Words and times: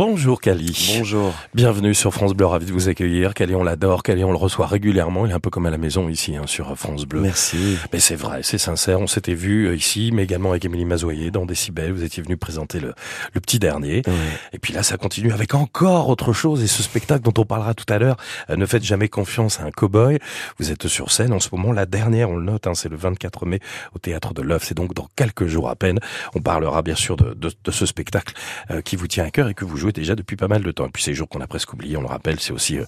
Bonjour 0.00 0.40
Cali. 0.40 0.94
Bonjour. 0.98 1.34
Bienvenue 1.52 1.94
sur 1.96 2.14
France 2.14 2.32
Bleu, 2.32 2.46
ravi 2.46 2.64
de 2.64 2.70
vous 2.70 2.88
accueillir. 2.88 3.34
Cali, 3.34 3.56
on 3.56 3.64
l'adore. 3.64 4.04
Cali, 4.04 4.22
on 4.22 4.30
le 4.30 4.36
reçoit 4.36 4.68
régulièrement. 4.68 5.26
Il 5.26 5.32
est 5.32 5.34
un 5.34 5.40
peu 5.40 5.50
comme 5.50 5.66
à 5.66 5.70
la 5.70 5.78
maison 5.78 6.08
ici 6.08 6.36
hein, 6.36 6.44
sur 6.46 6.78
France 6.78 7.06
Bleu. 7.06 7.22
Merci. 7.22 7.76
Mais 7.92 7.98
c'est 7.98 8.14
vrai, 8.14 8.42
c'est 8.44 8.56
sincère. 8.56 9.00
On 9.00 9.08
s'était 9.08 9.34
vu 9.34 9.66
euh, 9.66 9.74
ici, 9.74 10.12
mais 10.14 10.22
également 10.22 10.50
avec 10.50 10.64
Émilie 10.64 10.84
Mazoyer 10.84 11.32
dans 11.32 11.44
Décibel. 11.44 11.90
Vous 11.90 12.04
étiez 12.04 12.22
venu 12.22 12.36
présenter 12.36 12.78
le, 12.78 12.94
le 13.32 13.40
petit 13.40 13.58
dernier. 13.58 14.02
Et 14.52 14.60
puis 14.60 14.72
là, 14.72 14.84
ça 14.84 14.96
continue 14.96 15.32
avec 15.32 15.54
encore 15.56 16.08
autre 16.08 16.32
chose. 16.32 16.62
Et 16.62 16.68
ce 16.68 16.84
spectacle 16.84 17.22
dont 17.22 17.34
on 17.42 17.44
parlera 17.44 17.74
tout 17.74 17.92
à 17.92 17.98
l'heure, 17.98 18.16
euh, 18.48 18.54
Ne 18.54 18.66
faites 18.66 18.84
jamais 18.84 19.08
confiance 19.08 19.58
à 19.58 19.64
un 19.64 19.72
cow-boy. 19.72 20.20
Vous 20.60 20.70
êtes 20.70 20.86
sur 20.86 21.10
scène 21.10 21.32
en 21.32 21.40
ce 21.40 21.48
moment. 21.50 21.72
La 21.72 21.86
dernière, 21.86 22.30
on 22.30 22.36
le 22.36 22.44
note, 22.44 22.68
hein, 22.68 22.74
c'est 22.76 22.88
le 22.88 22.96
24 22.96 23.44
mai 23.44 23.58
au 23.92 23.98
Théâtre 23.98 24.34
de 24.34 24.42
l'Œuf. 24.42 24.62
C'est 24.66 24.76
donc 24.76 24.94
dans 24.94 25.08
quelques 25.16 25.48
jours 25.48 25.68
à 25.68 25.74
peine. 25.74 25.98
On 26.36 26.40
parlera 26.40 26.82
bien 26.82 26.94
sûr 26.94 27.16
de, 27.16 27.34
de, 27.34 27.50
de 27.64 27.70
ce 27.72 27.86
spectacle 27.86 28.34
euh, 28.70 28.82
qui 28.82 28.94
vous 28.94 29.08
tient 29.08 29.24
à 29.24 29.32
cœur 29.32 29.48
et 29.48 29.54
que 29.54 29.64
vous 29.64 29.79
jouez 29.80 29.92
déjà 29.92 30.14
depuis 30.14 30.36
pas 30.36 30.48
mal 30.48 30.62
de 30.62 30.70
temps. 30.70 30.86
Et 30.86 30.90
puis 30.90 31.02
ces 31.02 31.14
jours 31.14 31.28
qu'on 31.28 31.40
a 31.40 31.46
presque 31.46 31.72
oublié, 31.72 31.96
on 31.96 32.00
le 32.02 32.06
rappelle, 32.06 32.38
c'est 32.38 32.52
aussi, 32.52 32.78
euh, 32.78 32.84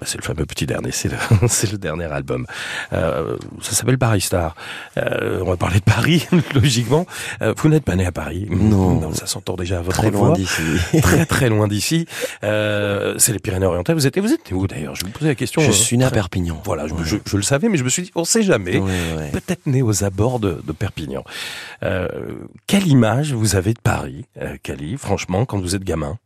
bah, 0.00 0.06
c'est 0.06 0.18
le 0.18 0.22
fameux 0.24 0.46
petit 0.46 0.66
dernier, 0.66 0.90
c'est 0.92 1.08
le, 1.08 1.16
c'est 1.48 1.70
le 1.70 1.78
dernier 1.78 2.04
album. 2.06 2.46
Euh, 2.92 3.36
ça 3.60 3.72
s'appelle 3.72 3.98
Paris 3.98 4.20
Star. 4.22 4.54
Euh, 4.96 5.42
on 5.44 5.50
va 5.50 5.56
parler 5.56 5.80
de 5.80 5.84
Paris, 5.84 6.26
logiquement. 6.54 7.06
Euh, 7.42 7.52
vous 7.56 7.68
n'êtes 7.68 7.84
pas 7.84 7.96
né 7.96 8.06
à 8.06 8.12
Paris. 8.12 8.46
Non. 8.50 9.12
ça 9.12 9.26
s'entend 9.26 9.54
déjà 9.56 9.78
à 9.78 9.82
votre 9.82 9.98
Très 9.98 10.10
loin 10.10 10.32
d'ici. 10.32 10.62
très 11.02 11.26
très 11.26 11.48
loin 11.48 11.68
d'ici. 11.68 12.06
Euh, 12.44 13.14
c'est 13.18 13.32
les 13.32 13.38
Pyrénées-Orientales. 13.40 13.96
Vous 13.96 14.06
êtes, 14.06 14.18
vous 14.18 14.32
êtes 14.32 14.50
où 14.52 14.66
d'ailleurs? 14.66 14.94
Je 14.94 15.04
vous 15.04 15.10
posais 15.10 15.28
la 15.28 15.34
question. 15.34 15.60
Je 15.60 15.68
euh, 15.70 15.72
suis 15.72 15.98
né 15.98 16.04
à 16.04 16.10
Perpignan. 16.10 16.60
Voilà, 16.64 16.86
je, 16.86 16.94
Ouais. 16.94 17.00
je- 17.04 17.16
je 17.24 17.36
le 17.36 17.42
savais, 17.42 17.68
mais 17.68 17.76
je 17.76 17.84
me 17.84 17.88
suis 17.88 18.02
dit, 18.02 18.10
on 18.14 18.24
sait 18.24 18.42
jamais. 18.42 18.78
Ouais, 18.78 18.90
ouais. 19.16 19.30
Peut-être 19.32 19.66
né 19.66 19.82
aux 19.82 20.04
abords 20.04 20.38
de, 20.40 20.60
de 20.64 20.72
Perpignan. 20.72 21.24
Euh, 21.82 22.08
quelle 22.66 22.86
image 22.86 23.32
vous 23.32 23.56
avez 23.56 23.74
de 23.74 23.80
Paris, 23.80 24.24
euh, 24.40 24.56
Cali, 24.62 24.96
franchement, 24.96 25.44
quand 25.44 25.58
vous 25.60 25.74
êtes 25.74 25.84
gamin? 25.84 26.18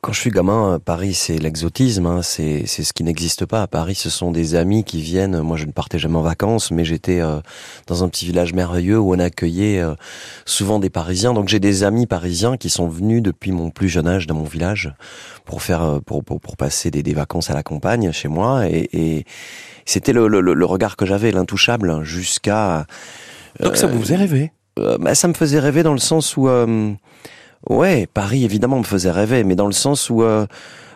Quand 0.00 0.12
je 0.12 0.20
suis 0.20 0.30
gamin, 0.30 0.74
euh, 0.74 0.78
Paris, 0.78 1.12
c'est 1.12 1.38
l'exotisme. 1.38 2.06
hein. 2.06 2.22
C'est 2.22 2.64
c'est 2.66 2.84
ce 2.84 2.94
qui 2.94 3.04
n'existe 3.04 3.44
pas. 3.44 3.62
À 3.62 3.66
Paris, 3.66 3.94
ce 3.94 4.08
sont 4.08 4.32
des 4.32 4.54
amis 4.54 4.82
qui 4.82 5.02
viennent. 5.02 5.40
Moi, 5.40 5.58
je 5.58 5.66
ne 5.66 5.72
partais 5.72 5.98
jamais 5.98 6.16
en 6.16 6.22
vacances, 6.22 6.70
mais 6.70 6.86
j'étais 6.86 7.20
euh, 7.20 7.40
dans 7.86 8.02
un 8.02 8.08
petit 8.08 8.24
village 8.24 8.54
merveilleux 8.54 8.98
où 8.98 9.14
on 9.14 9.18
accueillait 9.18 9.80
euh, 9.80 9.94
souvent 10.46 10.78
des 10.78 10.88
Parisiens. 10.88 11.34
Donc, 11.34 11.48
j'ai 11.48 11.60
des 11.60 11.84
amis 11.84 12.06
parisiens 12.06 12.56
qui 12.56 12.70
sont 12.70 12.88
venus 12.88 13.22
depuis 13.22 13.52
mon 13.52 13.70
plus 13.70 13.90
jeune 13.90 14.08
âge 14.08 14.26
dans 14.26 14.34
mon 14.34 14.44
village 14.44 14.94
pour 15.44 15.62
faire, 15.62 15.82
euh, 15.82 16.00
pour 16.00 16.24
pour, 16.24 16.40
pour 16.40 16.56
passer 16.56 16.90
des, 16.90 17.02
des 17.02 17.14
vacances 17.14 17.50
à 17.50 17.54
la 17.54 17.62
campagne 17.62 18.10
chez 18.10 18.28
moi. 18.28 18.66
Et, 18.66 18.88
et 18.94 19.26
c'était 19.84 20.14
le, 20.14 20.28
le, 20.28 20.40
le 20.40 20.64
regard 20.64 20.96
que 20.96 21.04
j'avais, 21.04 21.30
l'intouchable, 21.30 22.02
jusqu'à 22.04 22.86
Donc 23.60 23.76
ça 23.76 23.86
vous 23.86 24.00
faisait 24.00 24.16
rêver? 24.16 24.52
Euh, 24.78 24.96
bah, 24.98 25.14
ça 25.14 25.28
me 25.28 25.34
faisait 25.34 25.60
rêver 25.60 25.82
dans 25.82 25.92
le 25.92 26.00
sens 26.00 26.36
où, 26.36 26.48
euh, 26.48 26.92
ouais, 27.68 28.06
Paris 28.12 28.44
évidemment 28.44 28.78
me 28.78 28.84
faisait 28.84 29.10
rêver, 29.10 29.44
mais 29.44 29.54
dans 29.54 29.66
le 29.66 29.72
sens 29.72 30.10
où 30.10 30.22
euh, 30.22 30.46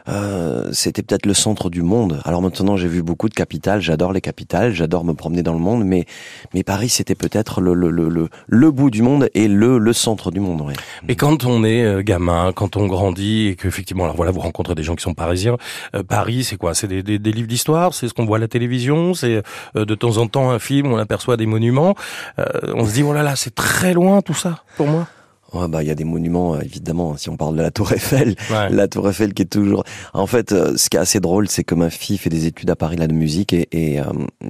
euh, 0.08 0.70
c'était 0.72 1.02
peut-être 1.02 1.26
le 1.26 1.34
centre 1.34 1.68
du 1.68 1.82
monde. 1.82 2.22
Alors 2.24 2.40
maintenant, 2.40 2.78
j'ai 2.78 2.88
vu 2.88 3.02
beaucoup 3.02 3.28
de 3.28 3.34
capitales, 3.34 3.82
j'adore 3.82 4.14
les 4.14 4.22
capitales, 4.22 4.72
j'adore 4.72 5.04
me 5.04 5.12
promener 5.12 5.42
dans 5.42 5.52
le 5.52 5.58
monde, 5.58 5.84
mais 5.84 6.06
mais 6.54 6.62
Paris, 6.62 6.88
c'était 6.88 7.14
peut-être 7.14 7.60
le, 7.60 7.74
le 7.74 7.90
le 7.90 8.08
le 8.08 8.28
le 8.46 8.70
bout 8.70 8.90
du 8.90 9.02
monde 9.02 9.28
et 9.34 9.48
le 9.48 9.76
le 9.78 9.92
centre 9.92 10.30
du 10.30 10.40
monde. 10.40 10.62
Ouais. 10.62 10.72
Et 11.08 11.14
quand 11.14 11.44
on 11.44 11.62
est 11.62 11.84
euh, 11.84 12.02
gamin, 12.02 12.52
quand 12.54 12.78
on 12.78 12.86
grandit 12.86 13.48
et 13.48 13.56
qu'effectivement, 13.56 14.04
alors 14.04 14.16
voilà, 14.16 14.32
vous 14.32 14.40
rencontrez 14.40 14.74
des 14.74 14.82
gens 14.82 14.96
qui 14.96 15.02
sont 15.02 15.12
parisiens, 15.12 15.58
euh, 15.94 16.02
Paris, 16.02 16.42
c'est 16.42 16.56
quoi? 16.56 16.72
C'est 16.72 16.88
des, 16.88 17.02
des, 17.02 17.18
des 17.18 17.32
livres 17.32 17.48
d'histoire? 17.48 17.92
C'est 17.92 18.08
ce 18.08 18.14
qu'on 18.14 18.24
voit 18.24 18.38
à 18.38 18.40
la 18.40 18.48
télévision? 18.48 19.12
C'est 19.12 19.42
euh, 19.76 19.84
de 19.84 19.94
temps 19.94 20.16
en 20.16 20.26
temps 20.26 20.50
un 20.50 20.58
film 20.58 20.90
on 20.90 20.96
aperçoit 20.96 21.36
des 21.36 21.46
monuments? 21.46 21.94
Euh, 22.38 22.44
On 22.74 22.86
se 22.86 22.94
dit, 22.94 23.02
oh 23.02 23.12
là 23.12 23.22
là, 23.22 23.36
c'est 23.36 23.54
très 23.54 23.92
loin 23.92 24.22
tout 24.22 24.32
ça, 24.32 24.62
pour 24.78 24.86
moi. 24.86 25.06
Ouais, 25.54 25.66
bah 25.66 25.82
il 25.82 25.88
y 25.88 25.90
a 25.90 25.94
des 25.94 26.04
monuments 26.04 26.54
euh, 26.56 26.60
évidemment. 26.60 27.16
Si 27.16 27.30
on 27.30 27.36
parle 27.38 27.56
de 27.56 27.62
la 27.62 27.70
Tour 27.70 27.90
Eiffel, 27.92 28.34
Ouais. 28.50 28.68
La 28.70 28.86
Tour 28.86 29.08
Eiffel 29.08 29.32
qui 29.32 29.42
est 29.42 29.46
toujours. 29.46 29.82
En 30.12 30.26
fait, 30.26 30.52
euh, 30.52 30.76
ce 30.76 30.90
qui 30.90 30.96
est 30.98 31.00
assez 31.00 31.20
drôle, 31.20 31.48
c'est 31.48 31.64
que 31.64 31.74
ma 31.74 31.88
fille 31.88 32.18
fait 32.18 32.28
des 32.30 32.44
études 32.46 32.68
à 32.68 32.76
Paris 32.76 32.96
là 32.96 33.06
de 33.06 33.14
musique 33.14 33.52
et 33.54 33.66
et, 33.72 33.98
euh, 34.00 34.04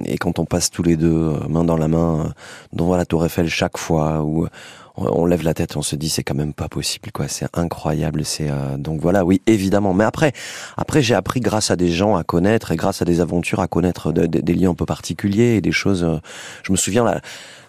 et 0.05 0.17
quand 0.17 0.39
on 0.39 0.45
passe 0.45 0.69
tous 0.71 0.83
les 0.83 0.97
deux 0.97 1.31
main 1.47 1.63
dans 1.63 1.77
la 1.77 1.87
main 1.87 2.25
euh, 2.25 2.29
devant 2.73 2.95
la 2.97 3.05
Tour 3.05 3.25
Eiffel 3.25 3.47
chaque 3.49 3.77
fois 3.77 4.23
où 4.23 4.43
euh, 4.43 4.49
on, 4.97 5.21
on 5.21 5.25
lève 5.25 5.43
la 5.43 5.53
tête, 5.53 5.77
on 5.77 5.81
se 5.81 5.95
dit 5.95 6.09
c'est 6.09 6.23
quand 6.23 6.35
même 6.35 6.51
pas 6.53 6.67
possible 6.67 7.11
quoi. 7.13 7.29
C'est 7.29 7.47
incroyable. 7.57 8.25
C'est 8.25 8.49
euh, 8.49 8.75
donc 8.77 8.99
voilà, 8.99 9.23
oui 9.23 9.41
évidemment. 9.47 9.93
Mais 9.93 10.03
après, 10.03 10.33
après 10.75 11.01
j'ai 11.01 11.15
appris 11.15 11.39
grâce 11.39 11.71
à 11.71 11.77
des 11.77 11.89
gens 11.93 12.17
à 12.17 12.25
connaître 12.25 12.71
et 12.73 12.75
grâce 12.75 13.01
à 13.01 13.05
des 13.05 13.21
aventures 13.21 13.61
à 13.61 13.67
connaître 13.69 14.11
de- 14.11 14.25
de- 14.25 14.41
des 14.41 14.53
lieux 14.53 14.67
un 14.67 14.73
peu 14.75 14.85
particuliers 14.85 15.55
et 15.55 15.61
des 15.61 15.71
choses. 15.71 16.03
euh, 16.03 16.17
je 16.63 16.73
me 16.73 16.77
souviens 16.77 17.05
la 17.05 17.21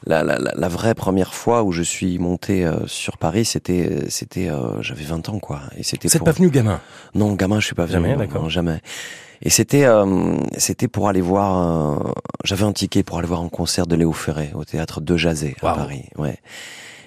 la, 0.07 0.23
la, 0.25 0.69
vraie 0.69 0.95
première 0.95 1.35
fois 1.35 1.63
où 1.63 1.73
je 1.73 1.83
suis 1.83 2.19
monté 2.19 2.65
euh, 2.65 2.87
sur 2.87 3.19
Paris, 3.19 3.45
c'était 3.45 4.09
c'était 4.09 4.49
euh, 4.49 4.81
j'avais 4.83 5.05
20 5.05 5.29
ans 5.29 5.39
quoi 5.39 5.61
et 5.77 5.83
c'était 5.83 6.09
Vous 6.09 6.19
pour- 6.19 6.25
pas 6.25 6.33
venu 6.33 6.51
gamin? 6.51 6.81
Non, 7.15 7.35
gamin, 7.35 7.61
je 7.61 7.67
suis 7.67 7.75
pas 7.75 7.85
venu. 7.85 7.95
Jamais, 8.09 8.17
d'accord. 8.17 8.49
jamais. 8.49 8.81
Et 9.43 9.51
c'était 9.51 9.85
euh, 9.85 10.37
c'était 10.59 10.89
pour 10.89 11.09
aller 11.09 11.21
voir. 11.21 11.53
un- 11.57 12.13
J'avais 12.45 12.65
un 12.65 12.73
ticket 12.73 13.03
pour 13.03 13.19
aller 13.19 13.27
voir 13.29 13.41
un 13.43 13.49
concert 13.49 13.87
de 13.87 13.95
Léo 13.97 14.13
Ferré 14.13 14.51
au 14.55 14.65
théâtre 14.65 15.01
de 15.01 15.17
Jazé 15.17 15.55
à. 15.63 15.75
Paris. 15.75 16.05
Ouais. 16.17 16.39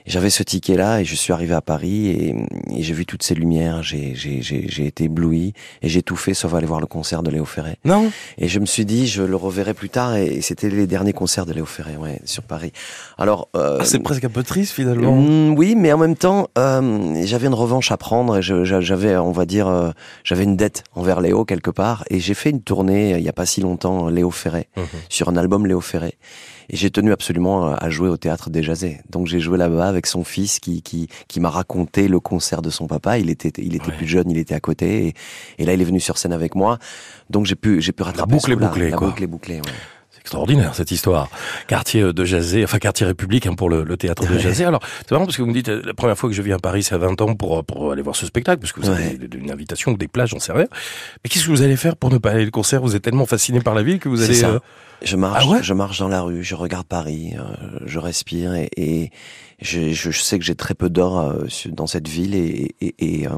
J'avais 0.06 0.30
ce 0.30 0.44
ticket 0.44 0.76
là 0.76 1.00
et 1.02 1.06
je 1.06 1.16
suis 1.16 1.32
arrivé 1.32 1.54
à 1.54 1.62
Paris 1.62 2.08
et, 2.08 2.36
et 2.76 2.84
j'ai 2.84 2.94
vu 2.94 3.06
toutes 3.06 3.24
ces 3.24 3.36
lumières. 3.36 3.84
J'ai 3.84 4.16
j'ai 4.16 4.42
j'ai 4.42 4.66
j'ai 4.68 4.86
été 4.86 5.06
ébloui 5.06 5.54
et 5.82 5.90
j'ai 5.90 6.02
tout 6.02 6.16
fait 6.18 6.34
sauf 6.34 6.54
aller 6.54 6.66
voir 6.68 6.80
le 6.82 6.86
concert 6.88 7.24
de 7.24 7.32
Léo 7.32 7.46
Ferré. 7.46 7.78
Non 7.86 8.12
Et 8.38 8.48
je 8.48 8.60
me 8.60 8.66
suis 8.66 8.86
dit 8.86 9.08
je 9.08 9.24
le 9.24 9.36
reverrai 9.36 9.74
plus 9.74 9.90
tard 9.90 10.16
et, 10.16 10.42
c'était 10.42 10.70
les 10.70 10.88
derniers 10.88 11.14
concerts 11.14 11.46
de 11.46 11.54
Léo 11.54 11.66
Ferré 11.66 11.96
ouais 11.96 12.20
sur 12.26 12.44
Paris. 12.44 12.72
Alors 13.18 13.48
euh, 13.56 13.78
Ah, 13.82 13.86
C'est 13.86 14.00
presque 14.00 14.24
un 14.26 14.30
peu 14.30 14.44
triste 14.44 14.74
finalement. 14.74 15.16
Mm, 15.16 15.56
oui, 15.58 15.76
mais 15.76 15.92
en 15.94 15.98
même 15.98 16.16
temps, 16.16 16.48
euh, 16.58 17.22
j'avais 17.26 17.48
une 17.48 17.54
revanche 17.54 17.92
à 17.92 17.98
prendre. 17.98 18.38
Et 18.38 18.42
j'avais, 18.42 19.16
on 19.18 19.32
va 19.32 19.46
dire, 19.46 19.68
euh, 19.68 19.92
j'avais 20.24 20.44
une 20.44 20.58
dette 20.58 20.84
envers 20.96 21.22
Léo 21.22 21.46
quelque 21.46 21.72
part. 21.72 22.04
Et 22.10 22.20
j'ai 22.20 22.34
fait 22.34 22.50
une 22.50 22.62
tournée 22.62 23.14
euh, 23.14 23.18
il 23.20 23.24
y 23.24 23.30
a 23.30 23.34
pas 23.34 23.46
si 23.46 23.62
longtemps, 23.62 24.10
Léo 24.10 24.32
Ferré, 24.32 24.68
Mhm. 24.76 24.84
sur 25.10 25.30
un 25.30 25.38
album 25.38 25.66
Léo 25.66 25.80
Ferré. 25.82 26.16
Et 26.70 26.76
j'ai 26.78 26.90
tenu 26.92 27.12
absolument 27.12 27.74
à- 27.74 27.90
jouer 27.90 28.10
au 28.10 28.18
théâtre 28.18 28.50
des 28.50 28.64
Jazés. 28.64 29.00
Donc 29.10 29.28
j'ai 29.28 29.40
joué 29.40 29.58
là-bas 29.58 29.88
avec 29.88 30.06
son 30.08 30.24
fils 30.24 30.60
qui 30.60 30.82
qui, 30.82 31.08
qui 31.28 31.40
m'a 31.40 31.50
raconté 31.50 32.08
le 32.08 32.20
concert 32.20 32.62
de 32.62 32.70
son 32.70 32.88
papa. 32.88 33.18
Il 33.20 33.30
était 33.30 33.52
il 33.62 33.76
était 33.76 33.88
Ouais. 33.88 33.98
plus 33.98 34.08
jeune, 34.08 34.30
il 34.32 34.38
était 34.38 34.56
à 34.56 34.60
côté. 34.60 35.08
Et, 35.08 35.14
et 35.60 35.66
là, 35.66 35.74
il 35.74 35.82
est 35.82 35.86
venu 35.86 36.00
sur 36.00 36.18
scène 36.18 36.34
avec 36.34 36.56
moi. 36.56 36.78
Donc 37.30 37.46
j'ai 37.46 37.56
pu 37.56 37.82
j'ai 37.82 37.92
pu 37.92 38.04
rattraper 38.04 38.32
boucle 38.34 38.48
ce 38.48 38.52
est 38.52 38.56
bouclée, 38.56 38.90
La 38.90 38.98
quoi. 38.98 39.08
boucle 39.10 39.24
est 39.24 39.28
bouclée. 39.28 39.56
Ouais. 39.58 39.62
C'est 40.12 40.20
extraordinaire 40.22 40.74
cette 40.76 40.92
histoire. 40.92 41.30
Quartier 41.68 42.14
de 42.14 42.24
Jazé, 42.26 42.64
enfin 42.64 42.78
quartier 42.80 43.06
République 43.06 43.46
hein, 43.48 43.56
pour 43.56 43.70
le, 43.70 43.84
le 43.84 43.98
théâtre 43.98 44.26
de 44.28 44.34
Ouais. 44.36 44.40
Jazé. 44.40 44.64
Alors 44.64 44.82
c'est 45.00 45.12
marrant 45.12 45.26
parce 45.26 45.36
que 45.38 45.42
vous 45.42 45.48
me 45.50 45.54
dites 45.54 45.70
euh, 45.70 45.82
la 45.86 45.94
première 45.94 46.18
fois 46.18 46.30
que 46.30 46.36
je 46.36 46.42
viens 46.42 46.56
à 46.56 46.60
Paris 46.60 46.84
c'est 46.84 46.96
à 46.96 46.98
20 47.00 47.20
ans 47.22 47.36
pour, 47.36 47.64
pour 47.66 47.92
aller 47.92 48.02
voir 48.02 48.16
ce 48.16 48.26
spectacle 48.26 48.60
parce 48.62 48.72
que 48.72 48.80
vous 48.82 48.90
Ouais. 48.90 48.96
avez 48.96 49.20
une 49.38 49.52
invitation 49.52 49.92
ou 49.92 49.98
des 49.98 50.08
plages, 50.08 50.30
j'en 50.30 50.40
sais 50.40 50.54
rien. 50.54 50.68
Mais 51.24 51.30
qu'est-ce 51.30 51.46
que 51.46 51.50
vous 51.52 51.62
allez 51.64 51.76
faire 51.78 51.96
pour 51.98 52.10
ne 52.12 52.18
pas 52.20 52.32
aller 52.32 52.48
au 52.48 52.52
concert? 52.52 52.82
Vous 52.82 52.96
êtes 52.96 53.02
tellement 53.04 53.26
fasciné 53.26 53.60
par 53.60 53.74
la 53.76 53.84
ville 53.84 54.00
que 54.00 54.08
vous 54.10 54.22
allez... 54.22 54.34
ça. 54.36 54.48
euh, 54.50 54.60
Je 55.04 55.16
marche, 55.18 55.44
Ah 55.46 55.50
ouais 55.52 55.60
je 55.64 55.74
marche 55.74 56.00
dans 56.00 56.08
la 56.08 56.22
rue, 56.22 56.44
je 56.44 56.56
regarde 56.56 56.86
Paris, 56.88 57.34
euh, 57.38 57.44
je 57.86 58.00
respire 58.00 58.54
et, 58.54 58.70
et 58.78 59.12
je, 59.62 59.92
je 59.92 60.12
sais 60.12 60.40
que 60.40 60.46
j'ai 60.46 60.56
très 60.56 60.74
peu 60.74 60.90
d'or 60.90 61.20
euh, 61.20 61.46
dans 61.72 61.88
cette 61.88 62.08
ville 62.08 62.36
et, 62.36 62.74
et, 62.82 62.96
et, 63.22 63.28
euh, 63.28 63.32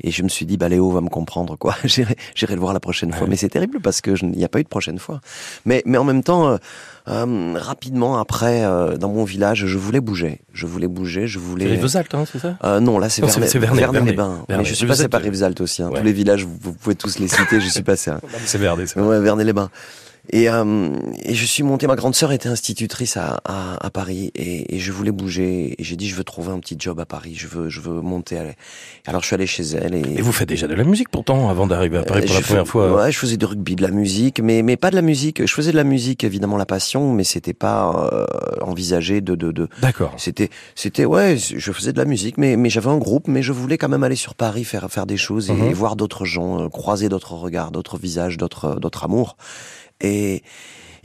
et 0.00 0.10
je 0.10 0.22
me 0.22 0.28
suis 0.28 0.46
dit 0.46 0.56
bah 0.56 0.68
Léo 0.68 0.90
va 0.90 1.00
me 1.00 1.08
comprendre 1.08 1.56
quoi. 1.56 1.74
J'irai, 1.84 2.14
le 2.50 2.56
voir 2.60 2.72
la 2.72 2.80
prochaine 2.80 3.12
fois. 3.12 3.22
Ouais. 3.24 3.28
Mais 3.30 3.36
c'est 3.36 3.48
terrible 3.48 3.80
parce 3.80 4.00
que 4.00 4.14
je- 4.14 4.24
il 4.24 4.30
n'y 4.32 4.44
a 4.44 4.48
pas 4.48 4.60
eu 4.60 4.64
de 4.64 4.68
prochaine 4.68 4.98
fois. 4.98 5.20
Mais 5.64 5.82
mais 5.86 5.98
en 5.98 6.04
même 6.04 6.22
temps. 6.22 6.48
euh, 6.48 6.56
euh, 7.06 7.52
rapidement 7.58 8.16
après, 8.18 8.64
euh, 8.64 8.96
dans 8.96 9.10
mon 9.10 9.24
village, 9.24 9.66
je 9.66 9.76
voulais 9.78 10.00
bouger. 10.00 10.40
Je 10.54 10.64
voulais 10.66 10.88
bouger, 10.88 11.26
je 11.26 11.38
C'est 11.38 11.44
voulais. 11.44 11.66
les 11.68 11.76
Vesaltes, 11.76 12.14
hein, 12.14 12.24
c'est 12.30 12.38
ça? 12.38 12.56
Euh, 12.64 12.80
non, 12.80 12.98
là 12.98 13.10
c'est 13.10 13.20
Vernet- 13.20 13.52
Vernet, 13.58 13.80
Vernet-les-Bains. 13.80 14.26
Vernet. 14.28 14.44
Mais 14.48 14.54
Vernet. 14.54 14.66
je 14.70 14.74
suis 14.74 14.86
passé 14.86 15.08
par 15.08 15.20
Rivesaltes 15.20 15.60
aussi. 15.60 15.82
Hein. 15.82 15.90
Ouais. 15.90 15.98
Tous 15.98 16.04
les 16.04 16.12
villages, 16.14 16.44
vous, 16.44 16.56
vous 16.62 16.72
pouvez 16.72 16.94
tous 16.94 17.18
les 17.18 17.28
citer. 17.28 17.60
J'y 17.60 17.68
suis 17.70 17.82
passé. 17.82 18.10
hein. 18.10 18.20
C'est 18.46 18.56
Verdé, 18.58 18.86
c'est 18.86 18.98
Ouais, 19.00 19.20
Vernet-les-Bains. 19.20 19.70
Et, 20.30 20.48
euh, 20.48 20.88
et 21.22 21.34
je 21.34 21.44
suis 21.44 21.62
monté, 21.62 21.86
ma 21.86 21.96
grande 21.96 22.14
sœur 22.14 22.32
était 22.32 22.48
institutrice 22.48 23.16
à, 23.16 23.40
à, 23.44 23.84
à 23.86 23.90
Paris 23.90 24.32
et, 24.34 24.74
et 24.74 24.78
je 24.78 24.90
voulais 24.90 25.12
bouger. 25.12 25.74
Et 25.78 25.84
j'ai 25.84 25.96
dit, 25.96 26.08
je 26.08 26.14
veux 26.14 26.24
trouver 26.24 26.50
un 26.52 26.58
petit 26.58 26.76
job 26.78 26.98
à 26.98 27.04
Paris, 27.06 27.34
je 27.36 27.46
veux, 27.46 27.68
je 27.68 27.80
veux 27.80 28.00
monter. 28.00 28.38
À... 28.38 28.44
Alors 29.06 29.20
je 29.20 29.26
suis 29.26 29.34
allé 29.34 29.46
chez 29.46 29.62
elle. 29.64 29.94
Et, 29.94 30.00
Et 30.18 30.22
vous 30.22 30.32
faites 30.32 30.48
déjà 30.48 30.66
de 30.66 30.74
la 30.74 30.84
musique 30.84 31.10
pourtant 31.10 31.50
avant 31.50 31.66
d'arriver 31.66 31.98
à 31.98 32.02
Paris 32.04 32.22
Euh, 32.22 32.26
pour 32.26 32.34
la 32.36 32.40
première 32.42 32.66
fois. 32.68 32.92
Ouais, 33.04 33.12
je 33.12 33.18
faisais 33.18 33.36
du 33.36 33.44
rugby, 33.44 33.76
de 33.76 33.82
la 33.82 33.90
musique, 33.90 34.40
mais 34.40 34.62
mais 34.62 34.76
pas 34.76 34.90
de 34.90 34.96
la 34.96 35.02
musique. 35.02 35.44
Je 35.46 35.52
faisais 35.52 35.72
de 35.72 35.76
la 35.76 35.84
musique, 35.84 36.24
évidemment 36.24 36.56
la 36.56 36.66
passion, 36.66 37.12
mais 37.12 37.24
c'était 37.24 37.52
pas 37.54 38.08
euh, 38.12 38.26
envisagé 38.62 39.20
de 39.20 39.34
de, 39.34 39.52
de 39.52 39.68
D'accord. 39.82 40.14
c'était, 40.16 40.48
c'était, 40.74 41.04
ouais, 41.04 41.36
je 41.36 41.70
faisais 41.72 41.92
de 41.92 41.98
la 41.98 42.04
musique, 42.06 42.38
mais, 42.38 42.56
mais 42.56 42.70
j'avais 42.70 42.88
un 42.90 42.98
groupe, 42.98 43.28
mais 43.28 43.42
je 43.42 43.52
voulais 43.52 43.76
quand 43.78 43.88
même 43.90 44.04
aller 44.04 44.16
sur 44.16 44.34
Paris, 44.34 44.64
faire, 44.64 44.88
faire 44.90 45.06
des 45.06 45.16
choses 45.18 45.50
et, 45.50 45.54
Mhm. 45.54 45.72
voir 45.72 45.96
d'autres 45.96 46.24
gens, 46.24 46.62
euh, 46.62 46.68
croiser 46.68 47.08
d'autres 47.08 47.34
regards, 47.34 47.70
d'autres 47.70 47.98
visages, 47.98 48.36
d'autres, 48.38 48.76
d'autres 48.80 49.04
amours. 49.04 49.36
Et, 50.00 50.42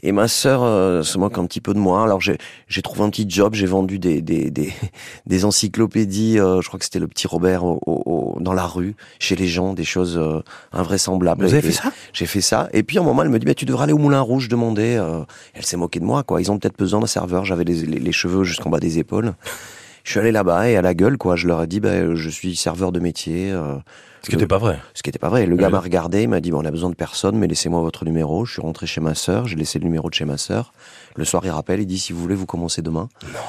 et 0.02 0.12
ma 0.12 0.28
sœur 0.28 0.64
euh, 0.64 1.04
se 1.04 1.18
moque 1.18 1.38
un 1.38 1.46
petit 1.46 1.62
peu 1.62 1.74
de 1.74 1.80
moi. 1.80 2.04
Alors 2.04 2.22
j'ai, 2.22 2.38
j'ai 2.68 2.82
trouvé 2.82 3.02
un 3.04 3.10
petit 3.10 3.26
job, 3.30 3.54
j'ai 3.54 3.66
vendu 3.66 4.00
des, 4.00 4.22
des, 4.22 4.50
des, 4.50 4.74
des 5.26 5.46
encyclopédies, 5.46 6.40
euh, 6.40 6.62
je 6.62 6.68
crois 6.68 6.80
que 6.80 6.86
c'était 6.86 7.00
le 7.00 7.08
petit 7.08 7.28
Robert 7.28 7.64
au, 7.66 7.80
au- 7.86 8.38
dans 8.40 8.54
la 8.54 8.66
rue, 8.66 8.96
chez 9.20 9.36
les 9.36 9.48
gens, 9.48 9.74
des 9.74 9.84
choses 9.84 10.18
euh, 10.18 10.42
invraisemblables. 10.72 11.46
Vous 11.46 11.54
avez 11.54 11.62
fait 11.62 11.72
ça? 11.84 11.92
j'ai 12.14 12.26
fait 12.26 12.42
ça. 12.42 12.70
Et 12.74 12.84
puis, 12.84 12.98
à 12.98 13.02
un 13.02 13.04
moment, 13.04 13.22
elle 13.24 13.30
me 13.30 13.40
dit, 13.40 13.46
bah, 13.46 13.54
tu 13.54 13.66
devrais 13.66 13.84
aller 13.84 13.94
au 13.94 13.98
Moulin 13.98 14.22
Rouge 14.22 14.48
demander. 14.48 14.96
euh, 14.98 15.24
Elle 15.54 15.66
s'est 15.66 15.78
moquée 15.78 16.00
de 16.00 16.06
moi, 16.06 16.24
quoi. 16.24 16.42
Ils 16.42 16.50
ont 16.52 16.58
peut-être 16.58 16.78
besoin 16.78 17.00
d'un 17.02 17.08
serveur. 17.08 17.44
J'avais 17.46 17.64
les, 17.66 17.76
les- 17.86 18.00
les 18.00 18.12
cheveux 18.12 18.44
jusqu'en 18.44 18.70
bas 18.70 18.80
des 18.80 18.98
épaules. 19.00 19.34
Je 20.10 20.14
suis 20.14 20.20
allé 20.20 20.32
là-bas 20.32 20.68
et 20.68 20.76
à 20.76 20.82
la 20.82 20.96
gueule, 20.96 21.20
quoi. 21.20 21.36
Je 21.36 21.48
leur 21.48 21.62
ai 21.62 21.68
dit, 21.68 21.80
ben, 21.80 22.16
je 22.16 22.30
suis 22.32 22.56
serveur 22.56 22.92
de 22.92 23.00
métier. 23.00 23.52
Euh, 23.52 23.76
ce 24.24 24.32
qui 24.32 24.36
n'était 24.38 24.48
pas 24.48 24.58
vrai. 24.58 24.80
Ce 24.96 25.04
qui 25.04 25.10
n'était 25.10 25.20
pas 25.20 25.30
vrai. 25.30 25.46
Le 25.46 25.56
gars 25.56 25.70
m'a 25.70 25.80
regardé, 25.80 26.24
il 26.24 26.30
m'a 26.30 26.42
dit, 26.42 26.50
bon, 26.50 26.64
on 26.64 26.66
a 26.66 26.72
besoin 26.72 26.90
de 26.90 26.96
personne, 26.96 27.38
mais 27.38 27.46
laissez-moi 27.46 27.80
votre 27.82 28.06
numéro. 28.06 28.44
Je 28.44 28.54
suis 28.54 28.62
rentré 28.64 28.88
chez 28.88 29.02
ma 29.02 29.14
sœur, 29.14 29.48
j'ai 29.48 29.56
laissé 29.56 29.78
le 29.78 29.86
numéro 29.86 30.10
de 30.10 30.16
chez 30.16 30.26
ma 30.26 30.38
sœur. 30.38 30.74
Le 31.16 31.26
soir, 31.26 31.44
il 31.46 31.52
rappelle, 31.52 31.82
il 31.82 31.86
dit, 31.86 32.00
si 32.00 32.12
vous 32.12 32.20
voulez, 32.20 32.34
vous 32.34 32.48
commencez 32.48 32.82
demain. 32.82 33.08
Non. 33.24 33.40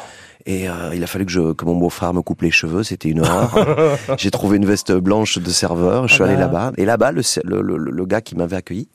Et 0.44 0.68
euh, 0.68 0.94
il 0.94 1.02
a 1.02 1.06
fallu 1.06 1.24
que, 1.24 1.32
je, 1.32 1.54
que 1.54 1.64
mon 1.64 1.76
beau-frère 1.76 2.12
me 2.12 2.20
coupe 2.20 2.42
les 2.42 2.50
cheveux, 2.50 2.82
c'était 2.82 3.08
une 3.08 3.20
horreur. 3.20 3.96
j'ai 4.18 4.30
trouvé 4.30 4.58
une 4.58 4.66
veste 4.66 4.92
blanche 4.92 5.38
de 5.38 5.50
serveur, 5.50 6.08
je 6.08 6.12
suis 6.12 6.22
ah 6.22 6.26
allé 6.26 6.34
bah. 6.34 6.40
là-bas. 6.42 6.72
Et 6.76 6.84
là-bas, 6.84 7.12
le, 7.12 7.22
le, 7.42 7.62
le, 7.62 7.90
le, 7.90 8.04
gars 8.04 8.20
qui 8.20 8.36
m'avait 8.36 8.56
accueilli, 8.56 8.90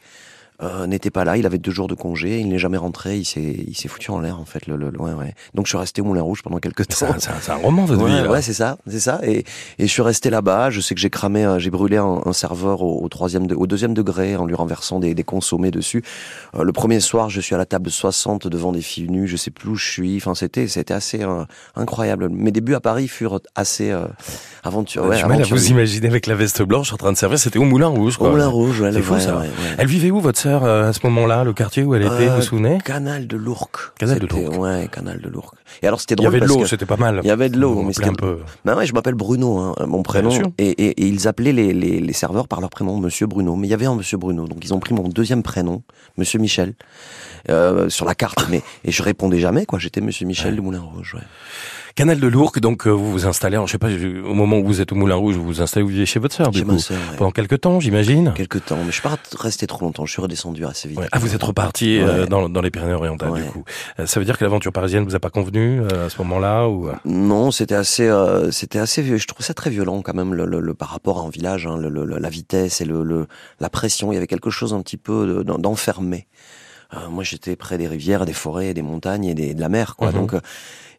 euh, 0.61 0.87
n'était 0.87 1.09
pas 1.09 1.23
là. 1.25 1.37
Il 1.37 1.45
avait 1.45 1.57
deux 1.57 1.71
jours 1.71 1.87
de 1.87 1.95
congé. 1.95 2.39
Il 2.39 2.49
n'est 2.49 2.59
jamais 2.59 2.77
rentré. 2.77 3.17
Il 3.17 3.25
s'est, 3.25 3.41
il 3.41 3.75
s'est 3.75 3.87
foutu 3.87 4.11
en 4.11 4.19
l'air 4.19 4.39
en 4.39 4.45
fait. 4.45 4.67
Le, 4.67 4.77
le, 4.77 4.87
ouais, 5.01 5.13
ouais. 5.13 5.33
Donc 5.53 5.65
je 5.65 5.69
suis 5.69 5.77
resté 5.77 6.01
au 6.01 6.05
Moulin 6.05 6.21
Rouge 6.21 6.41
pendant 6.43 6.59
quelques 6.59 6.87
temps. 6.87 7.07
C'est 7.19 7.51
un, 7.51 7.55
roman 7.55 7.85
votre 7.85 8.03
ouais, 8.03 8.23
vie. 8.23 8.27
Ouais, 8.27 8.41
c'est 8.41 8.53
ça, 8.53 8.77
c'est 8.87 8.99
ça. 8.99 9.19
Et, 9.23 9.39
et 9.79 9.87
je 9.87 9.91
suis 9.91 10.01
resté 10.01 10.29
là-bas. 10.29 10.69
Je 10.69 10.81
sais 10.81 10.95
que 10.95 11.01
j'ai 11.01 11.09
cramé, 11.09 11.45
euh, 11.45 11.59
j'ai 11.59 11.69
brûlé 11.69 11.97
un, 11.97 12.21
un 12.25 12.33
serveur 12.33 12.81
au, 12.81 13.03
au, 13.03 13.09
troisième, 13.09 13.47
au 13.55 13.67
deuxième 13.67 13.93
degré 13.93 14.35
en 14.35 14.45
lui 14.45 14.55
renversant 14.55 14.99
des, 14.99 15.13
des 15.13 15.23
consommés 15.23 15.71
dessus. 15.71 16.03
Euh, 16.55 16.63
le 16.63 16.71
premier 16.71 16.99
soir, 16.99 17.29
je 17.29 17.41
suis 17.41 17.55
à 17.55 17.57
la 17.57 17.65
table 17.65 17.89
60 17.89 18.47
devant 18.47 18.71
des 18.71 18.81
filles 18.81 19.09
nues. 19.09 19.27
Je 19.27 19.37
sais 19.37 19.51
plus 19.51 19.69
où 19.69 19.75
je 19.75 19.89
suis. 19.89 20.17
Enfin, 20.17 20.35
c'était, 20.35 20.67
c'était 20.67 20.93
assez 20.93 21.21
euh, 21.23 21.43
incroyable. 21.75 22.29
Mes 22.29 22.51
débuts 22.51 22.75
à 22.75 22.79
Paris 22.79 23.07
furent 23.07 23.39
assez 23.55 23.91
euh, 23.91 24.05
aventureux. 24.63 25.09
Ouais, 25.09 25.43
vous 25.43 25.67
imaginez 25.69 26.07
avec 26.07 26.27
la 26.27 26.35
veste 26.35 26.61
blanche 26.63 26.93
en 26.93 26.97
train 26.97 27.11
de 27.11 27.17
servir. 27.17 27.39
C'était 27.39 27.59
au 27.59 27.63
Moulin 27.63 27.87
Rouge. 27.87 28.17
Quoi. 28.17 28.29
Au 28.29 28.31
Moulin 28.31 28.47
Rouge, 28.47 28.81
ouais. 28.81 28.91
C'est 28.93 29.01
fou 29.01 29.19
ça. 29.19 29.43
Elle 29.77 29.87
vivait 29.87 30.11
où 30.11 30.19
votre 30.19 30.39
sœur 30.45 30.63
à 30.63 30.93
ce 30.93 30.99
moment 31.03 31.25
là 31.25 31.43
le 31.43 31.53
quartier 31.53 31.83
où 31.83 31.95
elle 31.95 32.03
était, 32.03 32.27
vous 32.27 32.35
vous 32.35 32.41
souvenez? 32.41 32.77
Canal 32.83 33.25
de 33.25 33.35
l'Ourcq. 33.35 33.97
Canal 33.97 34.19
de 34.19 34.27
l'Ourcq. 34.27 34.57
Ouais, 34.59 34.87
Canal 34.91 35.19
de 35.19 35.27
l'Ourcq. 35.27 35.55
Et 35.81 35.87
alors 35.87 35.99
c'était 35.99 36.15
drôle. 36.15 36.29
Il 36.29 36.33
y 36.33 36.37
avait 36.37 36.45
de 36.45 36.47
l'eau, 36.47 36.65
c'était 36.65 36.85
pas 36.85 36.97
mal. 36.97 37.21
Il 37.23 37.27
y 37.27 37.31
avait 37.31 37.49
de 37.49 37.57
l'eau, 37.57 37.81
mais 37.81 37.93
c'était 37.93 38.09
un 38.09 38.13
peu. 38.13 38.39
Ben 38.63 38.75
ouais, 38.75 38.85
je 38.85 38.93
m'appelle 38.93 39.15
Bruno, 39.15 39.57
hein, 39.57 39.75
mon 39.87 40.03
prénom. 40.03 40.29
Et, 40.57 40.69
et, 40.69 41.01
et, 41.01 41.07
ils 41.07 41.27
appelaient 41.27 41.51
les, 41.51 41.73
les, 41.73 41.99
les, 41.99 42.13
serveurs 42.13 42.47
par 42.47 42.61
leur 42.61 42.69
prénom, 42.69 42.99
Monsieur 42.99 43.25
Bruno. 43.25 43.55
Mais 43.55 43.67
il 43.67 43.71
y 43.71 43.73
avait 43.73 43.87
un 43.87 43.95
Monsieur 43.95 44.17
Bruno, 44.17 44.47
donc 44.47 44.63
ils 44.63 44.73
ont 44.73 44.79
pris 44.79 44.93
mon 44.93 45.07
deuxième 45.07 45.41
prénom, 45.41 45.81
Monsieur 46.17 46.39
Michel, 46.39 46.75
euh, 47.49 47.89
sur 47.89 48.05
la 48.05 48.13
carte. 48.13 48.47
mais 48.51 48.61
et 48.83 48.91
je 48.91 49.01
répondais 49.01 49.39
jamais, 49.39 49.65
quoi. 49.65 49.79
J'étais 49.79 50.01
Monsieur 50.01 50.27
Michel 50.27 50.51
ouais. 50.51 50.57
de 50.57 50.61
Moulin 50.61 50.81
Rouge. 50.81 51.15
Ouais. 51.15 51.21
Canal 51.95 52.19
de 52.19 52.27
l'Ourcq, 52.27 52.59
donc 52.59 52.87
euh, 52.87 52.89
vous 52.89 53.09
vous 53.09 53.25
installez, 53.25 53.55
alors, 53.55 53.67
je 53.67 53.71
sais 53.71 53.77
pas, 53.77 53.87
au 53.87 54.33
moment 54.33 54.57
où 54.57 54.65
vous 54.65 54.81
êtes 54.81 54.91
au 54.91 54.95
Moulin 54.95 55.15
Rouge, 55.15 55.35
vous 55.35 55.45
vous 55.45 55.61
installez, 55.61 55.81
vous 55.81 55.91
vivez 55.91 56.05
chez 56.05 56.19
votre 56.19 56.35
sœur, 56.35 56.51
Chez 56.53 56.65
ma 56.65 56.77
sœur, 56.77 56.97
ouais. 56.97 57.15
Pendant 57.15 57.31
quelques 57.31 57.61
temps, 57.61 57.79
j'imagine 57.79 58.33
Quelques 58.35 58.65
temps, 58.65 58.75
mais 58.79 58.87
je 58.87 58.99
suis 58.99 59.01
pas 59.01 59.17
resté 59.39 59.65
trop 59.65 59.85
longtemps, 59.85 60.05
je 60.05 60.11
suis 60.11 60.21
redescendu 60.21 60.65
assez 60.65 60.89
vite. 60.89 60.99
Ouais. 60.99 61.07
Ah, 61.13 61.19
vous 61.19 61.33
êtes 61.35 61.43
reparti 61.43 61.99
ouais. 61.99 62.03
euh, 62.03 62.25
dans, 62.25 62.49
dans, 62.49 62.59
les 62.59 62.69
Pyrénées-Orientales, 62.69 63.31
du 63.35 63.43
coup. 63.43 63.63
Euh, 63.97 64.05
ça 64.07 64.19
veut 64.19 64.25
dire 64.25 64.37
que 64.37 64.43
l'aventure 64.43 64.73
parisienne 64.73 65.05
vous 65.05 65.15
a 65.15 65.21
pas 65.21 65.29
convenu 65.29 65.79
euh, 65.79 66.07
à 66.07 66.09
ce 66.09 66.17
moment-là 66.17 66.67
ou 66.67 66.89
Non, 67.05 67.51
c'était 67.51 67.75
assez, 67.75 68.11
c'était 68.51 68.79
assez, 68.79 69.17
je 69.17 69.27
trouve 69.27 69.45
ça 69.45 69.53
très 69.53 69.69
violent 69.69 70.01
quand 70.01 70.13
même, 70.13 70.33
le, 70.33 70.45
le, 70.45 70.59
le 70.59 70.73
par 70.73 70.89
rapport 70.89 71.21
à 71.21 71.23
un 71.23 71.29
village, 71.29 71.65
hein, 71.65 71.77
le, 71.77 71.87
la 72.03 72.29
vitesse 72.29 72.81
et 72.81 72.85
le, 72.85 73.25
la 73.61 73.69
pression, 73.69 74.11
il 74.11 74.15
y 74.15 74.17
avait 74.17 74.27
quelque 74.27 74.49
chose 74.49 74.73
un 74.73 74.81
petit 74.81 74.97
peu 74.97 75.45
d'enfermé. 75.45 76.27
Euh, 76.93 77.09
moi, 77.09 77.23
j'étais 77.23 77.55
près 77.55 77.77
des 77.77 77.87
rivières, 77.87 78.25
des 78.25 78.33
forêts, 78.33 78.73
des 78.73 78.81
montagnes 78.81 79.25
et 79.25 79.35
des, 79.35 79.53
de 79.53 79.61
la 79.61 79.69
mer, 79.69 79.95
quoi. 79.95 80.11
Mhm. 80.11 80.13
Mm 80.13 80.25
-hmm. 80.25 80.31
Donc, 80.31 80.41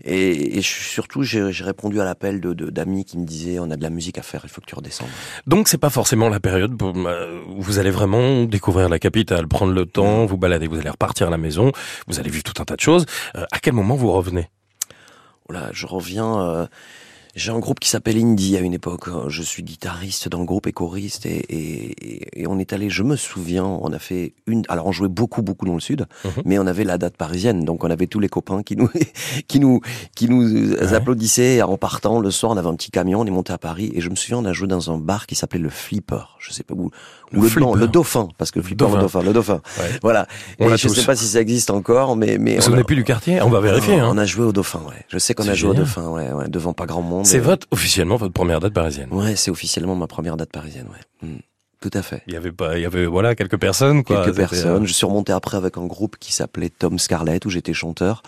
et, 0.04 0.58
et 0.58 0.62
surtout, 0.62 1.22
j'ai 1.22 1.64
répondu 1.64 2.00
à 2.00 2.04
l'appel 2.04 2.40
de 2.40 2.52
d'amis 2.70 3.04
qui 3.04 3.16
me 3.18 3.24
disaient 3.24 3.58
on 3.58 3.70
a 3.70 3.76
de 3.76 3.82
la 3.82 3.90
musique 3.90 4.18
à 4.18 4.22
faire, 4.22 4.42
il 4.44 4.50
faut 4.50 4.60
que 4.60 4.66
tu 4.66 4.74
redescendes. 4.74 5.08
Donc, 5.46 5.68
c'est 5.68 5.78
pas 5.86 5.90
forcément 5.90 6.28
la 6.28 6.40
période 6.40 6.72
où 6.82 7.60
vous 7.66 7.78
allez 7.78 7.90
vraiment 7.90 8.44
découvrir 8.44 8.88
la 8.88 8.98
capitale, 8.98 9.48
prendre 9.48 9.72
le 9.72 9.86
temps, 9.86 10.26
vous 10.26 10.36
balader, 10.36 10.66
vous 10.66 10.78
allez 10.78 10.90
repartir 10.90 11.26
à 11.28 11.30
la 11.30 11.38
maison, 11.38 11.72
vous 12.06 12.18
allez 12.20 12.30
vivre 12.30 12.44
tout 12.50 12.60
un 12.62 12.66
tas 12.66 12.76
de 12.76 12.80
choses. 12.80 13.06
Euh, 13.36 13.44
à 13.56 13.58
quel 13.58 13.74
moment 13.80 13.96
vous 13.96 14.12
revenez? 14.12 14.48
Voilà, 15.48 15.70
je 15.72 15.86
reviens. 15.86 16.40
Euh, 16.40 16.66
j'ai 17.36 17.52
un 17.52 17.58
groupe 17.58 17.78
qui 17.80 17.90
s'appelle 17.90 18.16
Indie 18.16 18.56
à 18.56 18.60
une 18.60 18.72
époque. 18.72 19.08
Je 19.28 19.42
suis 19.42 19.62
guitariste 19.62 20.28
dans 20.30 20.38
le 20.38 20.46
groupe 20.46 20.66
et 20.66 20.72
choriste 20.72 21.26
et, 21.26 21.36
et, 21.50 22.40
et, 22.40 22.46
on 22.46 22.58
est 22.58 22.72
allé, 22.72 22.88
je 22.88 23.02
me 23.02 23.14
souviens, 23.14 23.66
on 23.66 23.92
a 23.92 23.98
fait 23.98 24.32
une, 24.46 24.62
alors 24.70 24.86
on 24.86 24.92
jouait 24.92 25.08
beaucoup, 25.08 25.42
beaucoup 25.42 25.66
dans 25.66 25.74
le 25.74 25.80
sud, 25.80 26.06
Mhm. 26.24 26.30
mais 26.46 26.58
on 26.58 26.66
avait 26.66 26.84
la 26.84 26.96
date 26.96 27.16
parisienne. 27.18 27.64
Donc 27.66 27.84
on 27.84 27.90
avait 27.90 28.06
tous 28.06 28.20
les 28.20 28.28
copains 28.30 28.62
qui 28.62 28.74
nous, 28.74 28.88
qui 29.48 29.60
nous, 29.60 29.80
qui 30.14 30.28
nous 30.30 30.72
ouais. 30.72 30.94
applaudissaient 30.94 31.60
en 31.60 31.76
partant. 31.76 32.20
Le 32.20 32.30
soir, 32.30 32.52
on 32.52 32.56
avait 32.56 32.68
un 32.68 32.74
petit 32.74 32.90
camion, 32.90 33.20
on 33.20 33.26
est 33.26 33.30
monté 33.30 33.52
à 33.52 33.58
Paris 33.58 33.92
et 33.94 34.00
je 34.00 34.08
me 34.08 34.16
souviens, 34.16 34.38
on 34.38 34.44
a 34.46 34.54
joué 34.54 34.66
dans 34.66 34.90
un 34.90 34.96
bar 34.96 35.26
qui 35.26 35.34
s'appelait 35.34 35.60
le 35.60 35.68
Flipper. 35.68 36.38
Je 36.38 36.52
sais 36.52 36.62
pas 36.64 36.74
où, 36.74 36.90
le, 37.32 37.40
le, 37.40 37.60
non, 37.60 37.74
le 37.74 37.88
dauphin, 37.88 38.28
parce 38.38 38.50
que 38.50 38.58
le 38.58 38.64
flipper, 38.64 38.84
dauphin. 38.84 38.96
le 38.96 39.02
dauphin, 39.02 39.22
le 39.22 39.32
dauphin. 39.32 39.60
Ouais. 39.78 39.98
Voilà. 40.02 40.26
On 40.58 40.72
et 40.72 40.76
je 40.76 40.88
tous. 40.88 40.94
sais 40.94 41.04
pas 41.04 41.16
si 41.16 41.26
ça 41.26 41.40
existe 41.40 41.70
encore, 41.70 42.16
mais, 42.16 42.38
mais. 42.38 42.52
Vous 42.52 42.56
vous 42.56 42.62
souvenez 42.62 42.84
plus 42.84 42.96
du 42.96 43.04
quartier? 43.04 43.40
On 43.42 43.50
va 43.50 43.60
vérifier, 43.60 43.98
hein. 43.98 44.08
On 44.10 44.18
a 44.18 44.24
joué 44.24 44.44
au 44.44 44.52
dauphin, 44.52 44.80
ouais. 44.88 45.04
Je 45.08 45.18
sais 45.18 45.34
qu'on 45.34 45.48
a 45.48 45.54
joué 45.54 45.70
au 45.70 45.74
dauphin, 45.74 46.08
ouais, 46.08 46.32
ouais, 46.32 46.48
devant 46.48 46.72
pas 46.72 46.86
grand 46.86 47.02
monde. 47.02 47.26
C'est 47.26 47.38
votre, 47.38 47.66
officiellement, 47.70 48.16
votre 48.16 48.32
première 48.32 48.60
date 48.60 48.72
parisienne. 48.72 49.08
Ouais, 49.10 49.36
c'est 49.36 49.50
officiellement 49.50 49.96
ma 49.96 50.06
première 50.06 50.36
date 50.36 50.50
parisienne, 50.50 50.86
ouais. 50.92 51.28
Mm. 51.28 51.38
Tout 51.80 51.90
à 51.92 52.02
fait. 52.02 52.22
Il 52.26 52.32
y 52.32 52.36
avait 52.36 52.52
pas, 52.52 52.78
il 52.78 52.82
y 52.82 52.86
avait 52.86 53.04
voilà 53.04 53.34
quelques 53.34 53.58
personnes 53.58 54.02
quoi. 54.02 54.24
Quelques 54.24 54.36
personnes. 54.36 54.82
Euh... 54.82 54.86
Je 54.86 54.92
suis 54.94 55.06
remonté 55.06 55.32
après 55.32 55.58
avec 55.58 55.76
un 55.76 55.84
groupe 55.84 56.16
qui 56.18 56.32
s'appelait 56.32 56.70
Tom 56.70 56.98
Scarlett 56.98 57.44
où 57.44 57.50
j'étais 57.50 57.74
chanteur. 57.74 58.22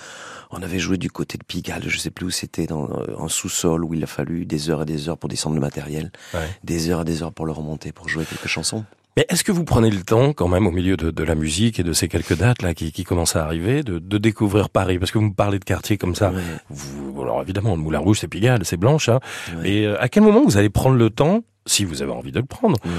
On 0.50 0.62
avait 0.62 0.78
joué 0.78 0.96
du 0.96 1.10
côté 1.10 1.36
de 1.38 1.44
Pigalle, 1.44 1.82
je 1.86 1.98
sais 1.98 2.10
plus 2.10 2.26
où 2.26 2.30
c'était, 2.30 2.66
dans 2.66 2.88
un 3.18 3.28
sous-sol 3.28 3.84
où 3.84 3.94
il 3.94 4.02
a 4.02 4.06
fallu 4.06 4.46
des 4.46 4.70
heures 4.70 4.82
et 4.82 4.86
des 4.86 5.08
heures 5.08 5.18
pour 5.18 5.28
descendre 5.28 5.54
le 5.56 5.60
matériel, 5.60 6.10
ouais. 6.34 6.48
des 6.64 6.90
heures 6.90 7.02
et 7.02 7.04
des 7.04 7.22
heures 7.22 7.32
pour 7.32 7.46
le 7.46 7.52
remonter, 7.52 7.92
pour 7.92 8.08
jouer 8.08 8.24
quelques 8.24 8.46
chansons. 8.46 8.84
Mais 9.18 9.26
est-ce 9.28 9.42
que 9.42 9.50
vous 9.50 9.64
prenez 9.64 9.90
le 9.90 10.02
temps, 10.02 10.32
quand 10.32 10.46
même, 10.46 10.68
au 10.68 10.70
milieu 10.70 10.96
de, 10.96 11.10
de, 11.10 11.24
la 11.24 11.34
musique 11.34 11.80
et 11.80 11.82
de 11.82 11.92
ces 11.92 12.06
quelques 12.06 12.36
dates 12.38 12.62
là 12.62 12.72
qui, 12.72 12.92
qui 12.92 13.02
commencent 13.02 13.34
à 13.34 13.42
arriver, 13.42 13.82
de, 13.82 13.98
de, 13.98 14.16
découvrir 14.16 14.70
Paris? 14.70 15.00
Parce 15.00 15.10
que 15.10 15.18
vous 15.18 15.24
me 15.24 15.34
parlez 15.34 15.58
de 15.58 15.64
quartier 15.64 15.98
comme 15.98 16.14
ça. 16.14 16.30
Ouais. 16.30 16.40
Vous, 16.70 17.20
alors 17.20 17.42
évidemment, 17.42 17.74
le 17.74 17.82
Moulin 17.82 17.98
Rouge, 17.98 18.20
c'est 18.20 18.28
Pigalle, 18.28 18.64
c'est 18.64 18.76
Blanche. 18.76 19.08
Hein, 19.08 19.18
ouais. 19.48 19.62
Mais 19.62 19.86
euh, 19.86 20.00
à 20.00 20.08
quel 20.08 20.22
moment 20.22 20.44
vous 20.44 20.56
allez 20.56 20.70
prendre 20.70 20.94
le 20.94 21.10
temps, 21.10 21.42
si 21.66 21.84
vous 21.84 22.00
avez 22.00 22.12
envie 22.12 22.30
de 22.30 22.38
le 22.38 22.46
prendre, 22.46 22.76
ouais. 22.84 22.90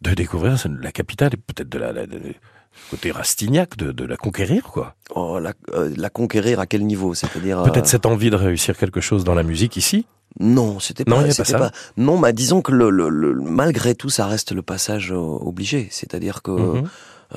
de 0.00 0.14
découvrir 0.14 0.56
la 0.80 0.92
capitale 0.92 1.30
et 1.34 1.36
peut-être 1.36 1.68
de 1.68 1.78
la, 1.78 1.92
côté 2.90 3.10
Rastignac, 3.10 3.76
de, 3.76 3.92
de, 3.92 4.04
la 4.04 4.16
conquérir, 4.16 4.64
quoi 4.64 4.94
Oh, 5.14 5.38
la, 5.38 5.52
euh, 5.72 5.92
la 5.96 6.10
conquérir 6.10 6.60
à 6.60 6.66
quel 6.66 6.84
niveau? 6.86 7.14
C'est-à-dire 7.14 7.62
peut-être 7.62 7.86
euh... 7.86 7.88
cette 7.88 8.06
envie 8.06 8.30
de 8.30 8.36
réussir 8.36 8.76
quelque 8.76 9.00
chose 9.00 9.24
dans 9.24 9.34
la 9.34 9.42
musique 9.42 9.76
ici? 9.76 10.06
Non, 10.40 10.80
c'était 10.80 11.04
pas, 11.04 11.22
non, 11.22 11.30
c'était 11.30 11.52
pas, 11.52 11.70
pas, 11.70 11.72
Non, 11.96 12.18
bah 12.18 12.32
disons 12.32 12.60
que 12.60 12.72
le, 12.72 12.90
le, 12.90 13.08
le, 13.08 13.34
malgré 13.34 13.94
tout, 13.94 14.10
ça 14.10 14.26
reste 14.26 14.50
le 14.52 14.62
passage 14.62 15.12
obligé. 15.12 15.86
C'est-à-dire 15.90 16.42
que 16.42 16.50
-hmm. 16.50 16.84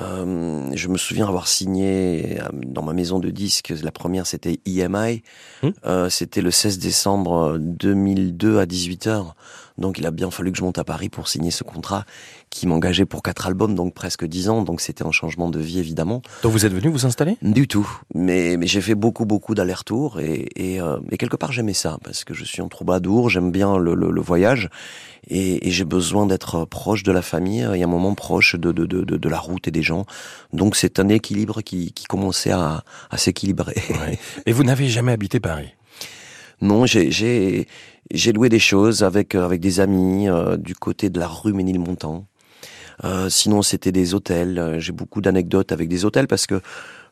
euh, 0.00 0.70
je 0.74 0.88
me 0.88 0.98
souviens 0.98 1.28
avoir 1.28 1.46
signé 1.46 2.38
dans 2.52 2.82
ma 2.82 2.94
maison 2.94 3.20
de 3.20 3.30
disques. 3.30 3.72
La 3.82 3.92
première, 3.92 4.26
c'était 4.26 4.58
EMI. 4.66 5.22
Mm. 5.62 5.68
Euh, 5.86 6.10
c'était 6.10 6.42
le 6.42 6.50
16 6.50 6.78
décembre 6.78 7.58
2002 7.58 8.58
à 8.58 8.66
18 8.66 9.06
h 9.06 9.32
donc 9.78 9.98
il 9.98 10.06
a 10.06 10.10
bien 10.10 10.30
fallu 10.30 10.52
que 10.52 10.58
je 10.58 10.62
monte 10.62 10.78
à 10.78 10.84
Paris 10.84 11.08
pour 11.08 11.28
signer 11.28 11.50
ce 11.50 11.64
contrat 11.64 12.04
qui 12.50 12.66
m'engageait 12.66 13.06
pour 13.06 13.22
quatre 13.22 13.46
albums, 13.46 13.74
donc 13.74 13.94
presque 13.94 14.24
dix 14.24 14.48
ans. 14.48 14.62
Donc 14.62 14.80
c'était 14.80 15.04
un 15.04 15.12
changement 15.12 15.48
de 15.50 15.60
vie 15.60 15.78
évidemment. 15.78 16.22
Donc 16.42 16.52
vous 16.52 16.66
êtes 16.66 16.72
venu 16.72 16.88
vous 16.88 17.06
installer? 17.06 17.36
Du 17.42 17.68
tout. 17.68 17.88
Mais, 18.14 18.56
mais 18.56 18.66
j'ai 18.66 18.80
fait 18.80 18.94
beaucoup 18.94 19.24
beaucoup 19.24 19.54
d'allers-retours 19.54 20.20
et, 20.20 20.48
et, 20.56 20.80
euh, 20.80 20.98
et, 21.10 21.16
quelque 21.16 21.36
part 21.36 21.52
j'aimais 21.52 21.74
ça 21.74 21.98
parce 22.02 22.24
que 22.24 22.34
je 22.34 22.44
suis 22.44 22.60
un 22.60 22.68
troubadour, 22.68 23.30
j'aime 23.30 23.50
bien 23.50 23.78
le, 23.78 23.94
le, 23.94 24.10
le, 24.10 24.20
voyage 24.20 24.68
et, 25.28 25.68
et 25.68 25.70
j'ai 25.70 25.84
besoin 25.84 26.26
d'être 26.26 26.64
proche 26.64 27.02
de 27.02 27.12
la 27.12 27.22
famille 27.22 27.66
et 27.74 27.82
un 27.82 27.86
moment 27.86 28.14
proche 28.14 28.56
de, 28.56 28.72
de, 28.72 28.86
de, 28.86 29.02
de, 29.04 29.28
la 29.28 29.38
route 29.38 29.68
et 29.68 29.70
des 29.70 29.82
gens. 29.82 30.04
Donc 30.52 30.76
c'est 30.76 30.98
un 30.98 31.08
équilibre 31.08 31.62
qui, 31.62 31.92
qui 31.92 32.04
commençait 32.04 32.52
à, 32.52 32.82
à 33.10 33.16
s'équilibrer. 33.16 33.76
Ouais. 33.90 34.18
Et 34.46 34.52
vous 34.52 34.64
n'avez 34.64 34.88
jamais 34.88 35.12
habité 35.12 35.40
Paris? 35.40 35.74
Non, 36.60 36.86
j'ai 36.86 37.68
j'ai 38.10 38.32
loué 38.32 38.48
des 38.48 38.58
choses 38.58 39.02
avec 39.02 39.34
avec 39.34 39.60
des 39.60 39.80
amis 39.80 40.28
euh, 40.28 40.56
du 40.56 40.74
côté 40.74 41.10
de 41.10 41.18
la 41.20 41.28
rue 41.28 41.52
Ménilmontant. 41.52 42.26
Euh, 43.04 43.28
sinon, 43.28 43.62
c'était 43.62 43.92
des 43.92 44.14
hôtels. 44.14 44.76
J'ai 44.78 44.92
beaucoup 44.92 45.20
d'anecdotes 45.20 45.70
avec 45.72 45.88
des 45.88 46.04
hôtels 46.04 46.26
parce 46.26 46.46
que 46.46 46.60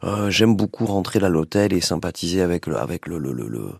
euh, 0.04 0.30
j'aime 0.30 0.56
beaucoup 0.56 0.84
rentrer 0.86 1.20
à 1.22 1.28
l'hôtel 1.28 1.72
et 1.72 1.80
sympathiser 1.80 2.42
avec 2.42 2.66
le 2.66 2.76
avec 2.76 3.06
le 3.06 3.18
le, 3.18 3.32
le, 3.32 3.46
le 3.48 3.70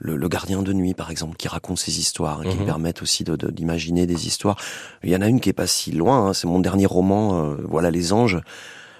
le, 0.00 0.28
gardien 0.28 0.62
de 0.62 0.72
nuit, 0.72 0.94
par 0.94 1.10
exemple, 1.10 1.36
qui 1.36 1.48
raconte 1.48 1.78
ses 1.80 1.98
histoires, 1.98 2.44
et 2.44 2.48
qui 2.48 2.54
Mhm. 2.54 2.60
me 2.60 2.66
permettent 2.66 3.02
aussi 3.02 3.24
d'imaginer 3.24 4.02
de, 4.06 4.12
de, 4.12 4.14
des 4.16 4.26
histoires. 4.28 4.56
Il 5.02 5.10
y 5.10 5.16
en 5.16 5.22
a 5.22 5.26
une 5.26 5.40
qui 5.40 5.48
est 5.48 5.52
pas 5.52 5.66
si 5.66 5.90
loin. 5.90 6.28
Hein, 6.28 6.34
C'est 6.34 6.46
mon 6.46 6.60
dernier 6.60 6.86
roman. 6.86 7.44
euh, 7.50 7.56
voilà 7.68 7.90
les 7.90 8.12
anges. 8.12 8.38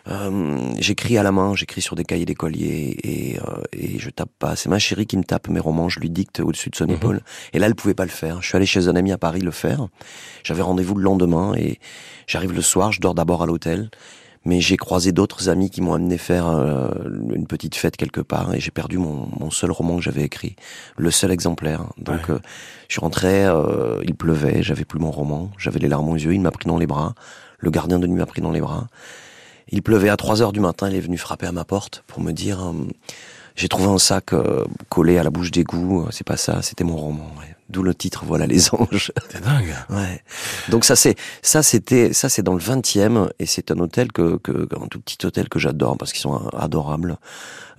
Euh, 0.08 0.58
j'écris 0.78 1.18
à 1.18 1.22
la 1.22 1.32
main, 1.32 1.54
j'écris 1.54 1.82
sur 1.82 1.94
des 1.94 2.04
cahiers 2.04 2.24
d'écolier 2.24 2.96
et, 3.02 3.38
euh, 3.40 3.62
et 3.72 3.98
je 3.98 4.08
tape 4.10 4.30
pas. 4.38 4.56
C'est 4.56 4.68
ma 4.70 4.78
chérie 4.78 5.06
qui 5.06 5.16
me 5.18 5.24
tape 5.24 5.48
mes 5.48 5.60
romans, 5.60 5.88
je 5.88 6.00
lui 6.00 6.08
dicte 6.08 6.40
au-dessus 6.40 6.70
de 6.70 6.76
son 6.76 6.86
Mhm. 6.86 6.94
épaule. 6.94 7.20
Et 7.52 7.58
là, 7.58 7.66
elle 7.66 7.74
pouvait 7.74 7.94
pas 7.94 8.04
le 8.04 8.10
faire. 8.10 8.40
Je 8.40 8.46
suis 8.48 8.56
allé 8.56 8.64
chez 8.66 8.88
un 8.88 8.96
ami 8.96 9.12
à 9.12 9.18
Paris 9.18 9.40
le 9.40 9.50
faire. 9.50 9.86
J'avais 10.44 10.62
rendez-vous 10.62 10.94
le 10.94 11.02
lendemain 11.02 11.54
et 11.56 11.78
j'arrive 12.26 12.52
le 12.54 12.62
soir, 12.62 12.90
je 12.92 13.00
dors 13.00 13.14
d'abord 13.14 13.42
à 13.42 13.46
l'hôtel. 13.46 13.90
Mais 14.44 14.60
j'ai 14.62 14.76
croisé 14.78 15.12
d'autres 15.12 15.50
amis 15.50 15.68
qui 15.68 15.82
m'ont 15.82 15.92
amené 15.94 16.16
faire 16.16 16.46
euh, 16.48 16.88
une 17.34 17.46
petite 17.46 17.74
fête 17.74 17.96
quelque 17.98 18.20
part 18.22 18.54
et 18.54 18.60
j'ai 18.60 18.70
perdu 18.70 18.96
mon, 18.96 19.28
mon, 19.38 19.50
seul 19.50 19.70
roman 19.72 19.96
que 19.96 20.02
j'avais 20.02 20.22
écrit, 20.22 20.54
le 20.96 21.10
seul 21.10 21.32
exemplaire. 21.32 21.82
Donc 21.98 22.28
Ouais. 22.28 22.34
euh, 22.36 22.38
je 22.88 22.94
suis 22.94 23.00
rentré, 23.00 23.44
euh, 23.44 24.00
il 24.04 24.14
pleuvait, 24.14 24.62
j'avais 24.62 24.84
plus 24.86 25.00
mon 25.00 25.10
roman, 25.10 25.50
j'avais 25.58 25.80
les 25.80 25.88
larmes 25.88 26.08
aux 26.08 26.14
yeux, 26.14 26.32
il 26.32 26.40
m'a 26.40 26.52
pris 26.52 26.66
dans 26.66 26.78
les 26.78 26.86
bras, 26.86 27.14
le 27.58 27.70
gardien 27.70 27.98
de 27.98 28.06
nuit 28.06 28.16
m'a 28.16 28.26
pris 28.26 28.40
dans 28.40 28.52
les 28.52 28.60
bras. 28.60 28.86
Il 29.70 29.82
pleuvait 29.82 30.08
à 30.08 30.16
3 30.16 30.42
heures 30.42 30.52
du 30.52 30.60
matin, 30.60 30.88
il 30.88 30.96
est 30.96 31.00
venu 31.00 31.18
frapper 31.18 31.46
à 31.46 31.52
ma 31.52 31.64
porte 31.64 32.04
pour 32.06 32.20
me 32.20 32.32
dire 32.32 32.60
euh, 32.60 32.72
j'ai 33.56 33.68
trouvé 33.68 33.88
un 33.88 33.98
sac 33.98 34.32
collé 34.88 35.18
à 35.18 35.24
la 35.24 35.30
bouche 35.30 35.50
d'égout. 35.50 36.06
C'est 36.10 36.26
pas 36.26 36.36
ça, 36.36 36.62
c'était 36.62 36.84
mon 36.84 36.96
roman. 36.96 37.28
D'où 37.68 37.82
le 37.82 37.94
titre, 37.94 38.24
voilà 38.24 38.46
les 38.46 38.72
anges. 38.74 39.12
C'est 39.30 39.42
dingue. 39.42 39.74
ouais. 39.90 40.22
Donc 40.70 40.84
ça 40.84 40.96
c'est 40.96 41.16
ça 41.42 41.62
c'était 41.62 42.12
ça 42.12 42.28
c'est 42.28 42.42
dans 42.42 42.54
le 42.54 42.60
20e 42.60 43.28
et 43.38 43.46
c'est 43.46 43.70
un 43.70 43.78
hôtel 43.78 44.10
que, 44.10 44.38
que 44.38 44.68
un 44.74 44.86
tout 44.86 45.00
petit 45.00 45.18
hôtel 45.26 45.48
que 45.48 45.58
j'adore 45.58 45.98
parce 45.98 46.12
qu'ils 46.12 46.22
sont 46.22 46.48
adorables. 46.56 47.18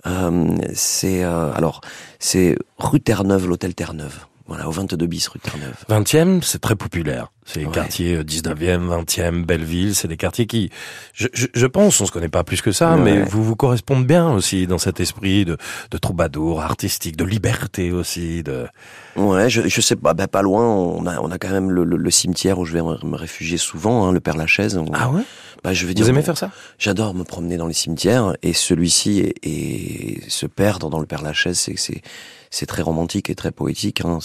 Euh, 0.06 0.56
c'est 0.74 1.24
euh, 1.24 1.52
alors 1.54 1.80
c'est 2.18 2.56
rue 2.78 3.00
Terre-Neuve, 3.00 3.48
l'hôtel 3.48 3.74
Terre-Neuve. 3.74 4.26
Voilà, 4.50 4.68
au 4.68 4.72
22 4.72 5.06
bis 5.06 5.28
rue 5.28 5.38
Terre-Neuve. 5.38 5.84
20e, 5.88 6.42
c'est 6.42 6.60
très 6.60 6.74
populaire. 6.74 7.30
C'est 7.44 7.60
les 7.60 7.66
quartiers 7.66 8.18
19e, 8.18 9.04
20e, 9.04 9.44
Belleville, 9.44 9.94
c'est 9.94 10.08
des 10.08 10.16
quartiers 10.16 10.48
qui, 10.48 10.70
je, 11.14 11.28
je, 11.32 11.46
je, 11.54 11.66
pense, 11.66 12.00
on 12.00 12.06
se 12.06 12.10
connaît 12.10 12.28
pas 12.28 12.42
plus 12.42 12.60
que 12.60 12.72
ça, 12.72 12.96
mais 12.96 13.22
vous 13.22 13.44
vous 13.44 13.54
correspondez 13.54 14.04
bien 14.04 14.28
aussi 14.32 14.66
dans 14.66 14.78
cet 14.78 14.98
esprit 14.98 15.44
de, 15.44 15.56
de 15.92 15.98
troubadour 15.98 16.62
artistique, 16.62 17.16
de 17.16 17.24
liberté 17.24 17.92
aussi, 17.92 18.42
de. 18.42 18.66
Ouais, 19.14 19.48
je, 19.48 19.68
je 19.68 19.80
sais 19.80 19.94
pas, 19.94 20.14
ben, 20.14 20.26
pas 20.26 20.42
loin, 20.42 20.66
on 20.66 21.06
a, 21.06 21.20
on 21.20 21.30
a 21.30 21.38
quand 21.38 21.50
même 21.50 21.70
le, 21.70 21.84
le, 21.84 22.10
cimetière 22.10 22.58
où 22.58 22.64
je 22.64 22.72
vais 22.72 22.82
me 22.82 23.16
réfugier 23.16 23.56
souvent, 23.56 24.08
hein, 24.08 24.12
le 24.12 24.18
Père 24.18 24.36
Lachaise. 24.36 24.80
Ah 24.92 25.10
ouais? 25.10 25.22
Bah, 25.62 25.72
je 25.72 25.86
veux 25.86 25.94
dire, 25.94 26.04
vous 26.04 26.10
aimez 26.10 26.22
faire 26.22 26.38
ça? 26.38 26.50
J'adore 26.78 27.14
me 27.14 27.22
promener 27.22 27.56
dans 27.56 27.68
les 27.68 27.74
cimetières 27.74 28.34
et 28.42 28.52
celui-ci 28.52 29.20
et, 29.20 29.34
et 29.42 30.22
se 30.28 30.46
perdre 30.46 30.90
dans 30.90 30.98
le 30.98 31.06
Père 31.06 31.22
Lachaise, 31.22 31.58
c'est 31.76 32.02
c'est 32.50 32.66
très 32.66 32.82
romantique 32.82 33.30
et 33.30 33.34
très 33.34 33.52
poétique. 33.52 34.02
Hein, 34.04 34.18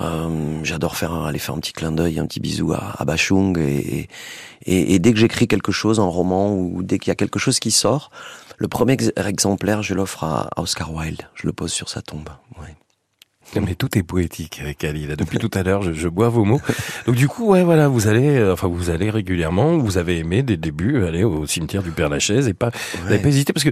euh, 0.00 0.60
J'adore 0.62 0.96
faire 0.96 1.12
aller 1.12 1.38
faire 1.38 1.54
un 1.54 1.58
petit 1.58 1.72
clin 1.72 1.92
d'œil, 1.92 2.18
un 2.18 2.26
petit 2.26 2.40
bisou 2.40 2.72
à, 2.72 2.94
à 2.98 3.04
Bachung 3.04 3.58
et, 3.58 4.08
et, 4.66 4.94
et 4.94 4.98
dès 4.98 5.12
que 5.12 5.18
j'écris 5.18 5.46
quelque 5.46 5.72
chose, 5.72 6.00
un 6.00 6.04
roman 6.04 6.54
ou 6.54 6.82
dès 6.82 6.98
qu'il 6.98 7.08
y 7.08 7.12
a 7.12 7.16
quelque 7.16 7.38
chose 7.38 7.58
qui 7.60 7.70
sort, 7.70 8.10
le 8.56 8.68
premier 8.68 8.96
exemplaire, 9.16 9.82
je 9.82 9.94
l'offre 9.94 10.24
à, 10.24 10.48
Oscar 10.56 10.92
Wilde. 10.92 11.22
Je 11.34 11.46
le 11.46 11.52
pose 11.52 11.72
sur 11.72 11.88
sa 11.88 12.02
tombe. 12.02 12.28
Ouais. 12.60 12.74
Mais 13.60 13.74
tout 13.74 13.96
est 13.98 14.02
poétique. 14.02 14.62
Là. 14.62 15.16
Depuis 15.16 15.38
tout 15.38 15.50
à 15.54 15.62
l'heure, 15.62 15.82
je, 15.82 15.92
je, 15.92 16.08
bois 16.08 16.28
vos 16.28 16.44
mots. 16.44 16.60
Donc 17.06 17.14
du 17.14 17.28
coup, 17.28 17.46
ouais, 17.50 17.62
voilà, 17.62 17.88
vous 17.88 18.08
allez, 18.08 18.36
euh, 18.36 18.52
enfin, 18.52 18.68
vous 18.68 18.90
allez 18.90 19.10
régulièrement. 19.10 19.78
Vous 19.78 19.98
avez 19.98 20.18
aimé 20.18 20.42
dès 20.42 20.54
le 20.54 20.58
début 20.58 21.04
aller 21.04 21.24
au 21.24 21.46
cimetière 21.46 21.82
du 21.82 21.90
Père 21.90 22.08
Lachaise 22.08 22.48
et 22.48 22.54
pas, 22.54 22.70
vous 22.98 23.08
n'avez 23.08 23.22
pas 23.22 23.28
hésité 23.28 23.52
parce 23.52 23.64
que 23.64 23.70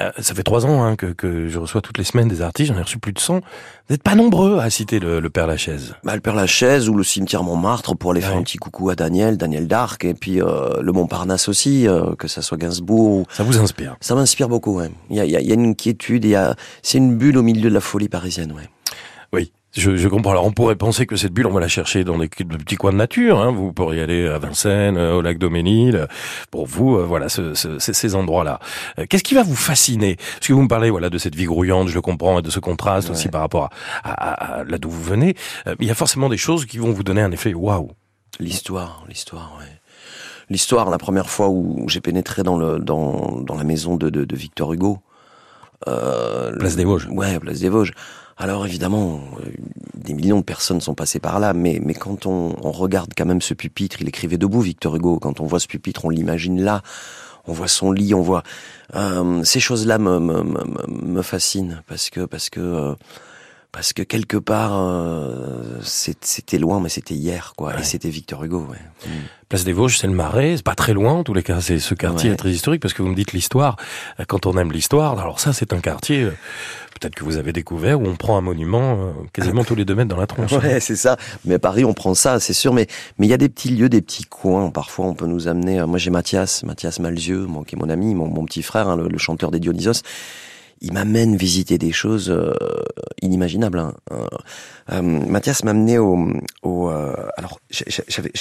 euh, 0.00 0.10
ça 0.18 0.34
fait 0.34 0.42
trois 0.42 0.66
ans 0.66 0.82
hein, 0.82 0.96
que, 0.96 1.06
que 1.06 1.48
je 1.48 1.58
reçois 1.58 1.80
toutes 1.80 1.98
les 1.98 2.04
semaines 2.04 2.28
des 2.28 2.42
artistes. 2.42 2.72
J'en 2.72 2.78
ai 2.78 2.82
reçu 2.82 2.98
plus 2.98 3.12
de 3.12 3.18
100. 3.18 3.40
Vous 3.88 3.94
n'êtes 3.94 4.02
pas 4.02 4.14
nombreux 4.14 4.58
à 4.58 4.68
citer 4.70 5.00
le, 5.00 5.20
le 5.20 5.30
Père 5.30 5.46
Lachaise. 5.46 5.94
Bah, 6.04 6.14
le 6.14 6.20
Père 6.20 6.34
Lachaise 6.34 6.88
ou 6.88 6.94
le 6.94 7.04
cimetière 7.04 7.42
Montmartre 7.42 7.96
pour 7.96 8.10
aller 8.10 8.20
faire 8.20 8.36
un 8.36 8.42
petit 8.42 8.58
coucou 8.58 8.90
à 8.90 8.94
Daniel, 8.94 9.36
Daniel 9.36 9.66
d'Arc, 9.66 10.04
et 10.04 10.14
puis 10.14 10.42
euh, 10.42 10.80
le 10.82 10.92
Montparnasse 10.92 11.48
aussi, 11.48 11.88
euh, 11.88 12.14
que 12.16 12.28
ça 12.28 12.42
soit 12.42 12.58
Gainsbourg. 12.58 13.26
Ça 13.30 13.42
vous 13.42 13.58
inspire 13.58 13.96
Ça 14.00 14.14
m'inspire 14.14 14.48
beaucoup. 14.48 14.78
Ouais. 14.78 14.90
Il 15.10 15.16
y 15.16 15.20
a, 15.20 15.24
y 15.24 15.50
a 15.50 15.54
une 15.54 15.70
inquiétude, 15.70 16.24
il 16.24 16.30
y 16.30 16.34
a, 16.34 16.54
c'est 16.82 16.98
une 16.98 17.16
bulle 17.16 17.38
au 17.38 17.42
milieu 17.42 17.68
de 17.70 17.74
la 17.74 17.80
folie 17.80 18.08
parisienne. 18.08 18.52
Ouais. 18.52 18.68
Oui, 19.32 19.52
je, 19.72 19.96
je, 19.96 20.08
comprends. 20.08 20.30
Alors 20.30 20.46
on 20.46 20.52
pourrait 20.52 20.76
penser 20.76 21.06
que 21.06 21.16
cette 21.16 21.32
bulle, 21.32 21.46
on 21.46 21.52
va 21.52 21.60
la 21.60 21.68
chercher 21.68 22.02
dans 22.04 22.18
des 22.18 22.28
petits 22.28 22.76
coins 22.76 22.92
de 22.92 22.96
nature. 22.96 23.38
Hein. 23.38 23.52
Vous 23.52 23.72
pourriez 23.72 24.02
aller 24.02 24.26
à 24.26 24.38
Vincennes, 24.38 24.96
euh, 24.96 25.16
au 25.16 25.20
lac 25.20 25.38
Doménil. 25.38 26.06
Pour 26.50 26.66
vous, 26.66 26.96
euh, 26.96 27.04
voilà, 27.04 27.28
ce, 27.28 27.54
ce, 27.54 27.78
ces 27.78 28.14
endroits-là. 28.14 28.60
Euh, 28.98 29.06
qu'est-ce 29.08 29.24
qui 29.24 29.34
va 29.34 29.42
vous 29.42 29.56
fasciner? 29.56 30.16
Parce 30.16 30.46
que 30.46 30.52
vous 30.52 30.62
me 30.62 30.68
parlez, 30.68 30.90
voilà, 30.90 31.10
de 31.10 31.18
cette 31.18 31.34
vie 31.34 31.44
grouillante, 31.44 31.88
je 31.88 31.94
le 31.94 32.00
comprends, 32.00 32.38
et 32.38 32.42
de 32.42 32.50
ce 32.50 32.60
contraste 32.60 33.10
aussi 33.10 33.28
par 33.28 33.42
rapport 33.42 33.70
à, 34.02 34.10
à, 34.12 34.60
à 34.60 34.64
là 34.64 34.78
d'où 34.78 34.90
vous 34.90 35.02
venez. 35.02 35.36
il 35.78 35.86
y 35.86 35.90
a 35.90 35.94
forcément 35.94 36.28
des 36.28 36.38
choses 36.38 36.64
qui 36.64 36.78
vont 36.78 36.90
vous 36.90 37.04
donner 37.04 37.20
un 37.20 37.30
effet 37.30 37.52
waouh. 37.52 37.90
L'histoire, 38.40 39.04
l'histoire, 39.08 39.56
ouais. 39.58 39.66
L'histoire, 40.50 40.88
la 40.88 40.98
première 40.98 41.28
fois 41.28 41.48
où 41.48 41.84
j'ai 41.88 42.00
pénétré 42.00 42.42
dans 42.42 42.56
le 42.56 42.78
dans, 42.78 43.42
dans 43.42 43.54
la 43.54 43.64
maison 43.64 43.96
de, 43.96 44.08
de, 44.08 44.24
de 44.24 44.36
Victor 44.36 44.72
Hugo. 44.72 45.00
Euh, 45.86 46.56
Place 46.56 46.76
des 46.76 46.84
Vosges. 46.84 47.06
Ouais, 47.10 47.38
Place 47.38 47.60
des 47.60 47.68
Vosges. 47.68 47.92
Alors 48.38 48.64
évidemment, 48.64 49.20
euh, 49.40 49.50
des 49.96 50.14
millions 50.14 50.38
de 50.38 50.44
personnes 50.44 50.80
sont 50.80 50.94
passées 50.94 51.18
par 51.18 51.40
là, 51.40 51.52
mais, 51.52 51.80
mais 51.82 51.94
quand 51.94 52.24
on, 52.26 52.54
regarde 52.70 53.10
quand 53.16 53.26
même 53.26 53.42
ce 53.42 53.52
pupitre, 53.52 54.00
il 54.00 54.08
écrivait 54.08 54.38
debout, 54.38 54.60
Victor 54.60 54.94
Hugo. 54.94 55.18
Quand 55.18 55.40
on 55.40 55.44
voit 55.44 55.58
ce 55.58 55.66
pupitre, 55.66 56.04
on 56.04 56.10
l'imagine 56.10 56.62
là. 56.62 56.82
On 57.46 57.52
voit 57.52 57.66
son 57.66 57.90
lit, 57.92 58.14
on 58.14 58.20
voit 58.20 58.42
euh, 58.94 59.42
ces 59.42 59.58
choses-là 59.58 59.98
me, 59.98 60.20
me, 60.20 60.42
me, 60.42 60.62
me, 60.86 61.22
fascinent 61.22 61.82
parce 61.86 62.10
que 62.10 62.26
parce 62.26 62.50
que 62.50 62.60
euh, 62.60 62.94
parce 63.72 63.92
que 63.92 64.02
quelque 64.02 64.36
part 64.36 64.72
euh, 64.74 65.78
c'était 65.82 66.58
loin, 66.58 66.80
mais 66.80 66.88
c'était 66.88 67.14
hier, 67.14 67.52
quoi. 67.56 67.74
Ouais. 67.74 67.80
Et 67.80 67.84
c'était 67.84 68.08
Victor 68.08 68.42
Hugo. 68.44 68.66
Ouais. 68.70 68.78
Mm. 69.06 69.10
Place 69.48 69.64
des 69.64 69.72
Vosges, 69.72 69.98
c'est 69.98 70.06
le 70.06 70.14
Marais, 70.14 70.56
c'est 70.56 70.62
pas 70.62 70.74
très 70.74 70.94
loin 70.94 71.12
en 71.12 71.24
tous 71.24 71.34
les 71.34 71.42
cas. 71.42 71.60
C'est 71.60 71.78
ce 71.78 71.94
quartier 71.94 72.30
ouais. 72.30 72.34
est 72.34 72.38
très 72.38 72.50
historique 72.50 72.82
parce 72.82 72.94
que 72.94 73.02
vous 73.02 73.08
me 73.08 73.14
dites 73.14 73.32
l'histoire. 73.32 73.76
Quand 74.26 74.46
on 74.46 74.56
aime 74.56 74.72
l'histoire, 74.72 75.18
alors 75.18 75.40
ça 75.40 75.52
c'est 75.52 75.72
un 75.72 75.80
quartier 75.80 76.22
euh, 76.22 76.32
peut-être 76.98 77.14
que 77.14 77.24
vous 77.24 77.36
avez 77.36 77.52
découvert 77.52 78.00
où 78.00 78.06
on 78.06 78.16
prend 78.16 78.36
un 78.36 78.40
monument 78.40 78.98
euh, 78.98 79.12
quasiment 79.32 79.64
tous 79.64 79.74
les 79.74 79.84
deux 79.84 79.94
mètres 79.94 80.08
dans 80.08 80.16
la 80.16 80.26
tronche. 80.26 80.52
Ouais, 80.58 80.80
c'est 80.80 80.96
ça. 80.96 81.16
Mais 81.44 81.54
à 81.54 81.58
Paris, 81.58 81.84
on 81.84 81.94
prend 81.94 82.14
ça, 82.14 82.40
c'est 82.40 82.52
sûr. 82.52 82.72
Mais 82.72 82.86
mais 83.18 83.26
il 83.26 83.30
y 83.30 83.34
a 83.34 83.38
des 83.38 83.48
petits 83.48 83.70
lieux, 83.70 83.88
des 83.88 84.02
petits 84.02 84.24
coins. 84.24 84.70
Parfois, 84.70 85.06
on 85.06 85.14
peut 85.14 85.26
nous 85.26 85.46
amener. 85.46 85.84
Moi, 85.86 85.98
j'ai 85.98 86.10
Mathias, 86.10 86.64
Mathias 86.64 86.98
Malzieux, 86.98 87.46
moi, 87.46 87.64
qui 87.66 87.76
est 87.76 87.78
mon 87.78 87.90
ami, 87.90 88.14
mon, 88.14 88.26
mon 88.26 88.44
petit 88.44 88.62
frère, 88.62 88.88
hein, 88.88 88.96
le, 88.96 89.08
le 89.08 89.18
chanteur 89.18 89.50
des 89.50 89.60
Dionysos 89.60 90.02
il 90.80 90.92
m'amène 90.92 91.36
visiter 91.36 91.78
des 91.78 91.92
choses 91.92 92.30
euh, 92.30 92.54
inimaginables. 93.22 93.78
Hein. 93.78 93.94
Euh, 94.90 95.02
Mathias 95.02 95.64
m'a 95.64 95.72
amené 95.72 95.98
au, 95.98 96.28
au 96.62 96.88
euh, 96.88 97.14
alors 97.36 97.60
j'avais 97.70 98.32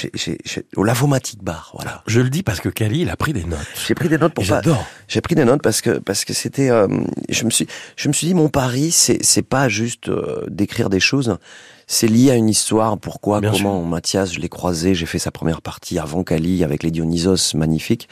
au 0.76 0.84
Lavomatic 0.84 1.44
Bar, 1.44 1.72
voilà. 1.74 2.04
Je 2.08 2.22
le 2.22 2.30
dis 2.30 2.44
parce 2.44 2.62
que 2.62 2.70
Kali 2.70 3.02
il 3.02 3.10
a 3.10 3.18
pris 3.18 3.34
des 3.34 3.44
notes. 3.44 3.60
J'ai 3.88 3.96
pris 3.96 4.08
des 4.08 4.18
notes 4.18 4.34
pour 4.34 4.44
J'adore. 4.44 4.86
J'ai 5.08 5.22
pris 5.22 5.36
des 5.36 5.44
notes 5.44 5.62
parce 5.62 5.82
que 5.82 6.00
parce 6.00 6.24
que 6.24 6.34
c'était 6.34 6.70
euh, 6.70 6.88
je 7.30 7.44
me 7.44 7.50
suis 7.50 7.68
je 7.98 8.08
me 8.08 8.14
suis 8.14 8.28
dit 8.28 8.34
mon 8.34 8.50
pari 8.50 8.92
c'est 8.92 9.24
c'est 9.24 9.42
pas 9.42 9.68
juste 9.68 10.08
euh, 10.08 10.46
d'écrire 10.48 10.90
des 10.90 11.02
choses, 11.02 11.38
c'est 11.86 12.08
lié 12.08 12.32
à 12.32 12.36
une 12.36 12.50
histoire. 12.50 12.98
Pourquoi, 12.98 13.42
Bien 13.42 13.52
comment 13.52 13.82
sûr. 13.82 13.90
Mathias, 13.90 14.34
je 14.34 14.40
l'ai 14.40 14.50
croisé, 14.50 14.96
j'ai 14.96 15.06
fait 15.06 15.20
sa 15.20 15.32
première 15.32 15.62
partie 15.62 16.00
avant 16.00 16.24
Kali 16.24 16.64
avec 16.64 16.84
les 16.84 16.92
Dionysos, 16.92 17.56
magnifique. 17.56 18.08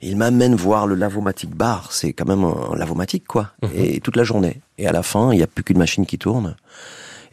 Il 0.00 0.16
m'amène 0.16 0.54
voir 0.54 0.86
le 0.86 0.94
lavomatic 0.94 1.50
bar, 1.50 1.92
c'est 1.92 2.12
quand 2.12 2.26
même 2.26 2.44
un 2.44 2.76
lavomatique 2.76 3.26
quoi, 3.26 3.52
Mhm. 3.62 3.68
mmh. 3.70 3.72
et 3.76 4.00
toute 4.00 4.16
la 4.16 4.24
journée. 4.24 4.60
Et 4.78 4.86
à 4.86 4.92
la 4.92 5.02
fin, 5.02 5.32
il 5.32 5.36
n'y 5.36 5.42
a 5.42 5.46
plus 5.46 5.64
qu'une 5.64 5.78
machine 5.78 6.04
qui 6.06 6.18
tourne. 6.18 6.56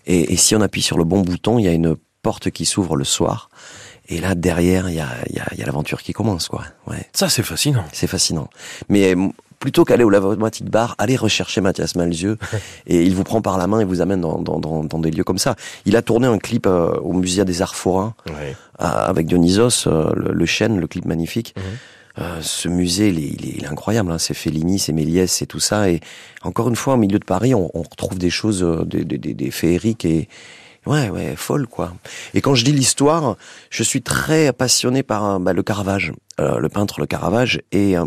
Et, 0.07 0.33
et, 0.33 0.37
si 0.37 0.55
on 0.55 0.61
appuie 0.61 0.81
sur 0.81 0.97
le 0.97 1.03
bon 1.03 1.21
bouton, 1.21 1.59
il 1.59 1.65
y 1.65 1.67
a 1.67 1.71
une 1.73 1.95
porte 2.23 2.49
qui 2.51 2.65
s'ouvre 2.65 2.95
le 2.95 3.03
soir. 3.03 3.49
Et 4.09 4.19
là 4.19 4.35
derrière, 4.35 4.89
il 4.89 4.95
y 4.95 4.99
a, 4.99 5.07
il 5.29 5.35
y 5.35 5.39
a, 5.39 5.45
il 5.53 5.59
y 5.59 5.63
a 5.63 5.65
l'aventure 5.65 6.01
qui 6.01 6.11
commence 6.11 6.47
quoi. 6.47 6.63
Ouais. 6.87 7.07
Ça 7.13 7.29
c'est 7.29 7.43
fascinant. 7.43 7.83
C'est 7.93 8.07
fascinant. 8.07 8.49
Mais 8.89 9.15
plutôt 9.59 9.85
qu'aller 9.85 10.03
au 10.03 10.09
lavomatic 10.09 10.65
bar, 10.67 10.95
allez 10.97 11.15
rechercher 11.15 11.61
Mathias 11.61 11.95
Malzieux 11.95 12.37
et 12.87 13.03
il 13.03 13.13
vous 13.15 13.23
prend 13.23 13.41
par 13.43 13.59
la 13.59 13.67
main 13.67 13.79
et 13.79 13.85
vous 13.85 14.01
amène 14.01 14.19
dans, 14.21 14.39
dans, 14.39 14.59
dans, 14.59 14.83
dans 14.83 14.97
des 14.99 15.11
lieux 15.11 15.23
comme 15.23 15.37
ça. 15.37 15.55
Il 15.85 15.95
a 15.95 16.01
tourné 16.01 16.25
un 16.27 16.39
clip 16.39 16.65
euh, 16.65 16.93
au 17.01 17.13
musée 17.13 17.45
des 17.45 17.61
Arts 17.61 17.75
Forains 17.75 18.15
ouais. 18.27 18.55
euh, 18.81 18.85
avec 18.85 19.27
Dionysos, 19.27 19.85
euh, 19.87 20.11
le, 20.15 20.33
le, 20.33 20.45
chêne, 20.47 20.79
le 20.79 20.87
clip 20.87 21.05
magnifique. 21.05 21.53
Mhm. 21.55 21.63
Euh, 22.19 22.41
ce 22.41 22.67
musée, 22.67 23.09
il 23.09 23.19
est, 23.19 23.55
il 23.57 23.63
est, 23.63 23.67
incroyable. 23.67 24.11
Hein. 24.11 24.17
C'est 24.17 24.33
Fellini, 24.33 24.79
c'est 24.79 24.93
Méliès, 24.93 25.31
c'est 25.31 25.45
tout 25.45 25.59
ça. 25.59 25.89
Et 25.89 26.01
encore 26.43 26.69
une 26.69 26.75
fois, 26.75 26.95
au 26.95 26.97
milieu 26.97 27.19
de 27.19 27.25
Paris, 27.25 27.53
on, 27.55 27.69
on 27.73 27.81
retrouve 27.83 28.17
des 28.17 28.29
choses, 28.29 28.63
euh, 28.63 28.83
des, 28.85 29.05
des, 29.05 29.17
des, 29.17 29.33
des 29.33 29.51
féeriques 29.51 30.05
et 30.05 30.27
ouais, 30.85 31.09
ouais, 31.09 31.35
folles 31.35 31.67
quoi. 31.67 31.93
Et 32.33 32.41
quand 32.41 32.55
je 32.55 32.65
dis 32.65 32.71
l'histoire, 32.71 33.37
je 33.69 33.83
suis 33.83 34.01
très 34.01 34.53
passionné 34.53 35.03
par 35.03 35.39
bah, 35.39 35.53
le 35.53 35.63
Caravage, 35.63 36.13
euh, 36.39 36.59
le 36.59 36.69
peintre 36.69 36.99
le 36.99 37.05
Caravage 37.07 37.61
et 37.71 37.97
euh, 37.97 38.05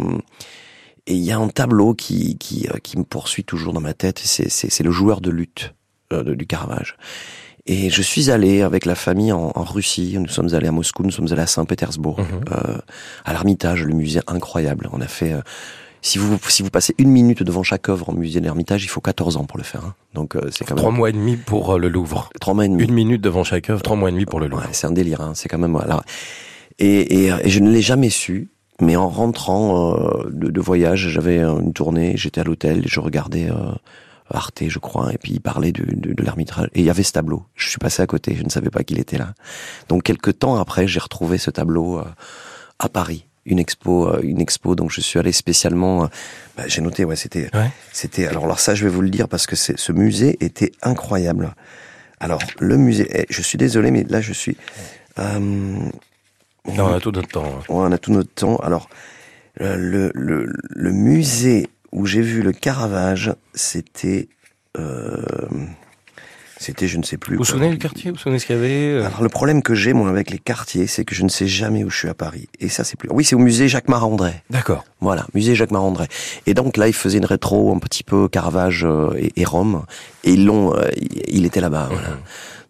et 1.06 1.14
il 1.14 1.22
y 1.22 1.32
a 1.32 1.38
un 1.38 1.48
tableau 1.48 1.94
qui 1.94 2.38
qui, 2.38 2.66
euh, 2.68 2.78
qui 2.82 2.98
me 2.98 3.04
poursuit 3.04 3.44
toujours 3.44 3.72
dans 3.72 3.80
ma 3.80 3.94
tête. 3.94 4.18
C'est 4.18 4.82
le 4.82 4.90
joueur 4.90 5.20
de 5.20 5.30
lutte 5.30 5.74
euh, 6.12 6.34
du 6.34 6.46
Caravage. 6.46 6.96
Et 7.66 7.88
je 7.88 8.02
suis 8.02 8.30
allé 8.30 8.60
avec 8.62 8.84
la 8.84 8.94
famille 8.94 9.32
en, 9.32 9.50
en, 9.54 9.64
Russie. 9.64 10.16
Nous 10.18 10.28
sommes 10.28 10.54
allés 10.54 10.68
à 10.68 10.72
Moscou, 10.72 11.02
nous 11.02 11.10
sommes 11.10 11.28
allés 11.32 11.42
à 11.42 11.46
Saint-Pétersbourg, 11.46 12.20
Mhm. 12.20 12.26
mmh. 12.26 12.42
euh, 12.52 12.78
à 13.24 13.32
l'Ermitage, 13.32 13.82
le 13.84 13.94
musée 13.94 14.20
incroyable. 14.26 14.88
On 14.92 15.00
a 15.00 15.06
fait. 15.08 15.32
Euh, 15.32 15.40
si 16.02 16.18
vous 16.18 16.38
si 16.48 16.62
vous 16.62 16.68
passez 16.68 16.94
une 16.98 17.08
minute 17.08 17.42
devant 17.42 17.62
chaque 17.62 17.88
œuvre 17.88 18.10
au 18.10 18.12
musée 18.12 18.38
de 18.40 18.44
l'Ermitage, 18.44 18.84
il 18.84 18.88
faut 18.88 19.00
14 19.00 19.38
ans 19.38 19.44
pour 19.44 19.56
le 19.56 19.64
faire. 19.64 19.82
Hein. 19.86 19.94
Donc 20.12 20.36
euh, 20.36 20.50
c'est 20.52 20.66
quand 20.66 20.74
même 20.74 20.82
trois 20.82 20.92
mois 20.92 21.08
et 21.08 21.12
demi 21.14 21.36
pour 21.38 21.72
euh, 21.72 21.78
le 21.78 21.88
Louvre. 21.88 22.28
Trois 22.42 22.52
mois 22.52 22.66
et 22.66 22.68
demi. 22.68 22.82
Une 22.84 22.92
minute 22.92 23.22
devant 23.22 23.42
chaque 23.44 23.70
œuvre, 23.70 23.80
trois 23.80 23.96
mois 23.96 24.10
et 24.10 24.12
demi 24.12 24.26
pour 24.26 24.38
le 24.38 24.48
Louvre. 24.48 24.62
Ouais, 24.64 24.68
c'est 24.72 24.86
un 24.86 24.90
délire. 24.92 25.22
Hein. 25.22 25.32
C'est 25.34 25.48
quand 25.48 25.56
même 25.56 25.72
voilà. 25.72 26.02
Et, 26.78 27.24
et, 27.24 27.32
et 27.42 27.48
je 27.48 27.60
ne 27.60 27.70
l'ai 27.70 27.80
jamais 27.80 28.10
su. 28.10 28.50
Mais 28.82 28.96
en 28.96 29.08
rentrant 29.08 29.94
euh, 29.96 30.28
de, 30.30 30.50
de, 30.50 30.60
voyage, 30.60 31.08
j'avais 31.08 31.38
une 31.38 31.72
tournée, 31.72 32.14
j'étais 32.16 32.40
à 32.40 32.44
l'hôtel, 32.44 32.82
je 32.86 32.98
regardais 33.00 33.48
euh, 33.48 33.72
Arte, 34.34 34.64
je 34.68 34.78
crois, 34.78 35.12
et 35.12 35.18
puis 35.18 35.32
il 35.32 35.40
parlait 35.40 35.72
de, 35.72 35.84
de, 35.84 36.12
de 36.12 36.22
l'Ermitage. 36.22 36.68
Et 36.74 36.80
il 36.80 36.84
y 36.84 36.90
avait 36.90 37.02
ce 37.02 37.12
tableau. 37.12 37.44
Je 37.54 37.68
suis 37.68 37.78
passé 37.78 38.02
à 38.02 38.06
côté, 38.06 38.34
je 38.34 38.42
ne 38.42 38.48
savais 38.50 38.70
pas 38.70 38.82
qu'il 38.84 38.98
était 38.98 39.18
là. 39.18 39.34
Donc 39.88 40.02
quelques 40.02 40.38
temps 40.38 40.56
après, 40.56 40.86
j'ai 40.86 41.00
retrouvé 41.00 41.38
ce 41.38 41.50
tableau 41.50 41.98
euh, 41.98 42.04
à 42.78 42.88
Paris. 42.88 43.26
Une 43.46 43.58
expo, 43.58 44.08
euh, 44.08 44.20
une 44.22 44.40
expo. 44.40 44.74
Donc 44.74 44.90
je 44.90 45.00
suis 45.00 45.18
allé 45.18 45.32
spécialement. 45.32 46.08
Bah, 46.56 46.64
j'ai 46.66 46.80
noté, 46.80 47.04
ouais, 47.04 47.16
c'était, 47.16 47.50
ouais. 47.54 47.70
c'était. 47.92 48.26
Alors, 48.26 48.44
alors 48.44 48.58
ça, 48.58 48.74
je 48.74 48.84
vais 48.84 48.90
vous 48.90 49.02
le 49.02 49.10
dire 49.10 49.28
parce 49.28 49.46
que 49.46 49.56
ce 49.56 49.92
musée 49.92 50.36
était 50.40 50.72
incroyable. 50.82 51.54
Alors 52.20 52.40
le 52.58 52.76
musée, 52.76 53.06
eh, 53.12 53.26
je 53.28 53.42
suis 53.42 53.58
désolé, 53.58 53.90
mais 53.90 54.04
là 54.04 54.20
je 54.20 54.32
suis. 54.32 54.56
Euh, 55.18 55.38
non, 55.38 55.90
on 56.66 56.94
a 56.94 57.00
tout 57.00 57.12
notre 57.12 57.28
temps. 57.28 57.44
Ouais, 57.44 57.64
on 57.68 57.92
a 57.92 57.98
tout 57.98 58.12
notre 58.12 58.32
temps. 58.32 58.56
Alors, 58.56 58.88
le, 59.60 60.10
le, 60.14 60.50
le 60.70 60.90
musée 60.90 61.68
où 61.94 62.04
j'ai 62.06 62.20
vu 62.20 62.42
le 62.42 62.52
Caravage, 62.52 63.32
c'était 63.54 64.28
euh, 64.76 65.22
c'était 66.58 66.88
je 66.88 66.98
ne 66.98 67.02
sais 67.02 67.16
plus. 67.16 67.36
Vous 67.36 67.42
vous 67.42 67.48
souvenez 67.48 67.70
du 67.70 67.78
quartier? 67.78 68.10
Vous 68.10 68.16
vous 68.16 68.22
souvenez 68.22 68.38
ce 68.38 68.46
qu'il 68.46 68.56
y 68.56 68.58
avait 68.58 68.92
euh? 68.92 69.06
Alors 69.06 69.22
le 69.22 69.28
problème 69.28 69.62
que 69.62 69.74
j'ai 69.74 69.92
moi 69.92 70.08
avec 70.08 70.30
les 70.30 70.38
quartiers, 70.38 70.86
c'est 70.86 71.04
que 71.04 71.14
je 71.14 71.22
ne 71.22 71.28
sais 71.28 71.46
jamais 71.46 71.84
où 71.84 71.90
je 71.90 71.96
suis 71.96 72.08
à 72.08 72.14
Paris. 72.14 72.48
Et 72.60 72.68
ça 72.68 72.84
c'est 72.84 72.96
plus. 72.96 73.08
Oui, 73.10 73.24
c'est 73.24 73.36
au 73.36 73.38
musée 73.38 73.68
Jacques 73.68 73.88
Marandré. 73.88 74.42
D'accord. 74.50 74.84
Voilà, 75.00 75.26
musée 75.34 75.54
Jacques 75.54 75.70
Marandré. 75.70 76.06
Et 76.46 76.54
donc 76.54 76.76
là, 76.76 76.88
il 76.88 76.94
faisait 76.94 77.18
une 77.18 77.26
rétro 77.26 77.74
un 77.74 77.78
petit 77.78 78.02
peu 78.02 78.28
Caravage 78.28 78.84
euh, 78.84 79.14
et, 79.16 79.32
et 79.40 79.44
Rome. 79.44 79.84
Et 80.24 80.32
ils 80.32 80.44
l'ont, 80.44 80.74
euh, 80.74 80.88
il 81.28 81.44
était 81.44 81.60
là-bas. 81.60 81.88
Voilà. 81.90 82.18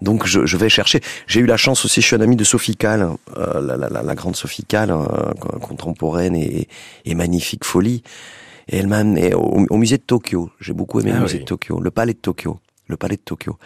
Donc 0.02 0.26
je, 0.26 0.45
je, 0.45 0.57
vais 0.57 0.69
chercher. 0.69 1.00
J'ai 1.26 1.40
eu 1.40 1.47
la 1.47 1.57
chance 1.57 1.85
aussi, 1.85 2.00
je 2.00 2.07
suis 2.07 2.16
un 2.16 2.21
ami 2.21 2.37
de 2.37 2.45
Sophie 2.45 2.76
Calle, 2.76 3.09
euh, 3.38 3.61
la, 3.61 3.76
la, 3.76 4.02
la, 4.02 4.14
grande 4.14 4.37
Sophie 4.37 4.64
Calle, 4.64 4.90
euh, 4.90 5.33
contemporaine 5.61 6.37
et, 6.37 6.69
et, 7.04 7.14
magnifique 7.14 7.64
folie. 7.64 8.02
Et 8.68 8.78
elle 8.78 8.87
m'a 8.87 8.99
amené 8.99 9.35
au, 9.35 9.66
au, 9.68 9.76
musée 9.76 9.99
de 9.99 10.02
Tokyo. 10.02 10.50
J'ai 10.61 10.73
beaucoup 10.73 11.00
aimé 11.00 11.11
ah 11.12 11.16
le 11.16 11.23
musée 11.23 11.38
oui. 11.38 11.40
de 11.40 11.49
Tokyo, 11.49 11.80
le 11.80 11.90
palais 11.90 12.14
de 12.14 12.18
Tokyo, 12.18 12.61
le 12.88 12.97
palais 12.97 13.16
de 13.16 13.23
Tokyo, 13.23 13.59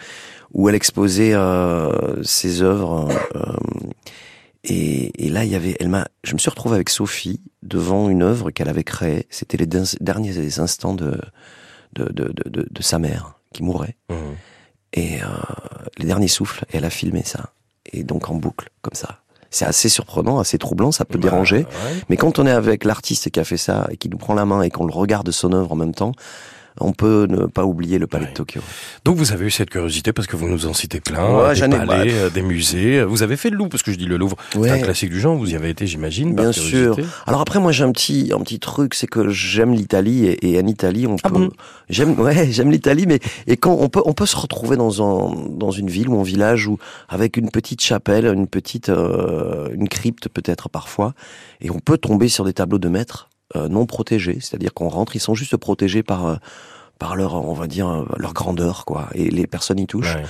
où 0.53 0.69
elle 0.69 0.75
exposait 0.75 1.33
euh, 1.33 2.21
ses 2.23 2.61
œuvres. 2.61 3.09
Euh, 3.35 3.53
et, 4.65 5.25
et, 5.25 5.29
là, 5.29 5.45
il 5.45 5.51
y 5.51 5.55
avait, 5.55 5.77
elle 5.79 5.89
m'a, 5.89 6.07
je 6.23 6.33
me 6.33 6.39
suis 6.39 6.49
retrouvé 6.49 6.75
avec 6.75 6.89
Sophie 6.89 7.41
devant 7.63 8.09
une 8.09 8.23
œuvre 8.23 8.51
qu'elle 8.51 8.67
avait 8.69 8.83
créée. 8.83 9.25
C'était 9.29 9.57
les 9.57 9.67
derniers 9.67 10.59
instants 10.59 10.93
de 10.93 11.17
de, 11.93 12.05
de, 12.11 12.31
de, 12.45 12.67
de, 12.69 12.81
sa 12.83 12.99
mère 12.99 13.39
qui 13.51 13.63
mourait. 13.63 13.95
Mmh 14.09 14.15
et 14.93 15.21
euh, 15.21 15.27
les 15.97 16.05
derniers 16.05 16.27
souffles, 16.27 16.65
et 16.71 16.77
elle 16.77 16.85
a 16.85 16.89
filmé 16.89 17.23
ça. 17.23 17.53
Et 17.85 18.03
donc 18.03 18.29
en 18.29 18.35
boucle, 18.35 18.69
comme 18.81 18.95
ça. 18.95 19.21
C'est 19.51 19.65
assez 19.65 19.89
surprenant, 19.89 20.39
assez 20.39 20.57
troublant, 20.57 20.91
ça 20.91 21.05
peut 21.05 21.17
bah, 21.17 21.29
déranger. 21.29 21.59
Ouais. 21.59 21.95
Mais 22.09 22.17
quand 22.17 22.39
on 22.39 22.45
est 22.45 22.51
avec 22.51 22.83
l'artiste 22.83 23.31
qui 23.31 23.39
a 23.39 23.43
fait 23.43 23.57
ça 23.57 23.87
et 23.91 23.97
qui 23.97 24.09
nous 24.09 24.17
prend 24.17 24.33
la 24.33 24.45
main 24.45 24.61
et 24.61 24.69
qu'on 24.69 24.85
le 24.85 24.93
regarde 24.93 25.31
son 25.31 25.53
œuvre 25.53 25.71
en 25.71 25.75
même 25.75 25.93
temps, 25.93 26.11
on 26.79 26.93
peut 26.93 27.27
ne 27.29 27.45
pas 27.45 27.65
oublier 27.65 27.99
le 27.99 28.07
palais 28.07 28.27
de 28.27 28.33
Tokyo. 28.33 28.61
Donc 29.05 29.17
vous 29.17 29.31
avez 29.31 29.45
eu 29.45 29.51
cette 29.51 29.69
curiosité 29.69 30.13
parce 30.13 30.27
que 30.27 30.35
vous 30.35 30.47
nous 30.47 30.65
en 30.65 30.73
citez 30.73 30.99
plein, 30.99 31.47
ouais, 31.47 31.53
des 31.53 31.77
palais, 31.77 32.27
ai... 32.27 32.29
des 32.29 32.41
musées. 32.41 33.03
Vous 33.03 33.23
avez 33.23 33.37
fait 33.37 33.49
le 33.49 33.57
Louvre 33.57 33.69
parce 33.69 33.83
que 33.83 33.91
je 33.91 33.97
dis 33.97 34.05
le 34.05 34.17
Louvre, 34.17 34.37
ouais. 34.55 34.69
c'est 34.69 34.75
un 34.75 34.79
classique 34.79 35.09
du 35.09 35.19
genre. 35.19 35.35
Vous 35.35 35.51
y 35.51 35.55
avez 35.55 35.69
été, 35.69 35.87
j'imagine. 35.87 36.35
Bien 36.35 36.51
sûr. 36.51 36.97
Alors 37.27 37.41
après, 37.41 37.59
moi 37.59 37.71
j'ai 37.71 37.83
un 37.83 37.91
petit 37.91 38.31
un 38.35 38.41
petit 38.41 38.59
truc, 38.59 38.93
c'est 38.93 39.07
que 39.07 39.29
j'aime 39.29 39.73
l'Italie 39.73 40.25
et, 40.25 40.51
et, 40.51 40.59
en 40.61 40.67
Italie 40.67 41.07
on 41.07 41.15
ah 41.23 41.29
peut. 41.29 41.35
Bon? 41.35 41.49
j'aime 41.89 42.19
ouais 42.19 42.47
j'aime 42.51 42.71
l'Italie, 42.71 43.05
mais 43.07 43.19
et 43.47 43.57
quand 43.57 43.77
on 43.79 43.89
peut 43.89 44.01
on 44.05 44.13
peut 44.13 44.25
se 44.25 44.37
retrouver 44.37 44.77
dans 44.77 45.01
un 45.01 45.35
dans 45.49 45.71
une 45.71 45.89
ville 45.89 46.09
ou 46.09 46.19
un 46.19 46.23
village 46.23 46.67
où 46.67 46.77
avec 47.07 47.37
une 47.37 47.49
petite 47.49 47.81
chapelle, 47.81 48.25
une 48.25 48.47
petite 48.47 48.89
euh, 48.89 49.69
une 49.73 49.89
crypte 49.89 50.29
peut-être 50.29 50.69
parfois, 50.69 51.13
et 51.61 51.69
on 51.69 51.79
peut 51.79 51.97
tomber 51.97 52.29
sur 52.29 52.45
des 52.45 52.53
tableaux 52.53 52.79
de 52.79 52.89
maîtres 52.89 53.28
euh, 53.28 53.28
non 53.55 53.85
protégés, 53.85 54.39
c'est-à-dire 54.41 54.73
qu'on 54.73 54.89
rentre, 54.89 55.15
ils 55.15 55.19
sont 55.19 55.35
juste 55.35 55.57
protégés 55.57 56.03
par 56.03 56.27
euh, 56.27 56.35
par 56.99 57.15
leur, 57.15 57.33
on 57.33 57.53
va 57.53 57.67
dire, 57.67 58.05
leur 58.17 58.33
grandeur, 58.33 58.83
quoi. 58.83 59.07
Et 59.15 59.29
les 59.29 59.47
personnes 59.47 59.79
y 59.79 59.87
touchent. 59.87 60.15
Ouais. 60.15 60.25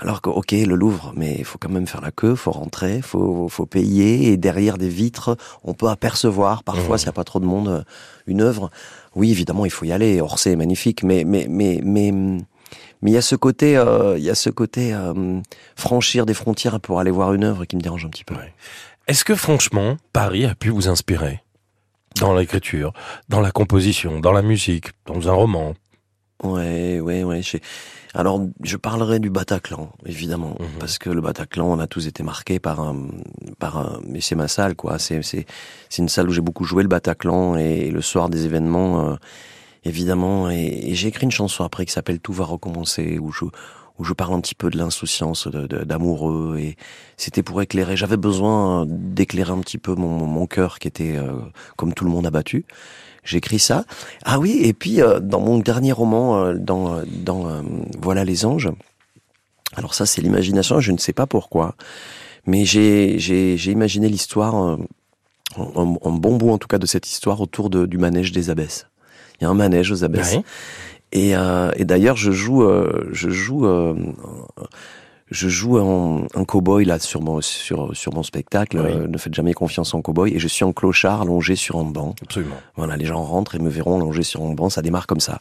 Alors 0.00 0.22
que, 0.22 0.30
ok, 0.30 0.52
le 0.52 0.74
Louvre, 0.74 1.12
mais 1.16 1.34
il 1.38 1.44
faut 1.44 1.58
quand 1.58 1.68
même 1.68 1.86
faire 1.86 2.00
la 2.00 2.12
queue, 2.12 2.34
faut 2.34 2.52
rentrer, 2.52 3.02
faut, 3.02 3.48
faut 3.48 3.66
payer, 3.66 4.32
et 4.32 4.36
derrière 4.36 4.78
des 4.78 4.88
vitres, 4.88 5.36
on 5.64 5.74
peut 5.74 5.88
apercevoir, 5.88 6.62
parfois, 6.62 6.94
mmh. 6.94 6.98
s'il 6.98 7.06
n'y 7.06 7.10
a 7.10 7.12
pas 7.12 7.24
trop 7.24 7.40
de 7.40 7.44
monde, 7.44 7.84
une 8.26 8.40
œuvre. 8.40 8.70
Oui, 9.16 9.32
évidemment, 9.32 9.66
il 9.66 9.70
faut 9.70 9.84
y 9.84 9.92
aller. 9.92 10.20
Orsay 10.20 10.52
est 10.52 10.56
magnifique, 10.56 11.02
mais, 11.02 11.24
mais, 11.24 11.46
mais, 11.50 11.80
mais, 11.82 12.12
mais 12.12 13.10
il 13.10 13.12
y 13.12 13.18
a 13.18 13.22
ce 13.22 13.34
côté, 13.34 13.76
euh, 13.76 14.16
il 14.16 14.24
y 14.24 14.30
a 14.30 14.36
ce 14.36 14.50
côté 14.50 14.94
euh, 14.94 15.40
franchir 15.76 16.26
des 16.26 16.34
frontières 16.34 16.80
pour 16.80 17.00
aller 17.00 17.10
voir 17.10 17.34
une 17.34 17.44
œuvre 17.44 17.64
qui 17.64 17.76
me 17.76 17.82
dérange 17.82 18.04
un 18.06 18.08
petit 18.08 18.24
peu. 18.24 18.34
Ouais. 18.34 18.54
Est-ce 19.08 19.24
que 19.24 19.34
franchement, 19.34 19.96
Paris 20.12 20.46
a 20.46 20.54
pu 20.54 20.70
vous 20.70 20.88
inspirer? 20.88 21.42
Dans 22.16 22.34
l'écriture, 22.34 22.92
dans 23.28 23.40
la 23.40 23.50
composition, 23.50 24.20
dans 24.20 24.32
la 24.32 24.42
musique, 24.42 24.86
dans 25.06 25.28
un 25.28 25.32
roman 25.32 25.74
Ouais, 26.44 27.00
ouais, 27.00 27.24
ouais. 27.24 27.40
Alors, 28.14 28.40
je 28.62 28.76
parlerai 28.76 29.18
du 29.18 29.28
Bataclan, 29.28 29.90
évidemment, 30.06 30.56
mmh. 30.58 30.78
parce 30.78 30.98
que 30.98 31.10
le 31.10 31.20
Bataclan, 31.20 31.66
on 31.66 31.80
a 31.80 31.88
tous 31.88 32.06
été 32.06 32.22
marqués 32.22 32.60
par 32.60 32.80
un, 32.80 33.08
par 33.58 33.76
un, 33.76 34.00
mais 34.06 34.20
c'est 34.20 34.36
ma 34.36 34.46
salle, 34.46 34.76
quoi. 34.76 35.00
C'est, 35.00 35.22
c'est, 35.22 35.46
c'est 35.88 36.02
une 36.02 36.08
salle 36.08 36.28
où 36.28 36.32
j'ai 36.32 36.40
beaucoup 36.40 36.64
joué 36.64 36.84
le 36.84 36.88
Bataclan 36.88 37.56
et, 37.56 37.90
le 37.90 38.00
soir 38.02 38.28
des 38.28 38.44
événements, 38.44 39.10
euh, 39.10 39.16
évidemment. 39.84 40.48
Et, 40.48 40.90
et 40.90 40.94
j'ai 40.94 41.08
écrit 41.08 41.24
une 41.24 41.32
chanson 41.32 41.64
après 41.64 41.84
qui 41.86 41.92
s'appelle 41.92 42.20
Tout 42.20 42.32
va 42.32 42.44
recommencer, 42.44 43.18
où 43.18 43.32
je, 43.32 43.44
où 43.98 44.04
je 44.04 44.12
parle 44.12 44.34
un 44.34 44.40
petit 44.40 44.54
peu 44.54 44.70
de 44.70 44.78
l'insouciance 44.78 45.48
d'amoureux 45.48 46.56
et 46.58 46.76
c'était 47.16 47.42
pour 47.42 47.60
éclairer. 47.62 47.96
J'avais 47.96 48.16
besoin 48.16 48.86
d'éclairer 48.88 49.52
un 49.52 49.60
petit 49.60 49.78
peu 49.78 49.94
mon, 49.94 50.46
cœur 50.46 50.78
qui 50.78 50.88
était 50.88 51.16
euh, 51.16 51.32
comme 51.76 51.92
tout 51.94 52.04
le 52.04 52.10
monde 52.10 52.26
abattu 52.26 52.64
j'écris 53.28 53.58
ça. 53.58 53.84
Ah 54.24 54.38
oui, 54.38 54.60
et 54.62 54.72
puis 54.72 55.00
euh, 55.00 55.20
dans 55.20 55.40
mon 55.40 55.58
dernier 55.58 55.92
roman, 55.92 56.38
euh, 56.38 56.54
dans, 56.54 57.02
dans 57.06 57.48
euh, 57.48 57.62
Voilà 58.00 58.24
les 58.24 58.44
anges, 58.44 58.70
alors 59.74 59.94
ça 59.94 60.06
c'est 60.06 60.22
l'imagination, 60.22 60.80
je 60.80 60.92
ne 60.92 60.98
sais 60.98 61.12
pas 61.12 61.26
pourquoi, 61.26 61.74
mais 62.46 62.64
j'ai, 62.64 63.16
imaginé 63.66 64.08
l'histoire, 64.08 64.54
en, 64.54 64.78
en, 65.56 66.12
bon 66.12 66.36
bout 66.36 66.50
en 66.50 66.58
tout 66.58 66.68
cas 66.68 66.78
de 66.78 66.86
cette 66.86 67.06
histoire 67.06 67.40
autour 67.40 67.70
de, 67.70 67.86
du 67.86 67.98
manège 67.98 68.32
des 68.32 68.50
abbesses. 68.50 68.86
Il 69.40 69.44
y 69.44 69.46
a 69.46 69.50
un 69.50 69.54
manège 69.54 69.92
aux 69.92 70.02
abbesses. 70.02 70.36
Et, 71.12 71.30
et 71.30 71.84
d'ailleurs 71.84 72.16
je 72.16 72.30
joue, 72.30 72.68
je 73.12 73.30
joue 73.30 73.66
je 75.30 75.48
joue 75.48 75.78
un, 75.78 76.26
un 76.34 76.44
cow-boy 76.44 76.84
là 76.84 76.98
sur 76.98 77.20
mon 77.20 77.40
sur 77.40 77.94
sur 77.96 78.14
mon 78.14 78.22
spectacle. 78.22 78.78
Oui. 78.78 78.92
Euh, 78.92 79.06
ne 79.06 79.18
faites 79.18 79.34
jamais 79.34 79.52
confiance 79.52 79.94
en 79.94 80.00
cow-boy. 80.00 80.34
Et 80.34 80.38
je 80.38 80.48
suis 80.48 80.64
en 80.64 80.72
clochard 80.72 81.22
allongé 81.22 81.56
sur 81.56 81.76
un 81.76 81.84
banc. 81.84 82.14
Absolument. 82.22 82.56
Voilà, 82.76 82.96
les 82.96 83.04
gens 83.04 83.22
rentrent 83.22 83.54
et 83.54 83.58
me 83.58 83.68
verront 83.68 83.96
allongé 83.96 84.22
sur 84.22 84.42
un 84.42 84.54
banc. 84.54 84.70
Ça 84.70 84.82
démarre 84.82 85.06
comme 85.06 85.20
ça. 85.20 85.38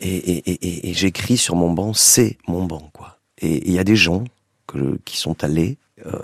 Et, 0.00 0.16
et, 0.16 0.50
et, 0.50 0.90
et 0.90 0.94
j'écris 0.94 1.36
sur 1.36 1.54
mon 1.56 1.70
banc, 1.70 1.92
c'est 1.92 2.38
mon 2.48 2.64
banc 2.64 2.90
quoi. 2.92 3.18
Et 3.38 3.68
il 3.68 3.72
y 3.72 3.78
a 3.78 3.84
des 3.84 3.96
gens 3.96 4.24
que, 4.66 4.98
qui 5.04 5.16
sont 5.16 5.44
allés 5.44 5.76
euh, 6.06 6.18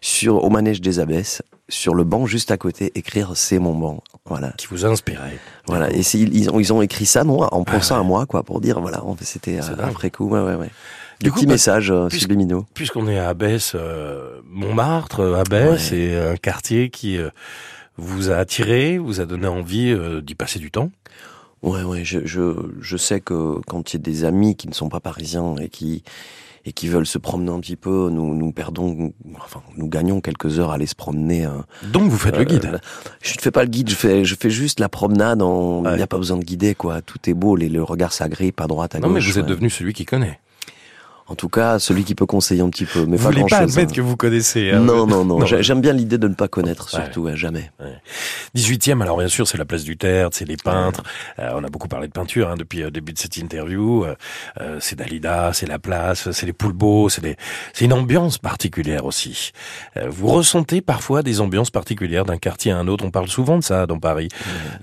sur 0.00 0.44
au 0.44 0.50
manège 0.50 0.80
des 0.80 0.98
abbesses 0.98 1.42
sur 1.68 1.94
le 1.94 2.04
banc 2.04 2.26
juste 2.26 2.50
à 2.50 2.58
côté 2.58 2.92
écrire 2.94 3.32
c'est 3.36 3.58
mon 3.58 3.74
banc 3.74 4.02
voilà 4.26 4.52
qui 4.56 4.66
vous 4.68 4.86
a 4.86 4.88
inspiré 4.88 5.38
voilà 5.66 5.92
et 5.92 6.00
ils 6.00 6.50
ont 6.50 6.58
ils 6.58 6.72
ont 6.72 6.80
écrit 6.80 7.06
ça 7.06 7.24
non 7.24 7.42
en 7.42 7.64
pensant 7.64 7.96
ah 7.96 7.98
ouais. 7.98 8.04
à 8.04 8.08
moi 8.08 8.26
quoi 8.26 8.42
pour 8.42 8.60
dire 8.60 8.80
voilà 8.80 9.02
c'était 9.20 9.58
après 9.78 10.10
coup 10.10 10.28
ouais 10.28 10.40
ouais 10.40 10.54
ouais 10.54 10.70
du 11.20 11.30
petit 11.30 11.46
message 11.46 11.90
euh, 11.90 12.08
subliminaux. 12.08 12.66
Puisqu'on 12.74 13.08
est 13.08 13.18
à 13.18 13.28
Abbesse, 13.28 13.72
euh, 13.74 14.40
Montmartre, 14.50 15.20
euh, 15.20 15.40
Abbesse, 15.40 15.70
ouais. 15.70 15.78
c'est 15.78 16.28
un 16.32 16.36
quartier 16.36 16.90
qui 16.90 17.18
euh, 17.18 17.30
vous 17.96 18.30
a 18.30 18.36
attiré, 18.36 18.98
vous 18.98 19.20
a 19.20 19.26
donné 19.26 19.46
envie 19.46 19.90
euh, 19.90 20.20
d'y 20.20 20.34
passer 20.34 20.58
du 20.58 20.70
temps. 20.70 20.90
Ouais, 21.62 21.82
ouais, 21.82 22.04
je, 22.04 22.20
je, 22.26 22.54
je 22.80 22.96
sais 22.96 23.20
que 23.20 23.58
quand 23.66 23.92
il 23.92 23.96
y 23.96 24.00
a 24.00 24.02
des 24.02 24.24
amis 24.24 24.54
qui 24.54 24.68
ne 24.68 24.74
sont 24.74 24.88
pas 24.88 25.00
parisiens 25.00 25.54
et 25.56 25.68
qui 25.68 26.02
et 26.66 26.72
qui 26.72 26.88
veulent 26.88 27.06
se 27.06 27.18
promener 27.18 27.50
un 27.50 27.60
petit 27.60 27.76
peu, 27.76 28.08
nous, 28.10 28.34
nous 28.34 28.52
perdons, 28.52 29.12
enfin, 29.36 29.62
nous 29.76 29.88
gagnons 29.88 30.20
quelques 30.20 30.58
heures 30.58 30.70
à 30.70 30.74
aller 30.74 30.86
se 30.86 30.94
promener. 30.94 31.44
Euh, 31.44 31.50
Donc 31.92 32.10
vous 32.10 32.16
faites 32.16 32.34
euh, 32.34 32.38
le 32.38 32.44
guide 32.44 32.80
Je 33.20 33.34
ne 33.34 33.40
fais 33.40 33.50
pas 33.50 33.64
le 33.64 33.70
guide, 33.70 33.90
je 33.90 33.94
fais, 33.94 34.24
je 34.24 34.34
fais 34.34 34.50
juste 34.50 34.80
la 34.80 34.88
promenade. 34.88 35.40
Il 35.42 35.96
n'y 35.96 36.02
a 36.02 36.06
pas 36.06 36.16
besoin 36.18 36.38
de 36.38 36.44
guider, 36.44 36.74
quoi. 36.74 37.02
Tout 37.02 37.18
est 37.28 37.34
beau, 37.34 37.56
les, 37.56 37.68
le 37.68 37.82
regard 37.82 38.12
s'agrippe 38.12 38.60
à 38.60 38.66
droite, 38.66 38.94
à 38.94 38.98
gauche. 38.98 39.08
Non, 39.08 39.14
mais 39.14 39.20
vous 39.20 39.38
êtes 39.38 39.44
ouais. 39.44 39.50
devenu 39.50 39.68
celui 39.68 39.92
qui 39.92 40.04
connaît. 40.04 40.40
En 41.26 41.36
tout 41.36 41.48
cas, 41.48 41.78
celui 41.78 42.04
qui 42.04 42.14
peut 42.14 42.26
conseiller 42.26 42.60
un 42.60 42.68
petit 42.68 42.84
peu, 42.84 43.06
mais 43.06 43.16
vous 43.16 43.24
pas 43.24 43.30
voulez 43.30 43.44
pas 43.48 43.58
admettre 43.58 43.92
hein. 43.92 43.96
que 43.96 44.00
vous 44.02 44.16
connaissez. 44.16 44.70
Hein, 44.70 44.80
non, 44.80 45.06
non, 45.06 45.24
non, 45.24 45.38
non. 45.40 45.46
J'aime 45.46 45.80
bien 45.80 45.94
l'idée 45.94 46.18
de 46.18 46.28
ne 46.28 46.34
pas 46.34 46.48
connaître, 46.48 46.90
surtout, 46.90 47.22
ouais. 47.22 47.30
Ouais, 47.30 47.36
jamais. 47.36 47.70
Ouais. 47.80 47.96
18e, 48.54 49.00
alors 49.00 49.16
bien 49.16 49.28
sûr, 49.28 49.48
c'est 49.48 49.56
la 49.56 49.64
place 49.64 49.84
du 49.84 49.96
Tertre, 49.96 50.36
c'est 50.36 50.44
les 50.46 50.58
peintres. 50.58 51.02
Euh, 51.38 51.52
on 51.54 51.64
a 51.64 51.68
beaucoup 51.68 51.88
parlé 51.88 52.08
de 52.08 52.12
peinture 52.12 52.50
hein, 52.50 52.56
depuis 52.58 52.80
le 52.80 52.90
début 52.90 53.14
de 53.14 53.18
cette 53.18 53.38
interview. 53.38 54.04
Euh, 54.04 54.14
euh 54.60 54.78
c'est 54.80 54.96
Dalida, 54.96 55.52
c'est 55.54 55.66
la 55.66 55.78
place, 55.78 56.30
c'est 56.30 56.44
les 56.44 56.52
Poulbeaux, 56.52 57.08
c'est 57.08 57.22
des... 57.22 57.36
c'est 57.72 57.86
une 57.86 57.94
ambiance 57.94 58.36
particulière 58.36 59.06
aussi. 59.06 59.52
Euh, 59.96 60.08
vous 60.10 60.28
ressentez 60.28 60.82
parfois 60.82 61.22
des 61.22 61.40
ambiances 61.40 61.70
particulières 61.70 62.26
d'un 62.26 62.36
quartier 62.36 62.70
à 62.72 62.78
un 62.78 62.86
autre. 62.86 63.02
On 63.02 63.10
parle 63.10 63.28
souvent 63.28 63.56
de 63.56 63.64
ça 63.64 63.86
dans 63.86 63.98
Paris. 63.98 64.28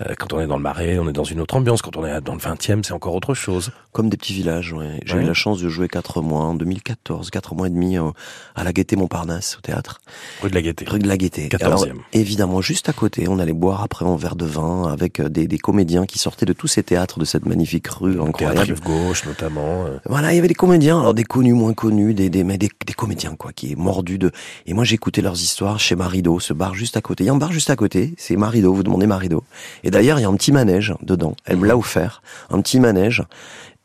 Euh, 0.01 0.15
quand 0.17 0.33
on 0.33 0.39
est 0.39 0.47
dans 0.47 0.57
le 0.57 0.63
Marais, 0.63 0.97
on 0.97 1.07
est 1.07 1.13
dans 1.13 1.23
une 1.23 1.39
autre 1.39 1.55
ambiance. 1.55 1.83
Quand 1.83 1.97
on 1.97 2.05
est 2.05 2.19
dans 2.21 2.33
le 2.33 2.39
20e, 2.39 2.83
c'est 2.83 2.93
encore 2.93 3.13
autre 3.13 3.35
chose. 3.35 3.71
Comme 3.91 4.09
des 4.09 4.17
petits 4.17 4.33
villages. 4.33 4.73
Ouais. 4.73 4.99
J'ai 5.05 5.17
eu 5.17 5.23
la 5.23 5.33
chance 5.33 5.61
de 5.61 5.69
jouer 5.69 5.87
quatre 5.87 6.21
mois 6.21 6.30
en 6.33 6.53
2014 6.53 6.91
14, 6.91 7.29
4 7.29 7.55
mois 7.55 7.67
et 7.67 7.69
demi 7.69 7.97
euh, 7.97 8.11
à 8.55 8.63
la 8.63 8.73
Gaîté 8.73 8.95
Montparnasse 8.95 9.57
au 9.57 9.61
théâtre. 9.61 10.01
Rue 10.41 10.49
de 10.49 10.55
la 10.55 10.61
Gaîté. 10.61 10.85
Rue 10.87 10.99
de 10.99 11.07
la 11.07 11.17
Gaîté. 11.17 11.47
14e. 11.47 11.63
Alors, 11.63 11.85
évidemment, 12.13 12.61
juste 12.61 12.89
à 12.89 12.93
côté, 12.93 13.27
on 13.27 13.39
allait 13.39 13.53
boire 13.53 13.81
après 13.81 14.05
un 14.05 14.15
verre 14.15 14.35
de 14.35 14.45
vin 14.45 14.91
avec 14.91 15.19
euh, 15.19 15.29
des, 15.29 15.47
des 15.47 15.57
comédiens 15.57 16.05
qui 16.05 16.19
sortaient 16.19 16.45
de 16.45 16.53
tous 16.53 16.67
ces 16.67 16.83
théâtres 16.83 17.19
de 17.19 17.25
cette 17.25 17.45
magnifique 17.45 17.87
rue 17.87 18.13
Le 18.13 18.21
incroyable. 18.21 18.75
Gauche 18.83 19.25
notamment. 19.25 19.85
Euh. 19.85 19.97
Voilà, 20.05 20.33
il 20.33 20.35
y 20.35 20.39
avait 20.39 20.47
des 20.47 20.53
comédiens, 20.53 20.99
alors 20.99 21.13
des 21.13 21.23
connus, 21.23 21.53
moins 21.53 21.73
connus, 21.73 22.13
des, 22.13 22.29
des, 22.29 22.43
mais 22.43 22.57
des, 22.57 22.69
des 22.85 22.93
comédiens 22.93 23.35
quoi, 23.35 23.51
qui 23.53 23.71
est 23.71 23.75
mordu 23.75 24.17
de. 24.17 24.31
Et 24.65 24.73
moi 24.73 24.83
j'écoutais 24.83 25.21
leurs 25.21 25.41
histoires 25.41 25.79
chez 25.79 25.95
Marido, 25.95 26.39
ce 26.39 26.53
bar 26.53 26.73
juste 26.73 26.97
à 26.97 27.01
côté. 27.01 27.23
Il 27.23 27.27
y 27.27 27.29
a 27.29 27.33
un 27.33 27.37
bar 27.37 27.51
juste 27.51 27.69
à 27.69 27.75
côté, 27.75 28.13
c'est 28.17 28.35
Marido. 28.35 28.73
Vous 28.73 28.83
demandez 28.83 29.07
Marido. 29.07 29.43
Et 29.83 29.91
d'ailleurs 29.91 30.19
il 30.19 30.23
y 30.23 30.25
a 30.25 30.29
un 30.29 30.35
petit 30.35 30.51
manège 30.51 30.93
dedans. 31.01 31.35
Elle 31.45 31.57
me 31.57 31.67
l'a 31.67 31.77
offert, 31.77 32.21
un 32.49 32.61
petit 32.61 32.79
manège. 32.79 33.23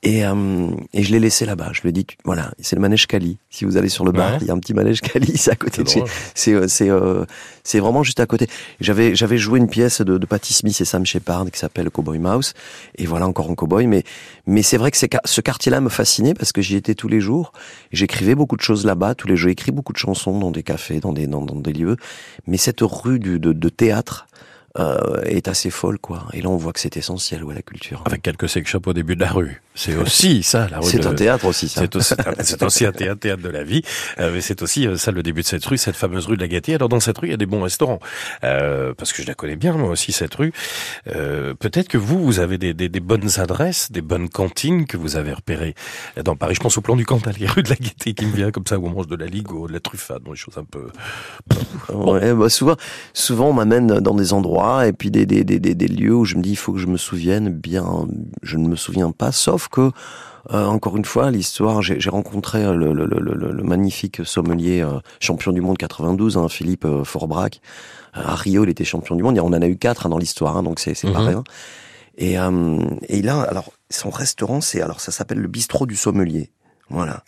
Et, 0.03 0.25
euh, 0.25 0.71
et 0.93 1.03
je 1.03 1.11
l'ai 1.11 1.19
laissé 1.19 1.47
là-bas. 1.47 1.71
Je 1.73 1.81
lui 1.83 1.89
ai 1.89 1.93
dit, 1.93 2.07
voilà, 2.25 2.53
c'est 2.61 2.77
le 2.77 2.83
manège 2.83 3.07
Cali. 3.07 3.39
Si 3.51 3.65
vous 3.65 3.77
allez 3.77 3.89
sur 3.89 4.05
le 4.05 4.13
bar, 4.13 4.39
il 4.41 4.47
y 4.47 4.51
a 4.51 4.53
un 4.53 4.59
petit 4.59 4.75
manège 4.75 5.01
Cali, 5.01 5.33
c'est 5.37 5.51
à 5.51 5.57
côté 5.57 5.83
de 5.83 5.89
chez. 5.89 6.03
C'est 6.35 6.53
euh, 6.53 6.69
c'est 6.69 6.91
euh, 6.91 7.25
c'est 7.65 7.81
vraiment 7.81 8.03
juste 8.03 8.21
à 8.21 8.27
côté. 8.27 8.47
J'avais 8.81 9.15
j'avais 9.15 9.39
joué 9.39 9.59
une 9.59 9.69
pièce 9.69 10.03
de, 10.03 10.19
de 10.19 10.27
Patti 10.27 10.53
Smith 10.53 10.81
et 10.81 10.85
Sam 10.85 11.05
Shepard 11.05 11.47
qui 11.51 11.59
s'appelle 11.59 11.91
Cowboy 11.91 12.19
Mouse. 12.19 12.53
Et 12.97 13.07
voilà 13.07 13.27
encore 13.27 13.51
un 13.51 13.55
cowboy. 13.55 13.87
Mais 13.87 14.05
mais 14.47 14.63
c'est 14.63 14.77
vrai 14.77 14.91
que 14.91 14.99
ce 14.99 15.41
quartier-là 15.41 15.81
me 15.81 15.89
fascinait 15.89 16.35
parce 16.35 16.53
que 16.53 16.61
j'y 16.61 16.77
étais 16.77 16.95
tous 16.95 17.09
les 17.09 17.21
jours. 17.21 17.53
J'écrivais 17.91 18.35
beaucoup 18.35 18.57
de 18.57 18.63
choses 18.63 18.85
là-bas. 18.85 19.15
Tous 19.15 19.27
les 19.27 19.37
jours, 19.37 19.49
j'écris 19.49 19.73
beaucoup 19.73 19.93
de 19.93 19.99
chansons 19.99 20.39
dans 20.39 20.51
des 20.51 20.63
cafés, 20.63 21.01
dans 21.01 21.13
des 21.13 21.27
dans, 21.27 21.43
dans 21.43 21.57
des 21.57 21.73
lieux. 21.73 21.97
Mais 22.47 22.59
cette 22.59 22.81
rue 22.83 23.19
du, 23.19 23.41
de, 23.41 23.53
de 23.53 23.69
théâtre 23.69 24.27
euh, 24.79 25.23
est 25.25 25.49
assez 25.49 25.71
folle, 25.71 25.99
quoi. 25.99 26.27
Et 26.33 26.43
là, 26.43 26.49
on 26.49 26.57
voit 26.57 26.73
que 26.73 26.81
c'est 26.81 26.97
essentiel, 26.97 27.45
ouais, 27.45 27.55
la 27.55 27.63
culture. 27.63 28.03
Avec 28.07 28.23
quelques 28.23 28.49
sex 28.49 28.69
shops 28.69 28.87
au 28.87 28.93
début 28.93 29.17
de 29.17 29.21
la 29.21 29.31
rue. 29.31 29.63
C'est 29.75 29.97
aussi 30.03 30.43
ça, 30.43 30.69
la 30.69 30.79
rue. 30.79 30.91
C'est 30.91 31.07
un 31.07 31.15
théâtre 31.15 31.45
aussi, 31.45 31.69
ça. 31.69 31.83
C'est 31.83 31.97
aussi, 31.97 32.15
aussi, 32.63 32.87
un 32.87 32.93
théâtre, 32.93 33.21
théâtre 33.21 33.43
de 33.43 33.49
la 33.49 33.63
vie. 33.63 33.83
Euh, 34.19 34.33
mais 34.33 34.41
c'est 34.41 34.63
aussi 34.63 34.87
euh, 34.87 34.97
ça 34.97 35.13
le 35.13 35.23
début 35.23 35.43
de 35.43 35.47
cette 35.47 35.65
rue, 35.65 35.79
cette 35.79 35.97
fameuse 35.97 36.27
rue 36.27 36.37
de 36.37 36.43
la 36.43 36.49
Gâtie. 36.49 36.75
Alors 36.75 36.89
dans 36.89 37.01
cette 37.01 37.19
rue, 37.19 37.29
il 37.29 37.31
y 37.31 37.35
a 37.35 37.39
des 37.39 37.47
bons 37.47 37.63
restaurants, 37.63 38.01
euh, 38.45 38.95
parce 38.95 39.13
que 39.13 39.23
je 39.23 39.29
la 39.29 39.35
connais 39.35 39.57
bien 39.57 39.73
moi 39.75 39.91
aussi 39.91 40.13
cette 40.13 40.35
rue. 40.35 40.53
Euh, 41.09 41.55
Peut-être 41.55 41.89
que 41.89 41.99
vous, 41.99 42.23
vous 42.25 42.41
avez 42.41 42.59
des, 42.59 42.75
des, 42.75 42.89
des, 42.89 43.01
bonnes 43.01 43.29
adresses, 43.39 43.91
des 43.93 44.03
bonnes 44.03 44.29
cantines 44.29 44.87
que 44.87 44.97
vous 44.97 45.17
avez 45.17 45.33
repérées 45.33 45.75
dans 46.23 46.37
Paris. 46.37 46.55
Je 46.55 46.61
pense 46.61 46.77
au 46.79 46.81
plan 46.81 46.97
du 46.97 47.05
Cantal, 47.05 47.35
les 47.39 47.47
rues 47.47 47.63
de 47.63 47.71
la 47.71 47.77
Gaîté 47.77 48.15
qui 48.15 48.27
me 48.27 48.35
vient 48.35 48.51
comme 48.51 48.67
ça 48.67 48.79
où 48.79 48.87
on 48.87 48.91
mange 48.91 49.07
de 49.07 49.17
la 49.17 49.27
ligue 49.27 49.53
ou 49.53 49.69
de 49.69 49.73
la 49.73 49.81
truffade, 49.81 50.23
des 50.23 50.37
choses 50.37 50.59
un 50.59 50.65
peu. 50.65 50.89
Ouais, 51.93 52.35
bah 52.35 52.49
souvent, 52.49 52.77
souvent 53.13 53.49
on 53.49 53.53
m'amène 53.53 54.01
dans 54.01 54.15
des 54.15 54.33
endroits 54.33 54.66
et 54.87 54.93
puis 54.93 55.11
des, 55.11 55.27
des, 55.27 55.45
des, 55.45 55.59
des, 55.59 55.89
lieux 55.89 56.15
où 56.15 56.25
je 56.25 56.37
me 56.37 56.43
dis 56.43 56.51
il 56.51 56.57
faut 56.57 56.73
que 56.73 56.79
je 56.79 56.87
me 56.87 56.97
souvienne 56.97 57.49
bien. 57.51 58.09
Je 58.43 58.57
ne 58.57 58.69
me 58.69 58.77
souviens 58.77 59.11
pas, 59.11 59.33
sauf 59.33 59.69
que 59.69 59.91
euh, 60.53 60.65
encore 60.67 60.97
une 60.97 61.05
fois, 61.05 61.31
l'histoire, 61.31 61.83
j'ai 61.83 62.11
rencontré 62.11 62.63
le, 62.63 62.93
le, 62.93 63.05
le, 63.05 63.19
le, 63.19 63.63
magnifique 63.65 64.25
sommelier 64.25 64.81
euh, 64.81 65.01
champion 65.19 65.53
du 65.53 65.61
monde 65.61 65.77
92, 65.77 66.37
hein, 66.37 66.49
Philippe 66.49 66.85
euh, 66.85 67.03
Forbrac. 67.03 67.61
à 68.13 68.35
Rio, 68.37 68.63
il 68.63 68.71
était 68.71 68.85
champion 68.85 69.17
du 69.17 69.25
monde. 69.25 69.39
On 69.41 69.47
en 69.49 69.61
a 69.61 69.67
eu 69.67 69.77
quatre 69.77 70.07
hein, 70.07 70.09
dans 70.09 70.19
l'histoire, 70.19 70.57
hein, 70.57 70.63
donc 70.63 70.79
c'est 70.79 71.01
pas 71.03 71.21
mhm. 71.21 71.29
rien. 71.29 71.45
Et, 72.19 72.35
et 72.35 73.19
il 73.19 73.29
a, 73.29 73.43
alors, 73.43 73.73
son 73.91 74.09
restaurant, 74.09 74.63
c'est 74.63 74.81
alors 74.81 75.01
ça 75.01 75.13
s'appelle 75.13 75.39
le 75.39 75.49
bistrot 75.49 75.85
du 75.85 75.97
sommelier. 75.97 76.51
Voilà. 76.89 77.25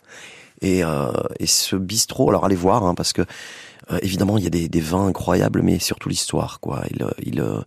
Et, 0.61 0.81
et 1.39 1.45
ce 1.45 1.75
bistrot, 1.75 2.29
alors 2.29 2.43
allez 2.45 2.55
voir, 2.55 2.83
hein, 2.83 2.95
parce 2.95 3.13
que 3.13 3.21
euh, 3.21 3.25
évidemment, 4.01 4.37
il 4.37 4.43
y 4.43 4.47
a 4.47 4.51
des, 4.51 4.69
des, 4.69 4.81
vins 4.81 5.07
incroyables, 5.07 5.61
mais 5.61 5.79
surtout 5.79 6.09
l'histoire, 6.09 6.59
quoi. 6.59 6.83
Il, 6.91 7.03
euh, 7.03 7.09
il, 7.23 7.39
euh, 7.41 7.61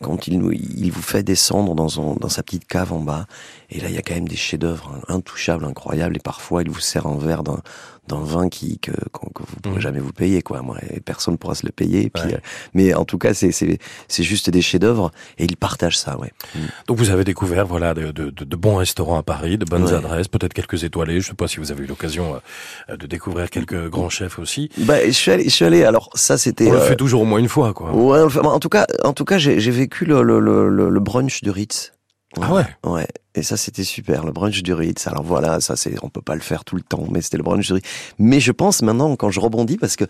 quand 0.00 0.26
il, 0.26 0.34
il 0.52 0.90
vous 0.90 1.02
fait 1.02 1.22
descendre 1.22 1.74
dans, 1.74 1.88
son, 1.88 2.14
dans 2.16 2.28
sa 2.28 2.42
petite 2.42 2.66
cave 2.66 2.92
en 2.92 3.00
bas, 3.00 3.26
et 3.70 3.80
là, 3.80 3.88
il 3.88 3.94
y 3.94 3.98
a 3.98 4.02
quand 4.02 4.14
même 4.14 4.28
des 4.28 4.36
chefs-d'œuvre 4.36 5.00
intouchables, 5.08 5.64
incroyables, 5.64 6.16
et 6.16 6.20
parfois, 6.20 6.62
il 6.62 6.70
vous 6.70 6.80
sert 6.80 7.06
un 7.06 7.18
verre 7.18 7.42
d'un 7.42 7.60
d'un 8.08 8.22
vin 8.22 8.48
qui 8.48 8.78
que, 8.78 8.90
que 8.90 9.42
vous 9.42 9.56
pourrez 9.62 9.76
mmh. 9.76 9.80
jamais 9.80 10.00
vous 10.00 10.12
payer 10.12 10.42
quoi. 10.42 10.62
Moi 10.62 10.76
et 10.90 11.00
personne 11.00 11.38
pourra 11.38 11.54
se 11.54 11.66
le 11.66 11.72
payer. 11.72 12.10
Puis 12.10 12.34
euh, 12.34 12.38
mais 12.74 12.94
en 12.94 13.04
tout 13.04 13.18
cas 13.18 13.34
c'est 13.34 13.52
c'est 13.52 13.78
c'est 14.08 14.22
juste 14.22 14.50
des 14.50 14.62
chefs-d'œuvre 14.62 15.10
et 15.38 15.44
ils 15.44 15.56
partagent 15.56 15.98
ça 15.98 16.18
ouais. 16.18 16.32
Mmh. 16.54 16.58
donc 16.88 16.98
vous 16.98 17.10
avez 17.10 17.24
découvert 17.24 17.66
voilà 17.66 17.94
de, 17.94 18.10
de, 18.10 18.30
de, 18.30 18.56
bons 18.56 18.76
restaurants 18.76 19.18
à 19.18 19.22
Paris 19.22 19.58
de 19.58 19.64
bonnes 19.64 19.92
adresses 19.92 20.28
peut-être 20.28 20.54
quelques 20.54 20.84
étoilés. 20.84 21.20
Je 21.20 21.28
sais 21.28 21.34
pas 21.34 21.48
si 21.48 21.58
vous 21.58 21.72
avez 21.72 21.84
eu 21.84 21.86
l'occasion 21.86 22.40
euh, 22.88 22.96
de 22.96 23.06
découvrir 23.06 23.50
quelques 23.50 23.88
grands 23.88 24.10
chefs 24.10 24.38
aussi. 24.38 24.70
Bah 24.78 25.04
je 25.04 25.10
suis 25.10 25.30
allé 25.30 25.44
je 25.44 25.50
suis 25.50 25.64
allé 25.64 25.84
alors 25.84 26.10
ça 26.14 26.38
c'était 26.38 26.68
on 26.68 26.72
le 26.72 26.78
euh, 26.78 26.88
fait 26.88 26.96
toujours 26.96 27.22
au 27.22 27.24
moins 27.24 27.38
une 27.38 27.48
fois 27.48 27.72
quoi. 27.72 27.92
Ouais 27.92 28.20
en 28.20 28.60
tout 28.60 28.68
cas 28.68 28.86
en 29.04 29.12
tout 29.12 29.24
cas 29.24 29.38
j'ai 29.38 29.60
j'ai 29.60 29.70
vécu 29.70 30.04
le, 30.04 30.22
le, 30.22 30.40
le, 30.40 30.68
le 30.68 31.00
brunch 31.00 31.42
du 31.42 31.50
Ritz. 31.50 31.92
Ah 32.40 32.52
ouais. 32.52 32.66
Ouais. 32.84 33.06
Et 33.36 33.42
ça, 33.42 33.58
c'était 33.58 33.84
super, 33.84 34.24
le 34.24 34.32
brunch 34.32 34.62
du 34.62 34.72
Ritz. 34.72 35.06
Alors 35.06 35.22
voilà, 35.22 35.60
ça 35.60 35.76
c'est, 35.76 35.94
on 36.02 36.08
peut 36.08 36.22
pas 36.22 36.34
le 36.34 36.40
faire 36.40 36.64
tout 36.64 36.74
le 36.74 36.82
temps, 36.82 37.04
mais 37.10 37.20
c'était 37.20 37.36
le 37.36 37.42
brunch 37.42 37.66
du 37.66 37.74
Ritz. 37.74 37.84
Mais 38.18 38.40
je 38.40 38.50
pense 38.50 38.80
maintenant, 38.82 39.14
quand 39.14 39.30
je 39.30 39.40
rebondis, 39.40 39.76
parce 39.76 39.96
que 39.96 40.04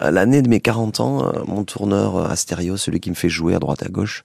euh, 0.00 0.10
l'année 0.10 0.40
de 0.40 0.48
mes 0.48 0.60
40 0.60 1.00
ans, 1.00 1.26
euh, 1.26 1.42
mon 1.46 1.64
tourneur 1.64 2.16
euh, 2.16 2.28
Astério, 2.28 2.78
celui 2.78 2.98
qui 3.00 3.10
me 3.10 3.14
fait 3.14 3.28
jouer 3.28 3.54
à 3.54 3.58
droite 3.58 3.82
à 3.82 3.88
gauche, 3.88 4.24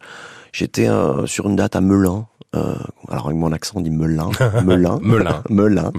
j'étais 0.53 0.87
sur 1.25 1.49
une 1.49 1.57
date 1.57 1.75
à 1.75 1.81
Melun. 1.81 2.27
alors 2.53 3.25
avec 3.25 3.37
mon 3.37 3.51
accent, 3.51 3.73
on 3.75 3.81
dit 3.81 3.89
Melun. 3.89 4.31
Melun. 4.63 4.99
Melun. 5.01 5.43
Melun. 5.49 5.91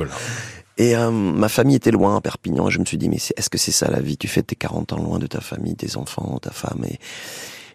Et 0.78 0.94
ma 0.96 1.48
famille 1.50 1.76
était 1.76 1.90
loin 1.90 2.16
à 2.16 2.20
Perpignan. 2.22 2.68
Et 2.68 2.70
je 2.70 2.78
me 2.78 2.86
suis 2.86 2.96
dit, 2.96 3.10
mais 3.10 3.16
est-ce 3.16 3.50
que 3.50 3.58
c'est 3.58 3.72
ça 3.72 3.90
la 3.90 4.00
vie? 4.00 4.16
Tu 4.16 4.28
fais 4.28 4.42
tes 4.42 4.56
40 4.56 4.94
ans 4.94 5.02
loin 5.02 5.18
de 5.18 5.26
ta 5.26 5.40
famille, 5.40 5.76
tes 5.76 5.96
enfants, 5.98 6.38
ta 6.40 6.50
femme. 6.50 6.84
Et, 6.88 6.98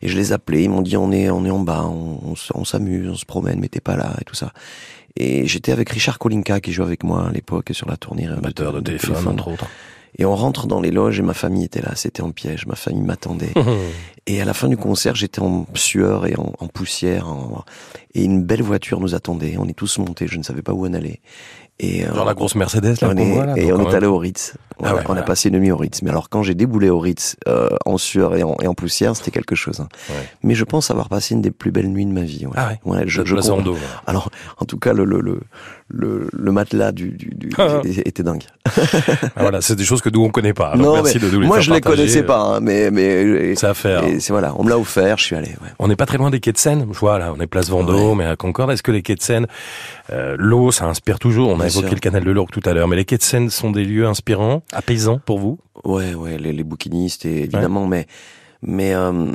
et 0.02 0.08
je 0.08 0.18
les 0.18 0.34
appelais, 0.34 0.64
ils 0.64 0.70
m'ont 0.70 0.82
dit 0.82 0.98
on 0.98 1.12
est 1.12 1.30
on 1.30 1.46
est 1.46 1.52
en 1.52 1.60
bas, 1.60 1.86
on, 1.86 2.36
on 2.54 2.66
s'amuse, 2.66 3.10
on 3.10 3.16
se 3.16 3.26
promène, 3.26 3.60
mais 3.60 3.68
t'es 3.68 3.82
pas 3.82 3.96
là 3.96 4.16
et 4.20 4.24
tout 4.24 4.36
ça. 4.36 4.52
Et 5.16 5.46
j'étais 5.48 5.72
avec 5.72 5.90
Richard 5.90 6.20
Kolinka 6.20 6.62
qui 6.62 6.72
jouait 6.72 6.86
avec 6.86 7.04
moi 7.04 7.28
à 7.28 7.32
l'époque 7.32 7.70
sur 7.74 7.88
la 7.88 7.98
tournée. 7.98 8.28
Batteur 8.42 8.74
de, 8.74 8.80
de 8.80 8.98
téléphone, 8.98 9.28
entre 9.28 9.50
autres. 9.50 9.68
Et 10.18 10.26
on 10.26 10.36
rentre 10.36 10.68
dans 10.68 10.82
les 10.82 10.92
loges 10.92 11.20
et 11.20 11.22
ma 11.22 11.34
famille 11.34 11.64
était 11.64 11.82
là, 11.82 11.96
c'était 11.96 12.22
en 12.22 12.32
piège, 12.32 12.66
ma 12.66 12.76
famille 12.76 13.02
m'attendait. 13.02 13.54
et 14.28 14.42
à 14.42 14.46
la 14.46 14.54
fin 14.54 14.68
du 14.68 14.76
concert, 14.76 15.16
j'étais 15.16 15.42
en 15.42 15.66
sueur 15.74 16.28
et 16.28 16.36
en, 16.36 16.54
en 16.60 16.68
poussière. 16.68 17.28
Et 18.14 18.24
une 18.24 18.44
belle 18.44 18.62
voiture 18.62 19.00
nous 19.00 19.16
attendait. 19.16 19.56
On 19.58 19.68
est 19.68 19.74
tous 19.74 20.00
montés, 20.00 20.28
je 20.28 20.38
ne 20.38 20.44
savais 20.44 20.62
pas 20.62 20.74
où 20.74 20.86
on 20.86 20.94
allait. 20.94 21.22
Et, 21.84 22.06
Genre 22.06 22.26
la 22.26 22.36
grosse 22.36 22.54
Mercedes 22.54 22.96
là, 23.02 23.10
on 23.12 23.18
est, 23.18 23.60
Et 23.60 23.74
on 23.74 23.90
est 23.90 23.96
allé 23.96 24.06
au 24.06 24.18
Ritz. 24.18 24.54
Ah 24.84 24.96
on 25.10 25.16
a 25.18 25.22
passé 25.22 25.50
une 25.50 25.60
nuit 25.60 25.72
au 25.72 25.78
Ritz. 25.78 26.02
Mais 26.04 26.10
alors 26.10 26.30
quand 26.30 26.44
j'ai 26.44 26.56
déboulé 26.56 26.90
au 26.90 27.00
Ritz 27.00 27.36
euh, 27.48 27.70
en 27.86 27.98
sueur 27.98 28.36
et 28.36 28.44
en, 28.44 28.56
et 28.62 28.68
en 28.68 28.74
poussière, 28.74 29.16
c'était 29.16 29.32
quelque 29.32 29.56
chose. 29.56 29.80
Hein. 29.80 29.88
Mais 30.44 30.56
je 30.56 30.64
pense 30.64 30.92
avoir 30.92 31.10
passé 31.10 31.34
une 31.34 31.42
des 31.42 31.52
plus 31.52 31.72
belles 31.72 31.90
nuits 31.90 32.06
de 32.06 32.12
ma 32.12 32.22
vie. 32.22 32.46
Ah 32.56 32.72
ouais. 32.86 33.04
je, 33.06 33.24
je 33.26 33.36
alors 34.08 34.30
en 34.58 34.66
tout 34.66 34.78
cas 34.78 34.94
le 34.94 35.06
le 35.06 35.22
le 35.22 35.40
le, 35.94 36.30
le 36.32 36.52
matelas 36.52 36.92
du, 36.92 37.10
du, 37.12 37.30
du 37.84 38.00
était 38.06 38.24
dingue. 38.24 38.44
Ah, 38.66 39.42
voilà, 39.42 39.62
c'est 39.62 39.76
des 39.76 39.84
choses 39.84 40.02
que 40.02 40.10
nous 40.10 40.24
on 40.24 40.30
connaît 40.30 40.54
pas. 40.54 40.70
Alors 40.70 40.96
non, 40.96 41.04
merci 41.04 41.20
de 41.20 41.30
nous 41.30 41.42
les 41.42 41.48
moi 41.48 41.60
je 41.60 41.74
les 41.74 41.82
connaissais 41.82 42.24
pas, 42.24 42.40
hein, 42.40 42.60
mais 42.62 42.92
mais 42.92 43.56
ça 43.56 43.72
à 43.72 43.74
faire. 43.74 44.04
C'est 44.20 44.32
voilà, 44.32 44.54
on 44.58 44.64
me 44.64 44.70
l'a 44.70 44.78
offert, 44.80 45.18
je 45.18 45.26
suis 45.26 45.36
allé. 45.36 45.50
Ouais. 45.50 45.70
On 45.80 45.88
n'est 45.88 45.96
pas 45.96 46.06
très 46.06 46.18
loin 46.18 46.30
des 46.30 46.40
quais 46.40 46.54
de 46.54 46.58
Seine. 46.58 46.88
Je 46.92 47.00
vois 47.00 47.20
là, 47.20 47.34
on 47.36 47.42
est 47.42 47.48
place 47.48 47.70
Vendôme, 47.70 48.20
mais 48.20 48.26
à 48.26 48.36
Concorde. 48.36 48.72
Est-ce 48.72 48.84
que 48.84 48.92
les 48.92 49.02
quais 49.02 49.16
de 49.16 49.22
Seine, 49.22 49.48
euh, 50.12 50.36
l'eau, 50.38 50.72
ça 50.72 50.86
inspire 50.86 51.20
toujours. 51.20 51.50
On 51.50 51.60
a 51.60 51.68
évoqué 51.68 51.92
le 51.92 52.00
canal 52.00 52.24
de 52.24 52.32
l'Ourcq 52.32 52.52
tout 52.52 52.68
à 52.70 52.74
l'heure, 52.74 52.88
mais 52.88 52.96
les 52.96 53.06
quais 53.06 53.18
de 53.18 53.24
Seine 53.24 53.50
sont 53.50 53.72
des 53.72 53.86
lieux 53.86 54.06
inspirants, 54.06 54.64
apaisants. 54.72 55.20
pour 55.26 55.40
vous? 55.40 55.60
Ouais, 55.84 56.14
ouais, 56.14 56.38
les, 56.38 56.54
les 56.54 56.64
bouquinistes 56.64 57.26
évidemment, 57.26 57.88
mais 57.88 58.08
mais 58.62 58.94
euh, 58.94 59.32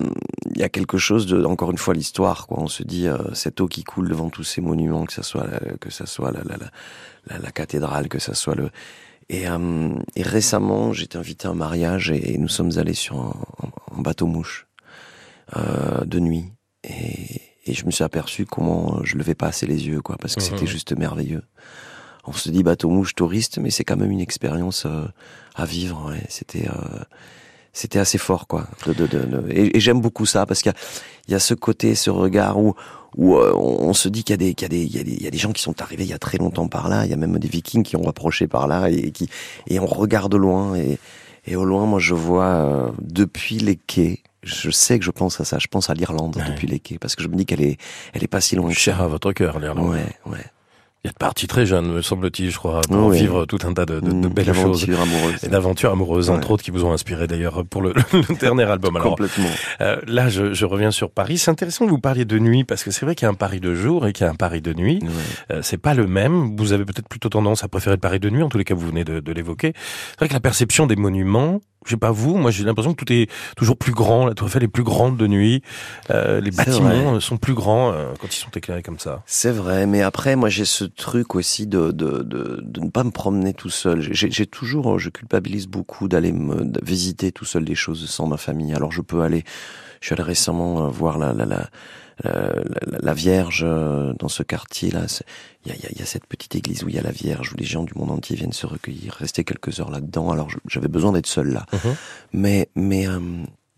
il 0.54 0.60
y 0.60 0.62
a 0.62 0.68
quelque 0.68 0.98
chose 0.98 1.26
de 1.26 1.44
encore 1.44 1.70
une 1.70 1.78
fois 1.78 1.94
l'histoire 1.94 2.46
quoi. 2.46 2.58
On 2.60 2.68
se 2.68 2.82
dit 2.82 3.08
euh, 3.08 3.18
cette 3.34 3.60
eau 3.60 3.66
qui 3.66 3.82
coule 3.82 4.08
devant 4.08 4.30
tous 4.30 4.44
ces 4.44 4.60
monuments 4.60 5.04
que 5.04 5.12
ça 5.12 5.22
soit 5.22 5.48
que 5.80 5.90
ça 5.90 6.06
soit 6.06 6.30
la, 6.30 6.42
la, 6.44 6.56
la, 7.26 7.38
la, 7.38 7.50
cathédrale 7.50 8.08
que 8.08 8.20
ça 8.20 8.34
soit 8.34 8.54
le 8.54 8.70
et, 9.28 9.48
euh, 9.48 9.88
et 10.14 10.22
récemment 10.22 10.92
j'étais 10.92 11.18
invité 11.18 11.48
à 11.48 11.50
un 11.50 11.54
mariage 11.54 12.10
et, 12.12 12.38
nous 12.38 12.48
sommes 12.48 12.78
allés 12.78 12.94
sur 12.94 13.18
un, 13.18 13.34
un 13.96 14.00
bateau 14.00 14.26
mouche 14.26 14.66
de 16.04 16.18
nuit. 16.18 16.52
Et, 16.82 17.40
et 17.66 17.74
je 17.74 17.84
me 17.86 17.90
suis 17.90 18.04
aperçu 18.04 18.46
comment 18.46 19.00
je 19.04 19.16
levais 19.16 19.34
pas 19.34 19.48
assez 19.48 19.66
les 19.66 19.86
yeux 19.86 20.00
quoi 20.00 20.16
parce 20.20 20.34
que 20.34 20.40
mmh. 20.40 20.44
c'était 20.44 20.66
juste 20.66 20.96
merveilleux 20.96 21.42
on 22.24 22.32
se 22.32 22.50
dit 22.50 22.62
bateau 22.62 22.88
mouche 22.88 23.14
touriste 23.14 23.58
mais 23.58 23.70
c'est 23.70 23.84
quand 23.84 23.96
même 23.96 24.10
une 24.10 24.20
expérience 24.20 24.86
à 25.54 25.64
vivre 25.64 26.10
ouais. 26.10 26.22
c'était 26.28 26.68
c'était 27.76 27.98
assez 27.98 28.18
fort 28.18 28.46
quoi. 28.46 28.66
De, 28.86 28.94
de, 28.94 29.06
de, 29.06 29.44
et, 29.50 29.78
j'aime 29.80 30.00
beaucoup 30.00 30.24
ça 30.24 30.46
parce 30.46 30.62
qu'il 30.62 30.72
y, 31.28 31.32
y 31.32 31.34
a, 31.34 31.38
ce 31.38 31.52
côté, 31.52 31.94
ce 31.94 32.10
regard 32.10 32.58
où 32.58 32.74
où 33.16 33.36
euh, 33.36 33.52
on, 33.54 33.94
se 33.94 34.08
dit 34.08 34.24
qu'il 34.24 34.32
y 34.32 34.34
a 34.34 34.36
des 34.38 34.54
qu'il 34.54 34.64
y 34.64 34.66
a 34.66 34.68
des 34.68 34.82
il 34.82 34.94
y 34.94 34.98
a 34.98 35.02
des, 35.02 35.12
il 35.12 35.22
y 35.22 35.26
a 35.26 35.30
des 35.30 35.38
gens 35.38 35.52
qui 35.52 35.62
sont 35.62 35.80
arrivés 35.80 36.04
il 36.04 36.10
y 36.10 36.14
a 36.14 36.18
très 36.18 36.38
longtemps 36.38 36.68
par 36.68 36.88
là. 36.88 37.04
Il 37.04 37.10
y 37.10 37.14
a 37.14 37.16
même 37.16 37.38
des 37.38 37.48
Vikings 37.48 37.82
qui 37.82 37.96
ont 37.96 38.08
approché 38.08 38.46
par 38.46 38.66
là 38.66 38.88
et 38.88 39.10
qui 39.10 39.28
et 39.66 39.78
on 39.78 39.86
regarde 39.86 40.34
loin 40.34 40.74
et 40.74 40.98
et 41.46 41.54
au 41.54 41.64
loin 41.64 41.86
moi 41.86 41.98
je 41.98 42.14
vois 42.14 42.46
euh, 42.46 42.88
depuis 43.02 43.58
les 43.58 43.76
quais. 43.76 44.22
Je 44.46 44.70
sais 44.70 44.98
que 44.98 45.04
je 45.04 45.10
pense 45.10 45.40
à 45.40 45.44
ça. 45.44 45.58
Je 45.58 45.66
pense 45.66 45.90
à 45.90 45.94
l'Irlande 45.94 46.42
depuis 46.48 46.66
les 46.66 46.78
quais 46.78 46.98
parce 46.98 47.16
que 47.16 47.22
je 47.22 47.28
me 47.28 47.36
dis 47.36 47.46
qu'elle 47.46 47.62
est 47.62 47.78
elle 48.14 48.24
est 48.24 48.28
pas 48.28 48.40
si 48.40 48.56
loin. 48.56 48.70
Cher 48.72 49.02
à 49.02 49.08
votre 49.08 49.32
cœur 49.32 49.58
l'Irlande. 49.58 49.90
Ouais 49.90 50.06
ouais. 50.26 50.44
Il 51.06 51.08
y 51.08 51.10
a 51.10 51.12
de 51.12 51.18
parti 51.18 51.46
très 51.46 51.66
jeune, 51.66 51.92
me 51.92 52.02
semble-t-il, 52.02 52.50
je 52.50 52.58
crois, 52.58 52.80
pour 52.80 53.10
vivre 53.10 53.44
tout 53.46 53.60
un 53.62 53.72
tas 53.72 53.86
de, 53.86 54.00
de, 54.00 54.10
de 54.10 54.26
belles 54.26 54.52
choses. 54.52 54.82
Amoureuses. 54.90 55.44
Et 55.44 55.48
d'aventures 55.48 55.92
amoureuses, 55.92 56.30
entre 56.30 56.50
autres, 56.50 56.64
qui 56.64 56.72
vous 56.72 56.84
ont 56.84 56.92
inspiré 56.92 57.28
d'ailleurs 57.28 57.64
pour 57.64 57.80
le, 57.80 57.94
le, 58.12 58.36
dernier 58.36 58.64
album. 58.64 58.96
Alors, 58.96 59.10
Complètement. 59.10 59.46
Euh, 59.82 60.00
là, 60.08 60.28
je, 60.28 60.52
je, 60.52 60.64
reviens 60.64 60.90
sur 60.90 61.12
Paris. 61.12 61.38
C'est 61.38 61.52
intéressant 61.52 61.84
que 61.84 61.90
vous 61.90 62.00
parliez 62.00 62.24
de 62.24 62.40
nuit, 62.40 62.64
parce 62.64 62.82
que 62.82 62.90
c'est 62.90 63.06
vrai 63.06 63.14
qu'il 63.14 63.24
y 63.24 63.28
a 63.28 63.30
un 63.30 63.34
Paris 63.34 63.60
de 63.60 63.72
jour 63.72 64.04
et 64.08 64.12
qu'il 64.12 64.26
y 64.26 64.28
a 64.28 64.32
un 64.32 64.34
Paris 64.34 64.62
de 64.62 64.74
nuit. 64.74 64.98
Euh, 65.52 65.60
c'est 65.62 65.78
pas 65.78 65.94
le 65.94 66.08
même. 66.08 66.56
Vous 66.56 66.72
avez 66.72 66.84
peut-être 66.84 67.08
plutôt 67.08 67.28
tendance 67.28 67.62
à 67.62 67.68
préférer 67.68 67.94
le 67.94 68.00
Paris 68.00 68.18
de 68.18 68.28
nuit, 68.28 68.42
en 68.42 68.48
tous 68.48 68.58
les 68.58 68.64
cas, 68.64 68.74
vous 68.74 68.88
venez 68.88 69.04
de, 69.04 69.20
de 69.20 69.32
l'évoquer. 69.32 69.74
C'est 69.76 70.18
vrai 70.18 70.28
que 70.28 70.34
la 70.34 70.40
perception 70.40 70.88
des 70.88 70.96
monuments, 70.96 71.60
je 71.86 71.92
sais 71.92 71.96
pas 71.96 72.10
vous, 72.10 72.36
moi 72.36 72.50
j'ai 72.50 72.64
l'impression 72.64 72.92
que 72.92 73.04
tout 73.04 73.12
est 73.12 73.30
toujours 73.56 73.76
plus 73.76 73.92
grand. 73.92 74.26
La 74.26 74.34
Tour 74.34 74.48
Eiffel 74.48 74.64
est 74.64 74.68
plus 74.68 74.82
grande 74.82 75.16
de 75.16 75.26
nuit. 75.26 75.62
Euh, 76.10 76.40
les 76.40 76.50
bâtiments 76.50 77.18
sont 77.20 77.36
plus 77.36 77.54
grands 77.54 77.92
euh, 77.92 78.12
quand 78.20 78.28
ils 78.34 78.38
sont 78.38 78.50
éclairés 78.54 78.82
comme 78.82 78.98
ça. 78.98 79.22
C'est 79.26 79.52
vrai, 79.52 79.86
mais 79.86 80.02
après 80.02 80.36
moi 80.36 80.48
j'ai 80.48 80.64
ce 80.64 80.84
truc 80.84 81.34
aussi 81.34 81.66
de, 81.66 81.92
de, 81.92 82.22
de, 82.22 82.60
de 82.62 82.80
ne 82.80 82.90
pas 82.90 83.04
me 83.04 83.10
promener 83.10 83.54
tout 83.54 83.70
seul. 83.70 84.00
J'ai 84.00 84.46
toujours, 84.46 84.98
je 84.98 85.10
culpabilise 85.10 85.66
beaucoup 85.66 86.08
d'aller 86.08 86.32
me 86.32 86.64
visiter 86.82 87.32
tout 87.32 87.44
seul 87.44 87.64
des 87.64 87.74
choses 87.74 88.08
sans 88.08 88.26
ma 88.26 88.36
famille. 88.36 88.74
Alors 88.74 88.92
je 88.92 89.00
peux 89.00 89.22
aller, 89.22 89.44
je 90.00 90.06
suis 90.06 90.14
allé 90.14 90.22
récemment 90.22 90.86
euh, 90.86 90.88
voir 90.88 91.18
la, 91.18 91.32
la, 91.32 91.44
la 91.44 91.70
la, 93.02 93.12
Vierge 93.12 93.66
dans 94.18 94.28
ce 94.28 94.42
quartier 94.42 94.90
là. 94.90 95.02
Il 95.66 95.72
y 95.72 95.74
a, 95.74 95.90
y 95.98 96.02
a, 96.02 96.06
cette 96.06 96.24
petite 96.24 96.54
église 96.54 96.82
où 96.82 96.88
il 96.88 96.94
y 96.94 96.98
a 96.98 97.02
la 97.02 97.10
Vierge 97.10 97.52
où 97.52 97.56
les 97.58 97.66
gens 97.66 97.84
du 97.84 97.92
monde 97.94 98.10
entier 98.10 98.36
viennent 98.36 98.54
se 98.54 98.66
recueillir, 98.66 99.12
rester 99.12 99.44
quelques 99.44 99.80
heures 99.80 99.90
là-dedans. 99.90 100.30
Alors 100.30 100.48
j'avais 100.66 100.88
besoin 100.88 101.12
d'être 101.12 101.26
seul 101.26 101.52
là, 101.52 101.66
mhm. 101.74 101.94
mais 102.32 102.68
mais 102.74 103.06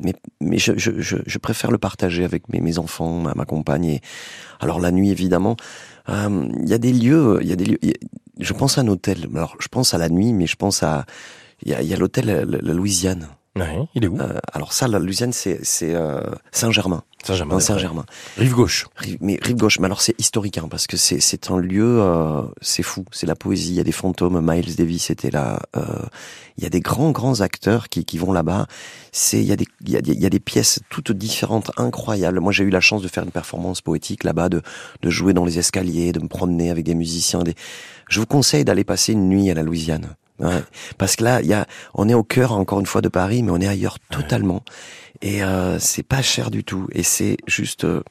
mais, 0.01 0.15
mais 0.41 0.59
je, 0.59 0.75
je, 0.77 0.93
je, 1.01 1.39
préfère 1.39 1.73
le 1.73 1.79
partager 1.79 2.25
avec 2.25 2.49
mes, 2.49 2.61
mes 2.61 2.79
enfants, 2.79 3.19
ma, 3.19 3.35
ma 3.35 3.45
compagne. 3.45 3.85
Et... 3.87 4.01
Alors 4.61 4.79
la 4.79 4.93
nuit, 4.93 5.11
évidemment, 5.11 5.57
il 6.09 6.69
y 6.69 6.73
a 6.73 6.79
des 6.79 6.93
lieux, 6.93 7.39
il 7.43 7.49
y 7.49 7.53
a 7.53 7.57
des 7.57 7.65
lieux. 7.65 7.79
Je 8.39 8.53
pense 8.53 8.79
à 8.79 8.83
un 8.83 8.89
hôtel. 8.89 9.27
Alors 9.35 9.57
je 9.59 9.69
pense 9.69 9.95
à 9.95 9.99
la 9.99 10.09
nuit, 10.09 10.33
mais 10.33 10.47
je 10.47 10.57
pense 10.57 10.83
à 10.83 11.05
il 11.63 11.73
y 11.73 11.75
a, 11.75 11.83
y 11.83 11.93
a 11.93 11.97
l'hôtel 11.97 12.27
la 12.27 12.73
Louisiane 12.73 13.29
il 13.94 14.05
est 14.05 14.09
où? 14.09 14.18
Euh, 14.21 14.38
Alors 14.53 14.73
ça, 14.73 14.88
la 14.88 14.99
Louisiane, 14.99 15.33
c'est 15.33 15.61
euh, 15.83 16.21
Saint-Germain. 16.53 17.03
Saint-Germain. 17.25 17.59
Saint-Germain. 17.61 18.05
Rive 18.37 18.55
gauche. 18.55 18.87
mais 19.21 19.38
rive 19.42 19.57
gauche. 19.57 19.81
Mais 19.81 19.87
alors 19.87 20.01
c'est 20.01 20.14
historique, 20.21 20.59
hein, 20.59 20.68
parce 20.71 20.87
que 20.87 20.97
c'est 20.97 21.51
un 21.51 21.59
lieu, 21.59 22.01
euh, 22.01 22.42
c'est 22.61 22.83
fou. 22.83 23.05
C'est 23.11 23.27
la 23.27 23.35
poésie. 23.35 23.71
Il 23.73 23.77
y 23.77 23.81
a 23.81 23.85
des 23.85 23.92
fantômes. 23.92 24.40
Miles 24.40 24.77
Davis 24.77 25.11
était 25.11 25.31
là. 25.31 25.61
il 26.57 26.64
y 26.64 26.66
a 26.66 26.71
des 26.71 26.81
grands 26.81 27.11
grands 27.11 27.40
acteurs 27.40 27.88
qui 27.88 28.05
qui 28.05 28.18
vont 28.18 28.33
là-bas. 28.33 28.66
C'est 29.12 29.40
il 29.40 29.47
y 29.47 29.53
a 29.53 29.57
des 29.57 29.66
il 29.85 29.90
y 29.90 29.97
a 29.97 30.01
des 30.01 30.12
il 30.12 30.21
y 30.21 30.27
a 30.27 30.31
des 30.31 30.40
pièces 30.40 30.81
toutes 30.90 31.12
différentes, 31.12 31.71
incroyables. 31.77 32.40
Moi, 32.40 32.53
j'ai 32.53 32.64
eu 32.64 32.71
la 32.71 32.81
chance 32.81 33.03
de 33.03 33.09
faire 33.09 33.25
une 33.25 33.33
performance 33.33 33.81
poétique 33.81 34.25
là-bas, 34.25 34.49
de 34.49 34.62
de 35.03 35.11
jouer 35.11 35.33
dans 35.33 35.44
les 35.44 35.59
escaliers, 35.59 36.12
de 36.12 36.21
me 36.21 36.29
promener 36.29 36.71
avec 36.71 36.85
des 36.85 36.94
musiciens. 36.94 37.42
Des... 37.42 37.55
Je 38.09 38.21
vous 38.21 38.27
conseille 38.27 38.64
d'aller 38.64 38.85
passer 38.85 39.12
une 39.12 39.29
nuit 39.29 39.51
à 39.51 39.55
la 39.55 39.62
Louisiane. 39.62 40.16
Ouais. 40.38 40.62
Parce 40.98 41.16
que 41.16 41.24
là, 41.24 41.42
y 41.42 41.53
a, 41.53 41.66
on 41.94 42.09
est 42.09 42.14
au 42.14 42.22
cœur 42.24 42.53
encore 42.53 42.81
une 42.81 42.87
fois 42.87 43.01
de 43.01 43.09
Paris, 43.09 43.42
mais 43.42 43.51
on 43.51 43.61
est 43.61 43.68
ailleurs 43.68 43.98
totalement. 44.11 44.62
Et 45.20 45.42
euh, 45.42 45.79
c'est 45.79 46.03
pas 46.05 46.22
cher 46.22 46.51
du 46.51 46.64
tout. 46.64 46.87
Et 46.92 47.03
c'est 47.03 47.37
juste, 47.46 47.85
euh, 47.85 48.03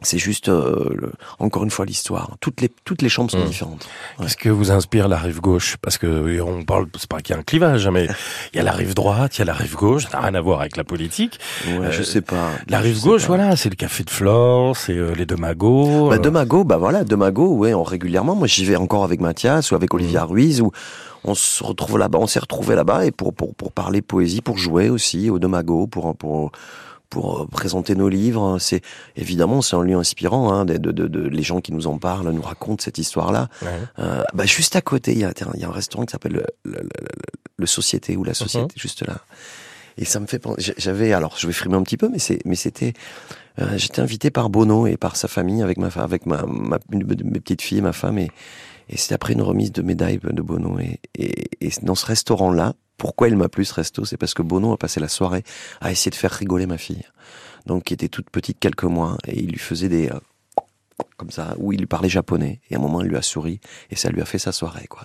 c'est 0.00 0.18
juste 0.18 0.48
euh, 0.48 1.10
encore 1.40 1.64
une 1.64 1.70
fois 1.70 1.84
l'histoire. 1.84 2.36
Toutes 2.40 2.60
les 2.60 2.70
toutes 2.84 3.02
les 3.02 3.08
chambres 3.08 3.30
sont 3.30 3.40
hmm. 3.40 3.46
différentes. 3.46 3.88
Qu'est-ce 4.20 4.36
que 4.36 4.48
vous 4.48 4.70
inspire 4.70 5.08
la 5.08 5.18
rive 5.18 5.40
gauche? 5.40 5.76
Parce 5.82 5.98
que 5.98 6.40
on 6.40 6.64
parle, 6.64 6.86
c'est 6.96 7.08
pas 7.08 7.20
qu'il 7.20 7.34
y 7.34 7.36
a 7.36 7.40
un 7.40 7.42
clivage, 7.42 7.86
hein, 7.86 7.90
mais 7.90 8.06
il 8.52 8.58
y 8.58 8.60
a 8.60 8.62
la 8.62 8.72
rive 8.72 8.94
droite, 8.94 9.36
il 9.36 9.40
y 9.40 9.42
a 9.42 9.46
la 9.46 9.54
rive 9.54 9.74
gauche. 9.74 10.04
Ça 10.04 10.18
n'a 10.18 10.20
rien 10.20 10.34
à 10.34 10.40
voir 10.40 10.60
avec 10.60 10.76
la 10.76 10.84
politique. 10.84 11.40
Ouais, 11.66 11.90
je 11.90 12.02
sais 12.02 12.20
pas. 12.20 12.50
La 12.68 12.78
rive 12.78 13.02
gauche, 13.02 13.26
voilà, 13.26 13.56
c'est 13.56 13.70
le 13.70 13.76
café 13.76 14.04
de 14.04 14.10
Flore, 14.10 14.76
c'est 14.76 14.96
les 15.16 15.26
deux 15.26 15.36
magots. 15.36 16.10
Bah, 16.10 16.18
deux 16.18 16.30
magots, 16.30 16.64
bah 16.64 16.76
voilà, 16.76 17.02
deux 17.02 17.16
magots. 17.16 17.54
Ouais, 17.54 17.74
on, 17.74 17.82
régulièrement. 17.82 18.36
Moi, 18.36 18.46
j'y 18.46 18.64
vais 18.64 18.76
encore 18.76 19.02
avec 19.02 19.20
Mathias 19.20 19.72
ou 19.72 19.74
avec 19.74 19.92
Olivia 19.94 20.24
hmm. 20.24 20.28
Ruiz 20.28 20.60
ou 20.60 20.70
on 21.24 21.34
se 21.34 21.64
retrouve 21.64 21.98
là-bas, 21.98 22.18
on 22.20 22.26
s'est 22.26 22.38
retrouvé 22.38 22.74
là-bas 22.74 23.04
et 23.06 23.10
pour, 23.10 23.34
pour, 23.34 23.54
pour 23.54 23.72
parler 23.72 24.02
poésie, 24.02 24.40
pour 24.40 24.58
jouer 24.58 24.88
aussi 24.88 25.30
au 25.30 25.38
Domago, 25.38 25.86
pour, 25.86 26.16
pour, 26.16 26.52
pour 27.10 27.42
euh, 27.42 27.46
présenter 27.46 27.94
nos 27.94 28.08
livres. 28.08 28.58
C'est 28.58 28.82
évidemment 29.16 29.62
c'est 29.62 29.76
un 29.76 29.82
lieu 29.82 29.96
inspirant. 29.96 30.52
Hein, 30.52 30.64
de, 30.64 30.76
de, 30.76 30.92
de, 30.92 31.20
les 31.28 31.42
gens 31.42 31.60
qui 31.60 31.72
nous 31.72 31.86
en 31.86 31.98
parlent 31.98 32.30
nous 32.30 32.42
racontent 32.42 32.82
cette 32.82 32.98
histoire-là. 32.98 33.48
Euh, 33.98 34.22
bah, 34.34 34.46
juste 34.46 34.76
à 34.76 34.80
côté, 34.80 35.12
il 35.12 35.18
y 35.18 35.24
a, 35.24 35.32
il 35.54 35.60
y 35.60 35.64
a 35.64 35.68
un 35.68 35.72
restaurant 35.72 36.04
qui 36.04 36.12
s'appelle 36.12 36.44
le, 36.64 36.88
le, 37.56 37.66
Société 37.66 38.16
ou 38.16 38.24
la 38.24 38.34
Société, 38.34 38.74
uh-huh. 38.74 38.80
juste 38.80 39.06
là. 39.06 39.18
Et 39.96 40.04
ça 40.04 40.20
me 40.20 40.26
fait 40.26 40.38
penser. 40.38 40.74
J'avais 40.78 41.12
alors, 41.12 41.36
je 41.38 41.46
vais 41.46 41.52
frimer 41.52 41.76
un 41.76 41.82
petit 41.82 41.96
peu, 41.96 42.08
mais 42.08 42.18
c'est, 42.18 42.38
mais 42.44 42.54
c'était. 42.54 42.92
Euh, 43.58 43.76
j'étais 43.76 44.00
invité 44.00 44.30
par 44.30 44.48
Bono 44.48 44.86
et 44.86 44.96
par 44.96 45.16
sa 45.16 45.26
famille 45.26 45.62
avec 45.62 45.78
ma, 45.78 45.88
avec 45.88 46.24
ma, 46.26 46.44
ma 46.46 46.78
mes 46.90 47.40
petites 47.40 47.62
filles, 47.62 47.82
ma 47.82 47.92
femme 47.92 48.18
et 48.18 48.30
et 48.88 48.96
c'est 48.96 49.14
après 49.14 49.34
une 49.34 49.42
remise 49.42 49.72
de 49.72 49.82
médaille 49.82 50.18
de 50.22 50.42
Bono. 50.42 50.78
Et, 50.78 51.00
et, 51.60 51.70
dans 51.82 51.94
ce 51.94 52.06
restaurant-là, 52.06 52.74
pourquoi 52.98 53.28
il 53.28 53.36
m'a 53.36 53.48
plu 53.48 53.64
ce 53.64 53.74
resto 53.74 54.04
C'est 54.04 54.16
parce 54.16 54.34
que 54.34 54.42
Bono 54.42 54.72
a 54.72 54.76
passé 54.76 55.00
la 55.00 55.08
soirée 55.08 55.44
à 55.80 55.90
essayer 55.90 56.10
de 56.10 56.16
faire 56.16 56.32
rigoler 56.32 56.66
ma 56.66 56.78
fille. 56.78 57.04
Donc, 57.66 57.84
qui 57.84 57.94
était 57.94 58.08
toute 58.08 58.28
petite 58.28 58.58
quelques 58.58 58.84
mois. 58.84 59.16
Et 59.26 59.38
il 59.38 59.50
lui 59.50 59.58
faisait 59.58 59.88
des, 59.88 60.08
euh, 60.08 60.18
comme 61.18 61.30
ça, 61.30 61.54
où 61.58 61.72
il 61.72 61.80
lui 61.80 61.86
parlait 61.86 62.08
japonais. 62.08 62.60
Et 62.70 62.76
à 62.76 62.78
un 62.78 62.80
moment, 62.80 63.02
il 63.02 63.08
lui 63.08 63.16
a 63.16 63.22
souri 63.22 63.60
et 63.90 63.96
ça 63.96 64.08
lui 64.08 64.22
a 64.22 64.24
fait 64.24 64.38
sa 64.38 64.52
soirée, 64.52 64.86
quoi. 64.88 65.02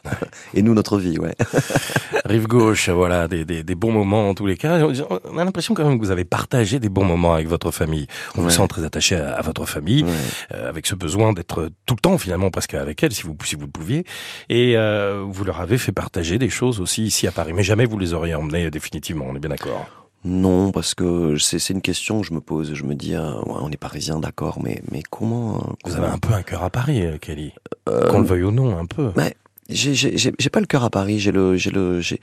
et 0.54 0.62
nous, 0.62 0.74
notre 0.74 1.00
vie, 1.00 1.18
ouais. 1.18 1.36
Rive 2.26 2.48
gauche, 2.48 2.90
voilà, 2.90 3.28
des, 3.28 3.46
des, 3.46 3.64
des, 3.64 3.76
bons 3.76 3.92
moments 3.92 4.30
en 4.30 4.36
tous 4.36 4.46
les 4.46 4.56
cas. 4.56 4.80
On 5.26 5.38
a 5.38 5.44
l'impression 5.44 5.74
quand 5.74 5.84
même 5.84 6.00
que 6.00 6.06
vous 6.06 6.12
avez 6.12 6.24
partagé 6.24 6.80
des 6.80 6.90
bons 6.90 7.04
moments 7.04 7.34
avec 7.34 7.48
votre 7.48 7.72
famille. 7.72 8.08
On 8.38 8.42
vous 8.42 8.50
sent 8.52 8.68
très 8.68 8.86
attaché 8.86 9.16
à, 9.16 9.42
votre 9.42 9.66
famille, 9.66 10.06
euh, 10.54 10.70
avec 10.70 10.86
ce 10.86 10.96
besoin 10.96 11.34
d'être 11.34 11.70
tout 11.86 11.96
le 11.96 12.00
temps 12.00 12.18
finalement 12.18 12.52
presque 12.52 12.76
avec 12.76 13.04
elle, 13.04 13.12
si 13.12 13.24
vous 13.24 13.36
si 13.44 13.56
vous 13.56 13.66
le 13.66 13.72
pouviez. 13.72 14.06
Et 14.50 14.78
euh, 14.78 15.24
vous 15.28 15.44
leur 15.44 15.62
avez 15.62 15.78
fait 15.78 15.92
partager 15.92 16.38
des 16.38 16.50
choses 16.50 16.80
aussi 16.80 17.04
ici 17.04 17.28
à 17.28 17.32
Paris, 17.32 17.54
mais 17.54 17.64
jamais 17.64 17.86
vous 17.86 17.98
les 17.98 18.14
auriez 18.14 18.36
emmenés 18.36 18.70
définitivement. 18.70 19.26
On 19.28 19.36
est 19.36 19.40
bien 19.40 19.50
d'accord. 19.50 20.03
Non, 20.26 20.72
parce 20.72 20.96
que 20.96 21.38
c'est 21.38 21.70
une 21.70 21.82
question 21.82 22.22
que 22.22 22.28
je 22.28 22.34
me 22.34 22.40
pose. 22.40 22.74
Je 22.74 22.84
me 22.84 22.96
dis, 22.96 23.14
euh, 23.14 23.34
on 23.46 23.70
est 23.72 23.78
parisien, 23.78 24.20
d'accord, 24.20 24.60
mais 24.64 24.82
mais 24.90 25.04
comment, 25.10 25.58
euh, 25.58 25.74
Vous 25.86 25.96
avez 25.98 26.08
un 26.08 26.18
peu 26.18 26.34
un 26.34 26.44
cœur 26.44 26.64
à 26.64 26.70
Paris, 26.70 27.06
euh, 27.06 27.18
Kelly. 27.18 27.52
Qu'on 27.86 28.20
le 28.20 28.26
veuille 28.26 28.44
ou 28.44 28.52
non, 28.52 28.78
un 28.78 28.86
peu. 28.86 29.12
Mais 29.18 29.36
j'ai 29.70 30.50
pas 30.50 30.62
le 30.62 30.66
cœur 30.66 30.84
à 30.86 30.90
Paris. 30.90 31.20
J'ai 31.20 31.34
le 31.34 31.58
j'ai 31.58 31.72
le 31.72 32.00
j'ai 32.00 32.22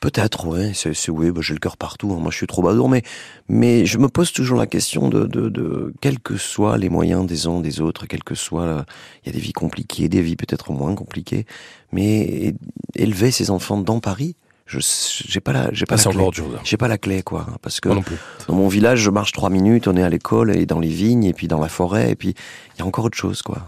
peut-être 0.00 0.46
ouais. 0.46 0.72
C'est 0.74 1.08
oui, 1.08 1.30
bah, 1.30 1.40
j'ai 1.42 1.54
le 1.54 1.60
cœur 1.60 1.78
partout. 1.78 2.12
Hein. 2.12 2.20
Moi, 2.20 2.30
je 2.30 2.36
suis 2.36 2.46
trop 2.46 2.60
badour, 2.60 2.90
mais 2.90 3.02
mais 3.48 3.86
je 3.86 3.96
me 3.96 4.08
pose 4.08 4.32
toujours 4.32 4.58
la 4.58 4.66
question 4.66 5.08
de 5.08 5.24
de, 5.24 5.48
de 5.48 5.94
quels 6.02 6.20
que 6.20 6.36
soient 6.36 6.76
les 6.76 6.90
moyens 6.90 7.26
des 7.26 7.46
uns 7.46 7.60
des 7.60 7.80
autres, 7.80 8.04
quels 8.04 8.24
que 8.24 8.34
soient, 8.34 8.84
il 9.24 9.28
y 9.28 9.30
a 9.30 9.32
des 9.32 9.40
vies 9.40 9.54
compliquées, 9.54 10.10
des 10.10 10.20
vies 10.20 10.36
peut-être 10.36 10.72
moins 10.72 10.94
compliquées, 10.94 11.46
mais 11.90 12.54
élever 12.96 13.30
ses 13.30 13.50
enfants 13.50 13.78
dans 13.78 14.00
Paris 14.00 14.36
je 14.70 14.78
j'ai 15.26 15.40
pas 15.40 15.52
la 15.52 15.68
j'ai 15.72 15.84
pas 15.84 15.96
la 15.96 16.02
clé. 16.02 16.24
J'ai 16.62 16.76
pas 16.76 16.86
la 16.86 16.96
clé 16.96 17.22
quoi 17.22 17.46
parce 17.60 17.80
que 17.80 17.88
dans 17.88 18.54
mon 18.54 18.68
village 18.68 19.00
je 19.00 19.10
marche 19.10 19.32
trois 19.32 19.50
minutes, 19.50 19.88
on 19.88 19.96
est 19.96 20.02
à 20.02 20.08
l'école 20.08 20.56
et 20.56 20.64
dans 20.64 20.78
les 20.78 20.88
vignes 20.88 21.24
et 21.24 21.32
puis 21.32 21.48
dans 21.48 21.60
la 21.60 21.68
forêt 21.68 22.10
et 22.10 22.14
puis 22.14 22.34
il 22.76 22.78
y 22.78 22.82
a 22.82 22.86
encore 22.86 23.04
autre 23.04 23.18
chose 23.18 23.42
quoi. 23.42 23.66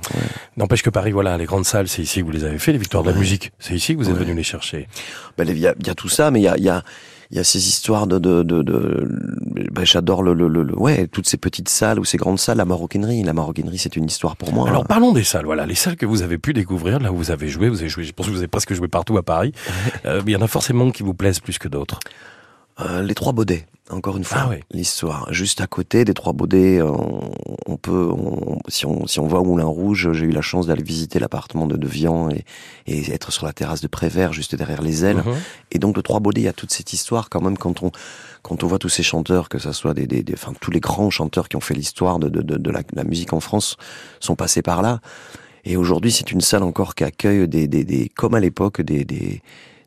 N'empêche 0.57 0.83
que 0.83 0.91
Paris 0.91 1.11
voilà, 1.11 1.37
les 1.37 1.45
grandes 1.45 1.65
salles, 1.65 1.89
c'est 1.89 2.03
ici 2.03 2.21
que 2.21 2.25
vous 2.25 2.31
les 2.31 2.45
avez 2.45 2.59
fait 2.59 2.73
les 2.73 2.79
victoires 2.79 3.03
de 3.03 3.11
la 3.11 3.17
musique. 3.17 3.53
C'est 3.59 3.75
ici 3.75 3.95
que 3.95 3.99
vous 3.99 4.11
êtes 4.11 4.17
venu 4.17 4.35
les 4.35 4.45
chercher. 4.45 4.87
Ben 5.37 5.49
il 5.49 5.59
y 5.59 5.67
a, 5.67 5.75
y 5.85 5.91
a 5.91 5.95
tout 5.95 6.09
ça 6.09 6.31
mais 6.31 6.41
il 6.41 6.45
y 6.45 6.49
a 6.49 6.57
il 6.57 6.65
y 6.65 6.69
a 6.69 6.85
il 7.33 7.37
y 7.37 7.41
a 7.41 7.45
ces 7.45 7.67
histoires 7.67 8.07
de, 8.07 8.19
de, 8.19 8.43
de, 8.43 8.63
de 8.63 9.09
ben, 9.73 9.87
j'adore 9.87 10.23
le, 10.23 10.35
le, 10.35 10.49
le, 10.49 10.79
ouais, 10.79 11.07
toutes 11.07 11.27
ces 11.27 11.39
petites 11.39 11.71
salles 11.71 11.99
ou 11.99 12.05
ces 12.05 12.19
grandes 12.19 12.39
salles, 12.39 12.59
la 12.59 12.67
maroquinerie. 12.67 13.23
La 13.23 13.33
maroquinerie, 13.33 13.79
c'est 13.79 13.97
une 13.97 14.05
histoire 14.05 14.37
pour 14.37 14.53
moi. 14.53 14.69
Alors 14.69 14.87
parlons 14.87 15.13
des 15.13 15.25
salles. 15.25 15.47
Voilà, 15.47 15.65
les 15.65 15.75
salles 15.75 15.97
que 15.97 16.05
vous 16.05 16.21
avez 16.21 16.37
pu 16.37 16.53
découvrir, 16.53 17.01
là 17.01 17.11
où 17.11 17.17
vous 17.17 17.31
avez 17.31 17.49
joué. 17.49 17.71
Vous 17.71 17.81
avez 17.81 17.89
joué. 17.89 18.05
Je 18.05 18.13
pense 18.13 18.27
que 18.27 18.33
vous 18.33 18.39
avez 18.39 18.49
presque 18.49 18.75
joué 18.75 18.87
partout 18.87 19.17
à 19.17 19.23
Paris. 19.23 19.53
euh, 20.05 20.21
il 20.27 20.31
y 20.31 20.37
en 20.37 20.43
a 20.43 20.47
forcément 20.47 20.91
qui 20.91 21.03
vous 21.03 21.15
plaisent 21.15 21.41
plus 21.41 21.59
que 21.59 21.69
d'autres. 21.69 22.01
Euh, 22.81 23.01
les 23.01 23.15
trois 23.15 23.33
Baudets 23.33 23.65
encore 23.93 24.17
une 24.17 24.25
fois, 24.25 24.49
ah 24.51 24.55
l'histoire. 24.71 25.33
Juste 25.33 25.61
à 25.61 25.67
côté 25.67 26.05
des 26.05 26.15
Trois 26.15 26.33
Baudets, 26.33 26.81
euh, 26.81 26.91
on, 27.67 27.77
peut, 27.77 28.11
si, 28.69 28.87
on, 28.87 29.07
si 29.07 29.21
on 29.21 29.27
va 29.27 29.39
au 29.39 29.45
Moulin 29.45 29.67
Rouge, 29.67 30.13
j'ai 30.13 30.25
eu 30.25 30.31
la 30.31 30.41
chance 30.41 30.67
d'aller 30.67 30.83
visiter 30.83 31.19
l'appartement 31.19 31.67
de, 31.67 31.77
de 31.77 31.87
Vian 31.87 32.31
et, 32.31 32.45
et, 32.87 33.13
être 33.13 33.33
sur 33.33 33.47
la 33.47 33.53
terrasse 33.53 33.81
de 33.81 33.89
Prévert, 33.89 34.33
juste 34.33 34.55
derrière 34.55 34.83
les 34.83 35.05
ailes. 35.05 35.19
Mhm. 35.19 35.35
Et 35.73 35.79
donc 35.79 35.97
le 35.97 36.03
Trois 36.03 36.21
Baudets, 36.21 36.43
il 36.43 36.45
y 36.45 36.49
a 36.49 36.53
toute 36.53 36.73
cette 36.73 36.93
histoire 36.93 37.29
quand 37.29 37.41
même 37.41 37.59
quand 37.59 37.83
on 37.83 37.93
quand 38.43 38.65
on 38.65 38.67
voit 38.67 38.79
tous 38.79 38.89
ces 38.89 39.05
chanteurs, 39.05 39.49
que 39.49 39.59
ce 39.59 39.71
soit 39.71 39.95
des, 39.95 40.07
des, 40.07 40.25
enfin 40.35 40.53
tous 40.61 40.73
les 40.73 40.81
grands 40.81 41.11
chanteurs 41.11 41.49
qui 41.49 41.57
ont 41.57 41.61
fait 41.61 41.75
l'histoire 41.75 42.19
de, 42.19 42.29
de, 42.29 42.43
de, 42.43 42.71
la, 42.71 42.83
la, 42.93 43.05
musique 43.05 43.33
en 43.33 43.41
France, 43.41 43.77
sont 44.19 44.35
passés 44.35 44.63
par 44.63 44.83
là. 44.83 45.01
Et 45.65 45.77
aujourd'hui, 45.77 46.11
c'est 46.11 46.33
une 46.33 46.41
salle 46.41 46.65
encore 46.65 46.97
qui 46.97 47.05
accueille 47.05 47.47
des, 47.47 47.69
des, 47.69 47.85
des 47.85 48.09
comme 48.09 48.35
à 48.35 48.41
l'époque, 48.41 48.83
des, 48.83 49.05
des 49.05 49.43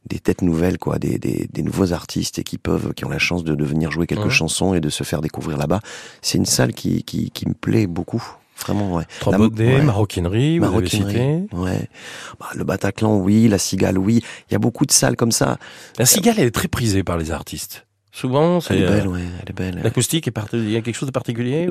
des 0.06 0.20
têtes 0.20 0.42
nouvelles, 0.42 0.78
quoi, 0.78 1.00
des, 1.00 1.18
des, 1.18 1.48
des, 1.52 1.64
nouveaux 1.64 1.94
artistes 1.94 2.40
et 2.40 2.44
qui 2.44 2.58
peuvent, 2.58 2.94
qui 2.94 3.06
ont 3.06 3.10
la 3.10 3.20
chance 3.20 3.44
de, 3.44 3.56
de 3.56 3.66
venir 3.66 3.92
jouer 3.92 4.08
quelques 4.08 4.30
chansons 4.30 4.74
et 4.74 4.82
de 4.82 4.90
se 4.90 5.04
faire 5.04 5.22
découvrir 5.22 5.58
là-bas. 5.58 5.80
C'est 6.22 6.38
une 6.38 6.46
salle 6.46 6.74
qui, 6.74 7.04
qui, 7.04 7.32
qui 7.32 7.48
me 7.48 7.54
plaît 7.54 7.88
beaucoup. 7.88 8.24
Vraiment, 8.58 8.96
ouais. 8.96 9.04
Trois 9.20 9.34
la, 9.34 9.38
maroquinerie, 9.84 10.60
maroquinerie, 10.60 11.48
ouais. 11.52 11.90
Bah, 12.40 12.48
le 12.56 12.64
Bataclan, 12.64 13.18
oui. 13.18 13.48
La 13.50 13.58
Cigale, 13.58 13.98
oui. 13.98 14.24
Il 14.50 14.54
y 14.54 14.56
a 14.56 14.60
beaucoup 14.60 14.86
de 14.86 14.92
salles 14.92 15.18
comme 15.18 15.32
ça. 15.32 15.58
La 16.00 16.06
Cigale, 16.06 16.36
elle 16.38 16.48
est 16.48 16.56
très 16.56 16.70
prisée 16.70 17.04
par 17.04 17.18
les 17.18 17.32
artistes. 17.32 17.85
Souvent, 18.16 18.62
c'est. 18.62 18.78
Elle 18.78 18.84
est 18.84 18.88
belle, 18.88 19.08
euh, 19.08 19.12
ouais, 19.12 19.20
elle 19.42 19.50
est 19.50 19.54
belle. 19.54 19.82
L'acoustique 19.84 20.26
est 20.30 20.34
Il 20.54 20.72
y 20.72 20.78
a 20.78 20.82
quelque 20.82 20.96
chose 20.96 21.08
de 21.08 21.12
particulier 21.12 21.70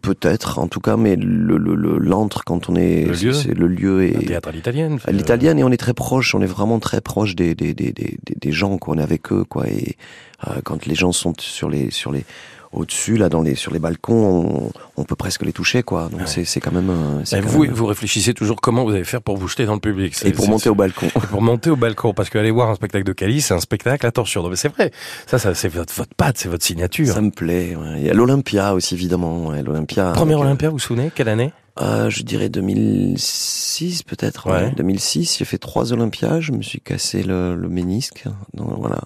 Peut-être, 0.00 0.58
en 0.58 0.66
tout 0.66 0.80
cas, 0.80 0.96
mais 0.96 1.14
le 1.14 1.58
l'antre 1.98 2.42
quand 2.46 2.70
on 2.70 2.74
est, 2.74 3.04
le 3.04 3.12
lieu, 3.12 3.32
c'est 3.34 3.52
le 3.52 3.66
lieu 3.66 4.04
et. 4.04 4.12
Le 4.12 4.24
théâtre 4.24 4.48
à 4.48 4.52
l'italienne. 4.52 4.98
l'italienne 5.12 5.58
et 5.58 5.64
on 5.64 5.70
est 5.70 5.76
très 5.76 5.92
proche, 5.92 6.34
on 6.34 6.40
est 6.40 6.46
vraiment 6.46 6.78
très 6.78 7.02
proche 7.02 7.36
des 7.36 7.54
des 7.54 7.74
des 7.74 7.92
des, 7.92 8.16
des 8.34 8.52
gens 8.52 8.78
qu'on 8.78 8.96
est 8.96 9.02
avec 9.02 9.30
eux, 9.30 9.44
quoi. 9.44 9.68
Et 9.68 9.98
euh, 10.48 10.62
quand 10.64 10.86
les 10.86 10.94
gens 10.94 11.12
sont 11.12 11.34
sur 11.38 11.68
les 11.68 11.90
sur 11.90 12.12
les 12.12 12.24
au-dessus, 12.72 13.16
là, 13.16 13.28
dans 13.28 13.42
les, 13.42 13.54
sur 13.54 13.72
les 13.72 13.78
balcons, 13.78 14.70
on, 14.96 15.04
peut 15.04 15.16
presque 15.16 15.44
les 15.44 15.52
toucher, 15.52 15.82
quoi. 15.82 16.08
Donc 16.10 16.22
c'est, 16.26 16.44
c'est 16.44 16.60
quand 16.60 16.72
même. 16.72 16.90
Euh, 16.90 17.40
vous, 17.42 17.66
vous 17.70 17.86
réfléchissez 17.86 18.34
toujours 18.34 18.60
comment 18.60 18.84
vous 18.84 18.90
allez 18.90 19.04
faire 19.04 19.22
pour 19.22 19.36
vous 19.36 19.48
jeter 19.48 19.64
dans 19.64 19.74
le 19.74 19.80
public. 19.80 20.14
Et 20.24 20.32
pour 20.32 20.48
monter 20.48 20.68
au 20.68 20.74
balcon. 20.74 21.08
pour 21.30 21.40
monter 21.40 21.70
au 21.70 21.76
balcon, 21.76 22.12
parce 22.12 22.28
qu'aller 22.28 22.50
voir 22.50 22.68
un 22.68 22.74
spectacle 22.74 23.04
de 23.04 23.12
Cali, 23.12 23.40
c'est 23.40 23.54
un 23.54 23.60
spectacle 23.60 24.06
attention. 24.06 24.46
mais 24.48 24.56
c'est 24.56 24.68
vrai. 24.68 24.90
Ça, 25.26 25.38
ça, 25.38 25.54
c'est 25.54 25.68
votre, 25.68 25.94
votre 25.94 26.14
patte, 26.14 26.38
c'est 26.38 26.48
votre 26.48 26.64
signature. 26.64 27.14
Ça 27.14 27.20
me 27.20 27.30
plaît. 27.30 27.74
Ouais. 27.74 27.94
Il 27.98 28.04
y 28.04 28.10
a 28.10 28.14
l'Olympia 28.14 28.74
aussi, 28.74 28.94
évidemment. 28.94 29.46
Ouais, 29.48 29.62
L'Olympia. 29.62 30.12
Premier 30.12 30.34
euh, 30.34 30.40
Olympia, 30.40 30.68
vous 30.68 30.76
vous 30.76 30.78
souvenez? 30.78 31.10
Quelle 31.14 31.28
année? 31.28 31.52
Euh, 31.80 32.10
je 32.10 32.22
dirais 32.22 32.48
2006 32.48 34.02
peut-être. 34.02 34.50
Ouais. 34.50 34.72
2006, 34.76 35.38
j'ai 35.38 35.44
fait 35.44 35.58
trois 35.58 35.92
Olympias, 35.92 36.40
je 36.40 36.52
me 36.52 36.62
suis 36.62 36.80
cassé 36.80 37.22
le, 37.22 37.54
le 37.54 37.68
ménisque. 37.68 38.24
Donc 38.54 38.72
voilà. 38.78 38.98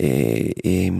Et, 0.00 0.86
et 0.86 0.92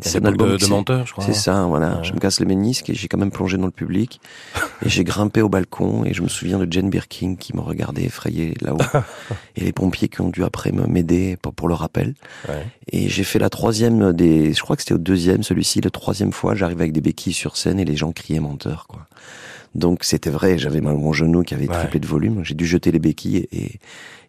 c'est 0.00 0.22
un 0.22 0.24
album 0.24 0.52
de, 0.52 0.56
de 0.56 0.66
menteur, 0.66 1.06
je 1.06 1.12
crois. 1.12 1.24
C'est 1.24 1.34
ça, 1.34 1.64
voilà. 1.64 2.02
Je 2.02 2.12
me 2.14 2.18
casse 2.18 2.40
le 2.40 2.46
ménisque 2.46 2.88
et 2.88 2.94
j'ai 2.94 3.06
quand 3.06 3.18
même 3.18 3.30
plongé 3.30 3.58
dans 3.58 3.66
le 3.66 3.70
public. 3.70 4.18
et 4.84 4.88
j'ai 4.88 5.04
grimpé 5.04 5.42
au 5.42 5.50
balcon 5.50 6.04
et 6.06 6.14
je 6.14 6.22
me 6.22 6.28
souviens 6.28 6.58
de 6.58 6.72
Jane 6.72 6.88
Birkin 6.88 7.36
qui 7.36 7.54
me 7.54 7.60
regardait 7.60 8.04
effrayé 8.04 8.54
là-haut. 8.62 8.78
et 9.56 9.64
les 9.64 9.72
pompiers 9.72 10.08
qui 10.08 10.22
ont 10.22 10.30
dû 10.30 10.42
après 10.42 10.72
m'aider 10.72 11.36
pour, 11.36 11.68
le 11.68 11.74
rappel. 11.74 12.14
Ouais. 12.48 12.66
Et 12.90 13.10
j'ai 13.10 13.24
fait 13.24 13.38
la 13.38 13.50
troisième 13.50 14.14
des, 14.14 14.54
je 14.54 14.60
crois 14.62 14.76
que 14.76 14.82
c'était 14.82 14.94
au 14.94 14.98
deuxième, 14.98 15.42
celui-ci, 15.42 15.82
le 15.82 15.90
troisième 15.90 16.32
fois, 16.32 16.54
j'arrive 16.54 16.80
avec 16.80 16.92
des 16.92 17.02
béquilles 17.02 17.34
sur 17.34 17.58
scène 17.58 17.78
et 17.78 17.84
les 17.84 17.96
gens 17.96 18.12
criaient 18.12 18.40
menteur, 18.40 18.86
quoi. 18.88 19.06
Donc 19.74 20.04
c'était 20.04 20.30
vrai, 20.30 20.56
j'avais 20.56 20.80
mon 20.80 21.12
genou 21.12 21.42
qui 21.42 21.52
avait 21.52 21.66
triplé 21.66 22.00
de 22.00 22.06
volume. 22.06 22.42
J'ai 22.42 22.54
dû 22.54 22.64
jeter 22.64 22.90
les 22.90 22.98
béquilles 22.98 23.46
et, 23.52 23.72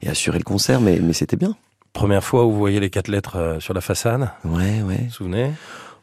et 0.02 0.10
assurer 0.10 0.40
le 0.40 0.44
concert, 0.44 0.82
mais, 0.82 1.00
mais 1.02 1.13
c'était 1.13 1.38
bien. 1.38 1.56
Première 1.98 2.24
fois 2.24 2.46
où 2.46 2.52
vous 2.52 2.60
voyez 2.60 2.80
les 2.80 2.92
quatre 2.92 3.08
lettres 3.08 3.38
euh, 3.38 3.60
sur 3.60 3.74
la 3.74 3.82
façade 3.82 4.30
Ouais, 4.46 4.84
ouais. 4.84 4.98
Vous 4.98 5.04
vous 5.06 5.10
souvenez? 5.10 5.52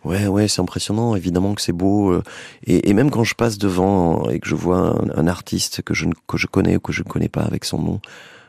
Ouais, 0.02 0.26
ouais, 0.26 0.48
c'est 0.48 0.60
impressionnant. 0.60 1.14
Évidemment 1.14 1.54
que 1.54 1.62
c'est 1.62 1.72
beau. 1.72 2.10
Euh, 2.10 2.22
et, 2.66 2.90
et, 2.90 2.94
même 2.94 3.12
quand 3.12 3.22
je 3.22 3.36
passe 3.36 3.58
devant 3.58 4.28
et 4.28 4.40
que 4.40 4.48
je 4.48 4.56
vois 4.56 5.00
un, 5.14 5.28
artiste 5.28 5.82
que 5.82 5.94
je, 5.94 6.06
que 6.26 6.36
je 6.36 6.48
connais 6.48 6.74
ou 6.74 6.80
que 6.80 6.92
je 6.92 7.04
ne 7.04 7.08
connais 7.08 7.28
pas 7.28 7.42
avec 7.42 7.64
son 7.64 7.78
nom, 7.78 8.00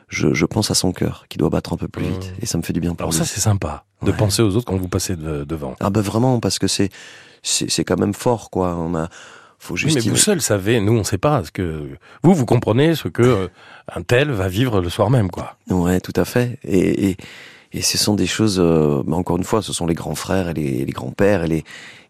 je, 0.08 0.34
je 0.34 0.44
pense 0.44 0.72
à 0.72 0.74
son 0.74 0.90
cœur 0.90 1.26
qui 1.28 1.38
doit 1.38 1.48
battre 1.48 1.72
un 1.72 1.76
peu 1.76 1.86
plus 1.86 2.02
vite. 2.02 2.32
Mmh. 2.32 2.42
Et 2.42 2.46
ça 2.46 2.58
me 2.58 2.64
fait 2.64 2.72
du 2.72 2.80
bien 2.80 2.96
pour 2.96 3.02
Alors 3.02 3.14
ça, 3.14 3.24
c'est 3.24 3.40
sympa 3.40 3.84
de 4.02 4.10
penser 4.10 4.42
aux 4.42 4.56
autres 4.56 4.66
quand 4.66 4.76
vous 4.76 4.88
passez 4.88 5.14
devant. 5.14 5.76
Ah 5.78 5.90
ben 5.90 6.00
vraiment, 6.00 6.40
parce 6.40 6.58
que 6.58 6.66
c'est 6.66 6.90
c'est 7.42 7.84
quand 7.84 7.98
même 7.98 8.12
fort, 8.12 8.50
quoi. 8.50 8.74
On 8.74 8.96
a 8.96 9.08
faut 9.66 9.76
juste 9.76 9.96
mais 9.96 10.10
vous 10.10 10.16
seul 10.16 10.40
savez, 10.40 10.80
nous 10.80 10.92
on 10.92 11.04
sait 11.04 11.18
pas 11.18 11.44
ce 11.44 11.50
que 11.50 11.88
vous 12.22 12.34
vous 12.34 12.46
comprenez 12.46 12.94
ce 12.94 13.08
que 13.08 13.22
euh, 13.22 13.48
un 13.94 14.02
tel 14.02 14.30
va 14.30 14.48
vivre 14.48 14.80
le 14.80 14.88
soir 14.88 15.10
même 15.10 15.30
quoi. 15.30 15.56
Ouais, 15.68 16.00
tout 16.00 16.12
à 16.16 16.24
fait. 16.24 16.58
Et, 16.64 17.10
et, 17.10 17.16
et 17.72 17.82
ce 17.82 17.98
sont 17.98 18.14
des 18.14 18.26
choses, 18.26 18.58
euh, 18.58 19.02
encore 19.10 19.36
une 19.36 19.44
fois, 19.44 19.60
ce 19.62 19.72
sont 19.72 19.86
les 19.86 19.94
grands 19.94 20.14
frères 20.14 20.48
et 20.48 20.54
les, 20.54 20.84
les 20.84 20.92
grands 20.92 21.10
pères 21.10 21.44
et 21.44 21.48
les 21.48 21.64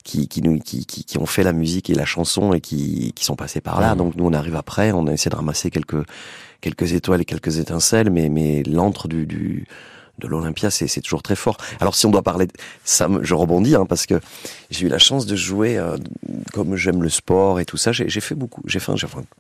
qui 0.04 0.28
qui, 0.28 0.42
nous, 0.42 0.58
qui, 0.58 0.86
qui, 0.86 1.04
qui 1.04 1.18
ont 1.18 1.26
fait 1.26 1.42
la 1.42 1.52
musique 1.52 1.90
et 1.90 1.94
la 1.94 2.04
chanson 2.04 2.52
et 2.52 2.60
qui, 2.60 3.12
qui 3.16 3.24
sont 3.24 3.36
passés 3.36 3.60
par 3.60 3.80
là. 3.80 3.94
Mmh. 3.94 3.98
Donc 3.98 4.14
nous 4.16 4.26
on 4.26 4.32
arrive 4.32 4.56
après, 4.56 4.92
on 4.92 5.06
a 5.06 5.12
essayé 5.12 5.30
de 5.30 5.36
ramasser 5.36 5.70
quelques 5.70 6.04
quelques 6.60 6.92
étoiles 6.92 7.22
et 7.22 7.24
quelques 7.24 7.58
étincelles, 7.58 8.10
mais 8.10 8.28
mais 8.28 8.62
l'antre 8.64 9.08
du, 9.08 9.26
du 9.26 9.66
de 10.18 10.26
l'Olympia, 10.28 10.70
c'est 10.70 11.00
toujours 11.00 11.22
très 11.22 11.36
fort. 11.36 11.56
Alors 11.80 11.94
si 11.94 12.06
on 12.06 12.10
doit 12.10 12.22
parler, 12.22 12.46
de, 12.46 12.52
ça, 12.84 13.08
je 13.20 13.34
rebondis 13.34 13.74
hein, 13.74 13.86
parce 13.86 14.06
que 14.06 14.20
j'ai 14.70 14.86
eu 14.86 14.88
la 14.88 14.98
chance 14.98 15.26
de 15.26 15.36
jouer 15.36 15.76
euh, 15.76 15.96
comme 16.52 16.76
j'aime 16.76 17.02
le 17.02 17.08
sport 17.08 17.60
et 17.60 17.64
tout 17.64 17.76
ça. 17.76 17.92
J'ai 17.92 18.20
fait 18.20 18.34
beaucoup, 18.34 18.62
j'ai 18.66 18.78
fait, 18.78 18.92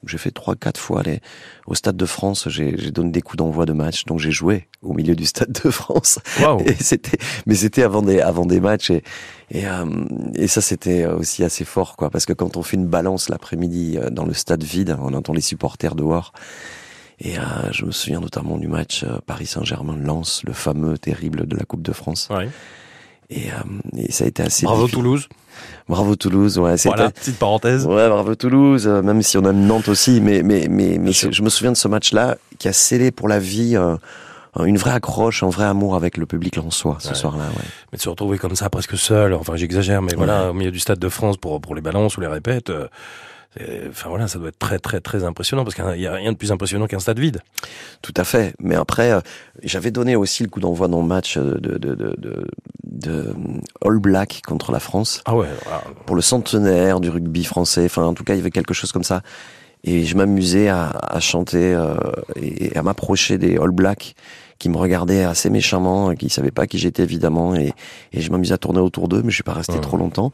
j'ai 0.06 0.18
fait 0.18 0.30
trois, 0.30 0.54
quatre 0.54 0.80
fois 0.80 1.02
les, 1.02 1.20
au 1.66 1.74
Stade 1.74 1.96
de 1.96 2.06
France. 2.06 2.48
J'ai 2.48 2.72
donné 2.90 3.10
des 3.10 3.22
coups 3.22 3.38
d'envoi 3.38 3.66
de 3.66 3.72
match, 3.72 4.04
donc 4.04 4.18
j'ai 4.18 4.30
joué 4.30 4.68
au 4.82 4.92
milieu 4.92 5.16
du 5.16 5.24
Stade 5.24 5.52
de 5.64 5.70
France. 5.70 6.18
Wow. 6.40 6.60
Et 6.60 6.74
c'était, 6.74 7.18
mais 7.46 7.54
c'était 7.54 7.82
avant 7.82 8.02
des, 8.02 8.20
avant 8.20 8.46
des 8.46 8.60
matchs 8.60 8.90
et 8.90 9.02
et, 9.50 9.66
euh, 9.66 9.84
et 10.34 10.48
ça 10.48 10.60
c'était 10.60 11.06
aussi 11.06 11.44
assez 11.44 11.64
fort 11.64 11.96
quoi, 11.96 12.10
parce 12.10 12.26
que 12.26 12.32
quand 12.32 12.56
on 12.56 12.64
fait 12.64 12.76
une 12.76 12.88
balance 12.88 13.28
l'après-midi 13.28 13.96
euh, 13.96 14.10
dans 14.10 14.24
le 14.24 14.34
stade 14.34 14.64
vide, 14.64 14.96
on 15.00 15.14
entend 15.14 15.32
les 15.32 15.40
supporters 15.40 15.94
dehors. 15.94 16.32
Et 17.18 17.38
euh, 17.38 17.42
je 17.72 17.86
me 17.86 17.92
souviens 17.92 18.20
notamment 18.20 18.58
du 18.58 18.68
match 18.68 19.04
euh, 19.04 19.18
Paris 19.24 19.46
Saint-Germain-Lens, 19.46 20.42
le 20.44 20.52
fameux 20.52 20.98
terrible 20.98 21.46
de 21.46 21.56
la 21.56 21.64
Coupe 21.64 21.82
de 21.82 21.92
France. 21.92 22.28
Ouais. 22.30 22.48
Et, 23.30 23.50
euh, 23.50 23.98
et, 23.98 24.12
ça 24.12 24.24
a 24.24 24.28
été 24.28 24.42
assez. 24.42 24.66
Bravo 24.66 24.86
Toulouse. 24.86 25.28
Bravo 25.88 26.16
Toulouse, 26.16 26.58
ouais. 26.58 26.76
Voilà, 26.84 27.10
petite 27.10 27.38
parenthèse. 27.38 27.86
Ouais, 27.86 28.08
bravo 28.08 28.34
Toulouse, 28.34 28.86
euh, 28.86 29.02
même 29.02 29.22
si 29.22 29.36
on 29.38 29.44
aime 29.44 29.66
Nantes 29.66 29.88
aussi, 29.88 30.20
mais 30.20 30.42
mais 30.42 30.68
mais, 30.70 30.98
mais 30.98 31.12
je 31.12 31.42
me 31.42 31.48
souviens 31.48 31.72
de 31.72 31.76
ce 31.76 31.88
match-là 31.88 32.36
qui 32.58 32.68
a 32.68 32.72
scellé 32.72 33.10
pour 33.10 33.28
la 33.28 33.38
vie. 33.38 33.76
Euh, 33.76 33.96
une 34.64 34.78
vraie 34.78 34.92
accroche, 34.92 35.42
un 35.42 35.50
vrai 35.50 35.66
amour 35.66 35.96
avec 35.96 36.16
le 36.16 36.24
public 36.24 36.56
en 36.56 36.70
soi 36.70 36.96
ce 37.00 37.14
soir-là. 37.14 37.44
Ouais. 37.44 37.64
Mais 37.92 37.98
de 37.98 38.02
se 38.02 38.08
retrouver 38.08 38.38
comme 38.38 38.56
ça, 38.56 38.70
presque 38.70 38.96
seul, 38.96 39.34
enfin 39.34 39.54
j'exagère, 39.54 40.00
mais 40.00 40.14
voilà, 40.16 40.50
au 40.50 40.54
milieu 40.54 40.70
du 40.70 40.78
Stade 40.78 40.98
de 40.98 41.08
France 41.10 41.36
pour 41.36 41.60
pour 41.60 41.74
les 41.74 41.82
balances 41.82 42.16
ou 42.16 42.22
les 42.22 42.26
répètes, 42.26 42.72
Enfin 43.88 44.10
voilà, 44.10 44.28
ça 44.28 44.38
doit 44.38 44.48
être 44.48 44.58
très 44.58 44.78
très 44.78 45.00
très 45.00 45.24
impressionnant 45.24 45.64
parce 45.64 45.74
qu'il 45.74 45.84
n'y 45.84 46.06
a 46.06 46.12
rien 46.12 46.32
de 46.32 46.36
plus 46.36 46.52
impressionnant 46.52 46.86
qu'un 46.86 46.98
stade 46.98 47.18
vide. 47.18 47.40
Tout 48.02 48.12
à 48.16 48.24
fait. 48.24 48.54
Mais 48.60 48.74
après, 48.74 49.12
euh, 49.12 49.20
j'avais 49.62 49.90
donné 49.90 50.14
aussi 50.14 50.42
le 50.42 50.50
coup 50.50 50.60
d'envoi 50.60 50.88
dans 50.88 51.00
le 51.00 51.06
match 51.06 51.38
de, 51.38 51.56
de, 51.58 51.78
de, 51.78 51.94
de, 51.94 52.46
de 52.84 53.34
All 53.84 53.98
Black 53.98 54.42
contre 54.46 54.72
la 54.72 54.80
France. 54.80 55.22
Ah 55.24 55.34
ouais. 55.34 55.48
Pour 56.04 56.16
le 56.16 56.22
centenaire 56.22 57.00
du 57.00 57.08
rugby 57.08 57.44
français. 57.44 57.86
Enfin, 57.86 58.04
en 58.04 58.14
tout 58.14 58.24
cas, 58.24 58.34
il 58.34 58.38
y 58.38 58.40
avait 58.40 58.50
quelque 58.50 58.74
chose 58.74 58.92
comme 58.92 59.04
ça. 59.04 59.22
Et 59.84 60.04
je 60.04 60.16
m'amusais 60.16 60.68
à, 60.68 60.88
à, 60.88 61.20
chanter 61.20 61.72
euh, 61.72 61.94
et 62.34 62.76
à 62.76 62.82
m'approcher 62.82 63.38
des 63.38 63.56
All 63.56 63.70
Blacks 63.70 64.14
qui 64.58 64.68
me 64.68 64.76
regardaient 64.78 65.22
assez 65.22 65.50
méchamment, 65.50 66.14
qui 66.14 66.30
savaient 66.30 66.50
pas 66.50 66.66
qui 66.66 66.78
j'étais 66.78 67.02
évidemment, 67.02 67.54
et, 67.54 67.72
et 68.12 68.20
je 68.22 68.30
m'amusais 68.30 68.54
à 68.54 68.58
tourner 68.58 68.80
autour 68.80 69.06
d'eux, 69.06 69.20
mais 69.22 69.30
je 69.30 69.34
suis 69.34 69.42
pas 69.42 69.52
resté 69.52 69.78
trop 69.80 69.98
longtemps. 69.98 70.32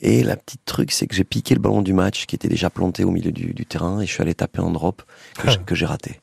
Et 0.00 0.22
la 0.22 0.36
petite 0.36 0.64
truc, 0.64 0.92
c'est 0.92 1.06
que 1.06 1.14
j'ai 1.14 1.24
piqué 1.24 1.54
le 1.54 1.60
ballon 1.60 1.82
du 1.82 1.92
match 1.92 2.26
qui 2.26 2.34
était 2.34 2.48
déjà 2.48 2.68
planté 2.68 3.04
au 3.04 3.10
milieu 3.10 3.32
du, 3.32 3.54
du 3.54 3.64
terrain 3.64 4.00
et 4.00 4.06
je 4.06 4.12
suis 4.12 4.22
allé 4.22 4.34
taper 4.34 4.60
un 4.60 4.70
drop 4.70 5.02
que 5.66 5.74
j'ai 5.74 5.86
raté. 5.86 6.20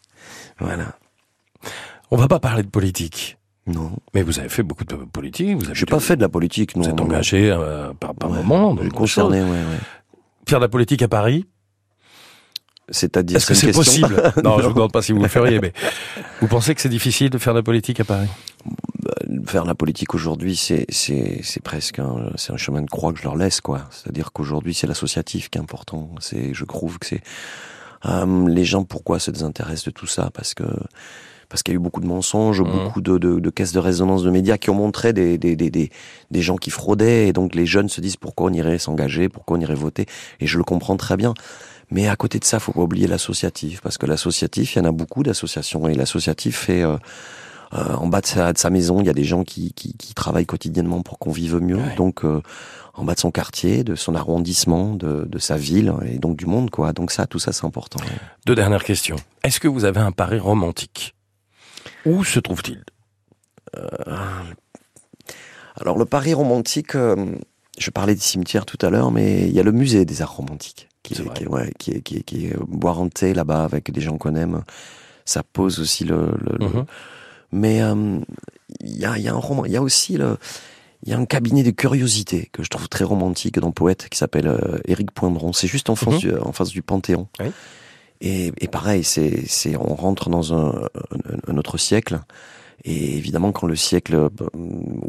Voilà. 0.60 0.98
On 2.12 2.18
va 2.18 2.28
pas 2.28 2.40
parler 2.40 2.64
de 2.64 2.70
politique. 2.70 3.38
Non. 3.68 3.92
Mais 4.14 4.24
vous 4.24 4.40
avez 4.40 4.50
fait 4.50 4.64
beaucoup 4.64 4.84
de 4.84 4.96
politique. 4.96 5.56
Vous 5.56 5.74
J'ai 5.74 5.86
pas 5.86 6.00
fait 6.00 6.16
de 6.16 6.22
la 6.22 6.30
politique, 6.30 6.76
non. 6.76 6.84
Vous 6.84 6.90
êtes 6.90 7.00
engagé 7.00 7.50
euh, 7.52 7.94
par, 7.94 8.16
par 8.16 8.30
moment. 8.30 8.76
concerné, 8.94 9.42
ouais, 9.42 9.50
ouais. 9.50 9.80
Faire 10.48 10.60
de 10.60 10.66
la 10.66 10.70
politique 10.70 11.02
à 11.04 11.08
Paris? 11.08 11.46
C'est-à-dire 12.90 13.38
Est-ce 13.38 13.46
que 13.46 13.54
c'est 13.54 13.72
possible? 13.72 14.34
Non, 14.44 14.60
je 14.60 14.68
vous 14.68 14.74
demande 14.74 14.92
pas 14.92 15.02
si 15.02 15.14
vous 15.14 15.22
le 15.22 15.30
feriez, 15.30 15.60
mais 15.60 15.72
vous 16.42 16.48
pensez 16.48 16.76
que 16.76 16.82
c'est 16.82 16.90
difficile 16.90 17.30
de 17.30 17.38
faire 17.38 17.54
de 17.54 17.60
la 17.60 17.64
politique 17.64 18.00
à 18.00 18.04
Paris? 18.04 18.28
Faire 19.46 19.66
la 19.66 19.76
politique 19.76 20.14
aujourd'hui, 20.14 20.56
c'est 20.56 20.86
c'est 20.90 21.42
c'est 21.44 21.62
presque 21.62 22.00
un 22.00 22.32
c'est 22.36 22.54
un 22.54 22.58
chemin 22.58 22.82
de 22.82 22.90
croix 22.90 23.14
que 23.14 23.20
je 23.20 23.24
leur 23.24 23.36
laisse 23.36 23.62
quoi. 23.62 23.88
C'est-à-dire 23.92 24.32
qu'aujourd'hui 24.32 24.74
c'est 24.74 24.88
l'associatif 24.88 25.50
qui 25.50 25.58
est 25.58 25.62
important. 25.62 26.10
C'est 26.20 26.54
je 26.54 26.66
trouve 26.66 27.00
que 27.00 27.06
c'est 27.06 27.22
euh, 28.06 28.48
les 28.48 28.66
gens 28.66 28.84
pourquoi 28.84 29.20
se 29.20 29.32
désintéressent 29.32 29.86
de 29.86 29.92
tout 29.92 30.08
ça? 30.08 30.30
Parce 30.34 30.54
que 30.54 30.64
parce 31.50 31.64
qu'il 31.64 31.74
y 31.74 31.76
a 31.76 31.80
eu 31.80 31.80
beaucoup 31.80 32.00
de 32.00 32.08
mensonges, 32.08 32.62
mmh. 32.62 32.72
beaucoup 32.72 33.02
de, 33.02 33.18
de, 33.18 33.40
de, 33.40 33.50
caisses 33.50 33.74
de 33.74 33.80
résonance 33.80 34.24
de 34.24 34.30
médias 34.30 34.58
qui 34.58 34.70
ont 34.70 34.76
montré 34.76 35.12
des, 35.12 35.38
des, 35.38 35.58
des, 35.58 35.70
des, 35.70 35.92
des 36.32 36.42
gens 36.42 36.56
qui 36.56 36.70
fraudaient, 36.70 37.28
et 37.28 37.34
donc 37.34 37.56
les 37.56 37.66
jeunes 37.66 37.90
se 37.90 38.00
disent 38.00 38.16
pourquoi 38.16 38.50
on 38.50 38.54
irait 38.54 38.80
s'engager, 38.80 39.28
pourquoi 39.28 39.58
on 39.58 39.60
irait 39.60 39.76
voter, 39.76 40.06
et 40.40 40.48
je 40.48 40.58
le 40.58 40.64
comprends 40.64 40.96
très 40.96 41.18
bien. 41.18 41.34
Mais 41.90 42.08
à 42.08 42.16
côté 42.16 42.40
de 42.40 42.46
ça, 42.46 42.60
faut 42.60 42.72
pas 42.72 42.80
oublier 42.80 43.06
l'associatif, 43.06 43.82
parce 43.82 43.98
que 43.98 44.06
l'associatif, 44.06 44.76
il 44.76 44.80
y 44.80 44.82
en 44.82 44.86
a 44.86 44.94
beaucoup 44.94 45.24
d'associations, 45.24 45.90
et 45.90 45.94
l'associatif 45.94 46.56
fait... 46.56 46.84
Euh, 46.84 46.98
euh, 47.74 47.94
en 47.96 48.08
bas 48.08 48.22
de 48.22 48.26
sa, 48.26 48.54
de 48.54 48.58
sa, 48.58 48.70
maison, 48.70 49.00
il 49.00 49.06
y 49.06 49.10
a 49.10 49.14
des 49.14 49.24
gens 49.24 49.44
qui, 49.44 49.74
qui, 49.74 49.94
qui 49.94 50.14
travaillent 50.14 50.46
quotidiennement 50.46 51.02
pour 51.02 51.20
qu'on 51.20 51.32
vive 51.32 51.58
mieux. 51.60 51.78
Ouais. 51.78 51.96
Donc, 51.96 52.26
euh, 52.26 52.42
en 52.94 53.06
bas 53.06 53.14
de 53.16 53.20
son 53.20 53.32
quartier, 53.32 53.84
de 53.84 53.96
son 53.96 54.14
arrondissement, 54.16 54.94
de, 54.94 55.26
de, 55.26 55.40
sa 55.40 55.56
ville 55.56 55.94
et 56.06 56.20
donc 56.20 56.36
du 56.36 56.46
monde, 56.46 56.70
quoi. 56.70 56.92
Donc 56.92 57.12
ça, 57.12 57.26
tout 57.28 57.40
ça, 57.40 57.54
c'est 57.54 57.66
important. 57.66 58.00
Deux 58.46 58.56
dernières 58.56 58.84
questions. 58.84 59.16
Est-ce 59.44 59.60
que 59.62 59.70
vous 59.70 59.86
avez 59.86 60.02
un 60.02 60.12
pari 60.12 60.40
romantique? 60.40 61.16
Où 62.06 62.26
se 62.26 62.40
trouve-t-il? 62.40 62.84
Euh, 63.78 63.86
Alors 65.78 65.98
le 65.98 66.06
pari 66.06 66.34
romantique, 66.34 66.92
je 66.94 67.90
parlais 67.90 68.16
des 68.16 68.22
cimetières 68.22 68.66
tout 68.66 68.78
à 68.86 68.90
l'heure, 68.90 69.12
mais 69.12 69.48
il 69.48 69.54
y 69.54 69.60
a 69.62 69.64
le 69.64 69.72
musée 69.72 70.04
des 70.04 70.22
arts 70.22 70.36
romantiques 70.36 70.90
qui 71.04 71.14
est, 71.14 71.22
est, 71.22 71.34
qui 71.34 71.44
est, 71.44 71.48
ouais, 71.48 71.72
qui 71.80 71.92
est, 71.92 72.02
qui 72.02 72.18
est, 72.18 72.24
qui 72.24 72.48
est 72.48 72.58
boire 72.68 73.00
en 73.00 73.08
thé 73.08 73.34
là-bas 73.34 73.64
avec 73.64 73.92
des 73.92 74.02
gens 74.02 74.18
qu'on 74.18 74.36
aime. 74.36 74.64
Ça 75.26 75.44
pose 75.44 75.80
aussi 75.80 76.04
le, 76.04 76.34
le, 76.42 76.58
mm 76.60 76.72
-hmm. 76.72 76.76
le 76.78 76.86
mais 77.52 77.78
il 77.78 77.82
euh, 77.82 78.20
y, 78.84 79.06
a, 79.06 79.18
y, 79.18 79.28
a, 79.28 79.34
un 79.34 79.38
roman, 79.38 79.66
il 79.66 79.72
y 79.72 79.78
a 79.78 79.82
aussi 79.82 80.18
le, 80.18 80.38
il 81.04 81.10
y 81.10 81.14
a 81.14 81.18
un 81.18 81.26
cabinet 81.26 81.64
de 81.64 81.72
curiosité 81.72 82.50
que 82.52 82.64
je 82.64 82.70
trouve 82.70 82.88
très 82.90 83.04
romantique 83.04 83.60
dans 83.60 83.72
Poète 83.72 84.08
qui 84.10 84.18
s'appelle 84.18 84.48
euh, 84.48 84.80
Éric 84.86 85.12
Poindron. 85.12 85.54
C'est 85.54 85.68
juste 85.68 85.90
en 85.90 85.96
face, 85.96 86.16
mm 86.16 86.18
-hmm. 86.18 86.20
du, 86.20 86.38
en 86.38 86.52
face 86.52 86.70
du 86.70 86.82
Panthéon. 86.82 87.28
Oui. 87.40 87.52
Et, 88.22 88.52
et 88.60 88.68
pareil, 88.68 89.04
c'est, 89.04 89.46
c'est, 89.48 89.76
on 89.76 89.96
rentre 89.96 90.30
dans 90.30 90.54
un, 90.54 90.70
un, 90.76 91.54
un, 91.54 91.58
autre 91.58 91.78
siècle. 91.80 92.20
Et 92.84 93.18
évidemment, 93.18 93.52
quand 93.52 93.68
le 93.68 93.76
siècle 93.76 94.30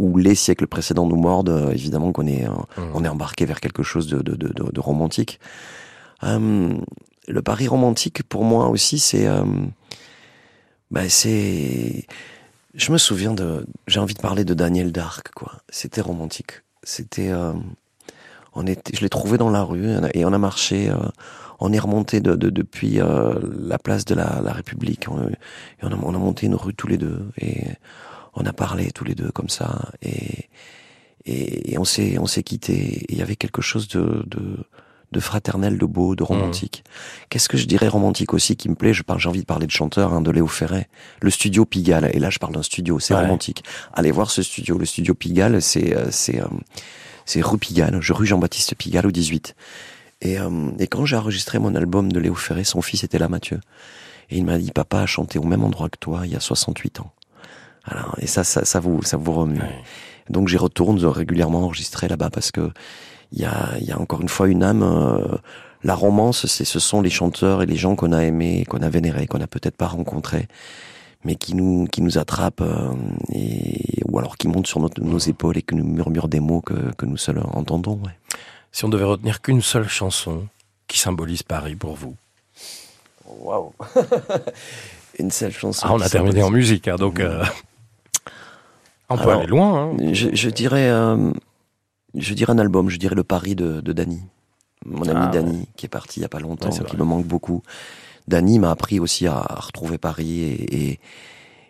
ou 0.02 0.16
les 0.16 0.34
siècles 0.34 0.66
précédents 0.66 1.06
nous 1.06 1.20
mordent, 1.20 1.70
évidemment 1.72 2.12
qu'on 2.12 2.26
est, 2.26 2.46
mmh. 2.46 2.82
on 2.94 3.04
est 3.04 3.08
embarqué 3.08 3.44
vers 3.44 3.60
quelque 3.60 3.82
chose 3.82 4.06
de, 4.06 4.18
de, 4.22 4.34
de, 4.34 4.48
de 4.76 4.80
romantique. 4.80 5.40
Euh, 6.24 6.74
le 7.28 7.42
pari 7.42 7.68
romantique, 7.68 8.22
pour 8.28 8.44
moi 8.44 8.68
aussi, 8.68 8.98
c'est, 8.98 9.26
euh, 9.26 9.44
bah, 10.92 11.08
c'est, 11.08 12.06
je 12.74 12.92
me 12.92 12.98
souviens 12.98 13.32
de, 13.32 13.66
j'ai 13.88 13.98
envie 13.98 14.14
de 14.14 14.20
parler 14.20 14.44
de 14.44 14.52
Daniel 14.52 14.92
Dark, 14.92 15.30
quoi. 15.34 15.52
C'était 15.70 16.02
romantique. 16.02 16.62
C'était, 16.82 17.30
euh, 17.30 17.54
on 18.54 18.66
était, 18.66 18.94
je 18.94 19.00
l'ai 19.00 19.08
trouvé 19.08 19.38
dans 19.38 19.48
la 19.48 19.62
rue 19.62 19.88
et 20.12 20.24
on 20.26 20.32
a 20.34 20.38
marché. 20.38 20.90
Euh, 20.90 20.96
on 21.60 21.72
est 21.72 21.78
remonté 21.78 22.20
de, 22.20 22.34
de, 22.34 22.50
depuis 22.50 23.00
euh, 23.00 23.40
la 23.58 23.78
place 23.78 24.04
de 24.04 24.14
la, 24.14 24.42
la 24.42 24.52
République 24.52 25.06
on, 25.08 25.30
on 25.82 25.92
a, 25.92 25.94
on 25.94 26.14
a, 26.14 26.18
monté 26.18 26.46
une 26.46 26.56
rue 26.56 26.74
tous 26.74 26.88
les 26.88 26.98
deux 26.98 27.30
et 27.40 27.62
on 28.34 28.44
a 28.44 28.52
parlé 28.52 28.90
tous 28.90 29.04
les 29.04 29.14
deux 29.14 29.30
comme 29.30 29.48
ça 29.48 29.92
et, 30.02 30.48
et, 31.24 31.72
et 31.72 31.78
on 31.78 31.84
s'est 31.84 32.18
on 32.18 32.26
s'est 32.26 32.42
quitté. 32.42 33.06
Il 33.08 33.16
y 33.16 33.22
avait 33.22 33.36
quelque 33.36 33.62
chose 33.62 33.88
de, 33.88 34.24
de 34.26 34.58
de 35.12 35.20
fraternel, 35.20 35.78
de 35.78 35.86
beau, 35.86 36.16
de 36.16 36.22
romantique. 36.22 36.84
Qu'est-ce 37.28 37.48
que 37.48 37.56
je 37.56 37.66
dirais 37.66 37.88
romantique 37.88 38.34
aussi 38.34 38.56
qui 38.56 38.68
me 38.68 38.74
plaît? 38.74 38.94
Je 38.94 39.02
parle, 39.02 39.20
j'ai 39.20 39.28
envie 39.28 39.40
de 39.40 39.46
parler 39.46 39.66
de 39.66 39.70
chanteur, 39.70 40.12
hein, 40.12 40.20
de 40.20 40.30
Léo 40.30 40.46
Ferret, 40.46 40.88
le 41.20 41.30
studio 41.30 41.64
Pigalle. 41.64 42.10
Et 42.12 42.18
là, 42.18 42.30
je 42.30 42.38
parle 42.38 42.54
d'un 42.54 42.62
studio, 42.62 42.98
c'est 42.98 43.14
romantique. 43.14 43.62
Allez 43.92 44.10
voir 44.10 44.30
ce 44.30 44.42
studio, 44.42 44.78
le 44.78 44.86
studio 44.86 45.14
Pigalle, 45.14 45.60
c'est 45.60 45.94
euh, 45.96 46.06
c'est 46.10 46.40
euh, 46.40 46.46
c'est 47.24 47.40
rue 47.40 47.58
Pigalle, 47.58 48.00
je 48.00 48.12
rue 48.12 48.26
Jean-Baptiste 48.26 48.74
Pigalle 48.74 49.06
au 49.06 49.10
18. 49.10 49.54
Et, 50.22 50.38
euh, 50.38 50.70
et 50.78 50.86
quand 50.86 51.04
j'ai 51.04 51.16
enregistré 51.16 51.58
mon 51.58 51.74
album 51.74 52.12
de 52.12 52.18
Léo 52.18 52.34
Ferré, 52.34 52.64
son 52.64 52.80
fils 52.82 53.04
était 53.04 53.18
là, 53.18 53.28
Mathieu. 53.28 53.60
Et 54.30 54.38
il 54.38 54.44
m'a 54.44 54.58
dit, 54.58 54.70
papa 54.70 55.00
a 55.00 55.06
chanté 55.06 55.38
au 55.38 55.44
même 55.44 55.62
endroit 55.62 55.88
que 55.88 55.98
toi 55.98 56.22
il 56.24 56.32
y 56.32 56.36
a 56.36 56.40
68 56.40 57.00
ans. 57.00 57.12
Alors, 57.84 58.16
et 58.20 58.26
ça, 58.26 58.44
ça, 58.44 58.64
ça 58.64 58.80
vous, 58.80 59.02
ça 59.02 59.16
vous 59.16 59.32
remue. 59.32 59.60
Donc 60.30 60.48
j'y 60.48 60.56
retourne 60.56 61.04
régulièrement 61.04 61.64
enregistrer 61.64 62.08
là-bas 62.08 62.30
parce 62.30 62.50
que 62.52 62.70
il 63.32 63.40
y 63.40 63.44
a, 63.44 63.78
y 63.80 63.90
a 63.90 63.98
encore 63.98 64.20
une 64.20 64.28
fois 64.28 64.48
une 64.48 64.62
âme. 64.62 64.82
Euh, 64.82 65.36
la 65.84 65.94
romance, 65.94 66.46
c'est, 66.46 66.64
ce 66.64 66.78
sont 66.78 67.00
les 67.00 67.10
chanteurs 67.10 67.62
et 67.62 67.66
les 67.66 67.76
gens 67.76 67.96
qu'on 67.96 68.12
a 68.12 68.22
aimés, 68.22 68.64
qu'on 68.68 68.82
a 68.82 68.88
vénérés, 68.88 69.26
qu'on 69.26 69.40
a 69.40 69.46
peut-être 69.46 69.76
pas 69.76 69.88
rencontrés, 69.88 70.46
mais 71.24 71.34
qui 71.34 71.54
nous, 71.54 71.86
qui 71.90 72.02
nous 72.02 72.18
attrapent 72.18 72.60
euh, 72.60 72.92
et, 73.32 74.02
ou 74.06 74.18
alors 74.18 74.36
qui 74.36 74.48
montent 74.48 74.68
sur 74.68 74.80
nos 74.80 75.18
épaules 75.18 75.58
et 75.58 75.62
qui 75.62 75.74
nous 75.74 75.84
murmurent 75.84 76.28
des 76.28 76.40
mots 76.40 76.60
que, 76.60 76.92
que 76.96 77.06
nous 77.06 77.16
seuls 77.16 77.40
entendons. 77.52 77.98
Ouais. 78.04 78.16
Si 78.70 78.84
on 78.84 78.88
devait 78.88 79.04
retenir 79.04 79.42
qu'une 79.42 79.62
seule 79.62 79.88
chanson 79.88 80.46
qui 80.86 80.98
symbolise 80.98 81.42
Paris 81.42 81.74
pour 81.74 81.94
vous? 81.94 82.14
Waouh 83.26 83.72
Une 85.18 85.30
seule 85.30 85.52
chanson. 85.52 85.86
Ah, 85.88 85.94
on 85.94 86.00
a 86.00 86.08
terminé 86.08 86.42
en 86.42 86.50
musique, 86.50 86.88
hein, 86.88 86.96
donc 86.96 87.20
euh, 87.20 87.44
on 89.10 89.18
peut 89.18 89.30
aller 89.30 89.46
loin. 89.46 89.90
Hein. 89.90 90.12
Je, 90.12 90.48
dirais, 90.48 90.88
euh, 90.88 91.32
je 92.14 92.34
dirais 92.34 92.52
un 92.52 92.58
album. 92.58 92.88
Je 92.88 92.98
dirais 92.98 93.14
le 93.14 93.24
Paris 93.24 93.54
de, 93.54 93.80
de 93.80 93.92
Dany, 93.92 94.20
mon 94.84 95.08
ami 95.08 95.20
ah, 95.24 95.28
Dany, 95.28 95.68
qui 95.76 95.86
est 95.86 95.88
parti 95.88 96.20
il 96.20 96.22
y 96.22 96.26
a 96.26 96.28
pas 96.28 96.40
longtemps, 96.40 96.70
qui 96.70 96.96
me 96.96 97.04
manque 97.04 97.26
beaucoup. 97.26 97.62
Dany 98.28 98.58
m'a 98.58 98.70
appris 98.70 99.00
aussi 99.00 99.26
à, 99.26 99.40
retrouver 99.40 99.98
Paris 99.98 100.42
et, 100.42 101.00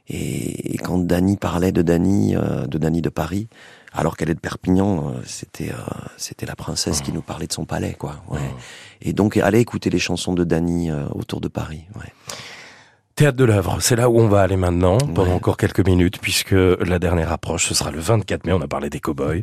et, 0.08 0.74
et, 0.74 0.78
quand 0.78 0.98
Dany 0.98 1.36
parlait 1.36 1.72
de 1.72 1.80
Dany, 1.80 2.36
euh, 2.36 2.66
de 2.66 2.76
Dany 2.76 3.00
de 3.00 3.08
Paris, 3.08 3.48
alors 3.94 4.16
qu'elle 4.16 4.30
est 4.30 4.34
de 4.34 4.40
Perpignan, 4.40 5.08
euh, 5.08 5.20
c'était 5.26 5.70
euh, 5.70 5.76
c'était 6.16 6.46
la 6.46 6.56
princesse 6.56 7.00
qui 7.02 7.10
mmh. 7.10 7.14
nous 7.14 7.22
parlait 7.22 7.46
de 7.46 7.52
son 7.52 7.64
palais, 7.64 7.94
quoi. 7.98 8.22
Ouais. 8.28 8.40
Mmh. 8.40 8.52
Et 9.02 9.12
donc, 9.12 9.36
allez 9.36 9.60
écouter 9.60 9.90
les 9.90 9.98
chansons 9.98 10.32
de 10.32 10.44
Dany 10.44 10.90
euh, 10.90 11.06
autour 11.14 11.40
de 11.40 11.48
Paris. 11.48 11.84
Ouais. 11.96 12.12
Théâtre 13.14 13.36
de 13.36 13.44
l'œuvre, 13.44 13.76
c'est 13.80 13.94
là 13.94 14.08
où 14.08 14.18
on 14.18 14.28
va 14.28 14.40
aller 14.40 14.56
maintenant, 14.56 14.96
pendant 14.96 15.34
encore 15.34 15.58
quelques 15.58 15.86
minutes, 15.86 16.18
puisque 16.18 16.52
la 16.52 16.98
dernière 16.98 17.30
approche, 17.30 17.66
ce 17.66 17.74
sera 17.74 17.90
le 17.90 18.00
24 18.00 18.46
mai, 18.46 18.52
on 18.52 18.60
a 18.62 18.68
parlé 18.68 18.88
des 18.88 19.00
cow-boys. 19.00 19.42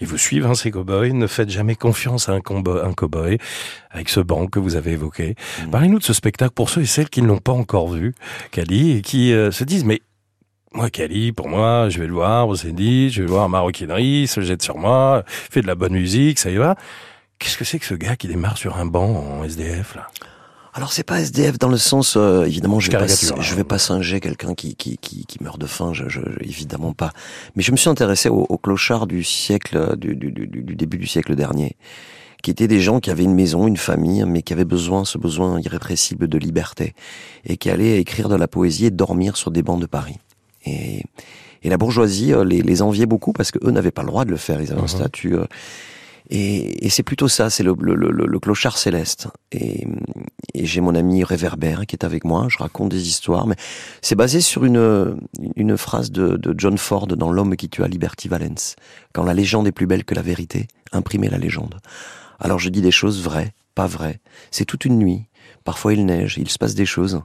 Ils 0.00 0.06
vous 0.06 0.16
suivent, 0.16 0.46
hein, 0.46 0.54
ces 0.54 0.70
cow-boys, 0.70 1.12
ne 1.12 1.26
faites 1.26 1.50
jamais 1.50 1.74
confiance 1.74 2.30
à 2.30 2.32
un, 2.32 2.36
un 2.38 2.92
cow-boy, 2.92 3.38
avec 3.90 4.08
ce 4.08 4.20
banc 4.20 4.46
que 4.46 4.58
vous 4.58 4.76
avez 4.76 4.92
évoqué. 4.92 5.34
Mmh. 5.34 5.70
Parlez-nous 5.70 5.98
de 5.98 6.04
ce 6.04 6.14
spectacle 6.14 6.52
pour 6.52 6.70
ceux 6.70 6.80
et 6.80 6.86
celles 6.86 7.10
qui 7.10 7.20
ne 7.20 7.26
l'ont 7.26 7.38
pas 7.38 7.52
encore 7.52 7.88
vu, 7.88 8.14
Kali, 8.50 8.92
et 8.96 9.02
qui 9.02 9.30
se 9.30 9.64
disent, 9.64 9.84
mais 9.84 10.00
moi, 10.72 10.88
Kali, 10.88 11.32
pour 11.32 11.48
moi, 11.48 11.90
je 11.90 11.98
vais 11.98 12.06
le 12.06 12.14
voir 12.14 12.48
au 12.48 12.56
dit, 12.56 13.10
je 13.10 13.22
vais 13.22 13.28
voir 13.28 13.48
maroquinerie, 13.50 14.26
se 14.26 14.40
jette 14.40 14.62
sur 14.62 14.78
moi, 14.78 15.22
fait 15.26 15.60
de 15.60 15.66
la 15.66 15.74
bonne 15.74 15.92
musique, 15.92 16.38
ça 16.38 16.50
y 16.50 16.56
va. 16.56 16.76
Qu'est-ce 17.38 17.58
que 17.58 17.64
c'est 17.64 17.78
que 17.78 17.84
ce 17.84 17.94
gars 17.94 18.16
qui 18.16 18.26
démarre 18.26 18.56
sur 18.56 18.78
un 18.78 18.86
banc 18.86 19.10
en 19.10 19.44
SDF, 19.44 19.96
là? 19.96 20.08
Alors 20.74 20.92
c'est 20.92 21.02
pas 21.02 21.20
SDF 21.20 21.58
dans 21.58 21.68
le 21.68 21.76
sens 21.76 22.16
euh, 22.16 22.44
évidemment 22.44 22.80
je 22.80 22.90
vais 22.90 22.98
pas, 22.98 23.06
je 23.06 23.54
vais 23.54 23.64
pas 23.64 23.78
singer 23.78 24.20
quelqu'un 24.20 24.54
qui, 24.54 24.74
qui, 24.74 24.98
qui, 24.98 25.26
qui, 25.26 25.42
meurt 25.42 25.60
de 25.60 25.66
faim 25.66 25.92
je, 25.92 26.08
je, 26.08 26.20
évidemment 26.40 26.92
pas 26.92 27.12
mais 27.56 27.62
je 27.62 27.72
me 27.72 27.76
suis 27.76 27.90
intéressé 27.90 28.28
aux, 28.28 28.58
clochards 28.58 29.06
du 29.06 29.22
siècle 29.24 29.96
du, 29.96 30.14
du, 30.14 30.30
du, 30.32 30.46
du, 30.46 30.74
début 30.74 30.98
du 30.98 31.06
siècle 31.06 31.34
dernier 31.36 31.76
qui 32.42 32.50
étaient 32.50 32.68
des 32.68 32.80
gens 32.80 33.00
qui 33.00 33.10
avaient 33.10 33.24
une 33.24 33.34
maison 33.34 33.66
une 33.66 33.76
famille 33.76 34.24
mais 34.26 34.42
qui 34.42 34.52
avaient 34.52 34.64
besoin 34.64 35.04
ce 35.04 35.18
besoin 35.18 35.60
irrépressible 35.60 36.28
de 36.28 36.38
liberté 36.38 36.94
et 37.44 37.56
qui 37.56 37.70
allaient 37.70 38.00
écrire 38.00 38.28
de 38.28 38.36
la 38.36 38.48
poésie 38.48 38.86
et 38.86 38.90
dormir 38.90 39.36
sur 39.36 39.50
des 39.50 39.62
bancs 39.62 39.80
de 39.80 39.86
Paris 39.86 40.18
et, 40.64 41.02
et 41.62 41.68
la 41.68 41.76
bourgeoisie 41.76 42.32
euh, 42.32 42.44
les, 42.44 42.62
les, 42.62 42.82
enviait 42.82 43.06
beaucoup 43.06 43.32
parce 43.32 43.50
que 43.50 43.58
eux 43.64 43.70
n'avaient 43.70 43.90
pas 43.90 44.02
le 44.02 44.08
droit 44.08 44.24
de 44.24 44.30
le 44.30 44.36
faire. 44.36 44.60
Ils 44.60 44.72
avaient 44.72 44.80
un 44.80 44.82
mhm. 44.82 44.88
statut. 44.88 45.36
Euh, 45.36 45.44
et, 46.34 46.86
et 46.86 46.88
c'est 46.88 47.02
plutôt 47.02 47.28
ça, 47.28 47.50
c'est 47.50 47.62
le, 47.62 47.74
le, 47.78 47.94
le, 47.94 48.10
le, 48.10 48.40
clochard 48.40 48.78
céleste. 48.78 49.28
Et, 49.52 49.86
et 50.54 50.64
j'ai 50.64 50.80
mon 50.80 50.94
ami 50.94 51.24
Réverbère 51.24 51.84
qui 51.86 51.94
est 51.94 52.06
avec 52.06 52.24
moi. 52.24 52.46
Je 52.48 52.56
raconte 52.56 52.88
des 52.88 53.06
histoires, 53.06 53.46
mais 53.46 53.56
c'est 54.00 54.14
basé 54.14 54.40
sur 54.40 54.64
une, 54.64 55.18
une 55.56 55.76
phrase 55.76 56.10
de, 56.10 56.38
de 56.38 56.54
John 56.56 56.78
Ford 56.78 57.06
dans 57.06 57.30
L'homme 57.30 57.54
qui 57.54 57.68
tua 57.68 57.86
Liberty 57.86 58.28
Valence. 58.28 58.76
Quand 59.12 59.24
la 59.24 59.34
légende 59.34 59.66
est 59.66 59.72
plus 59.72 59.86
belle 59.86 60.04
que 60.04 60.14
la 60.14 60.22
vérité, 60.22 60.68
imprimez 60.92 61.28
la 61.28 61.36
légende. 61.36 61.74
Alors 62.40 62.58
je 62.58 62.70
dis 62.70 62.80
des 62.80 62.90
choses 62.90 63.22
vraies, 63.22 63.52
pas 63.74 63.86
vraies. 63.86 64.18
C'est 64.50 64.64
toute 64.64 64.86
une 64.86 64.98
nuit. 64.98 65.26
Parfois 65.64 65.92
il 65.92 66.06
neige, 66.06 66.38
il 66.38 66.48
se 66.48 66.56
passe 66.56 66.74
des 66.74 66.86
choses. 66.86 67.20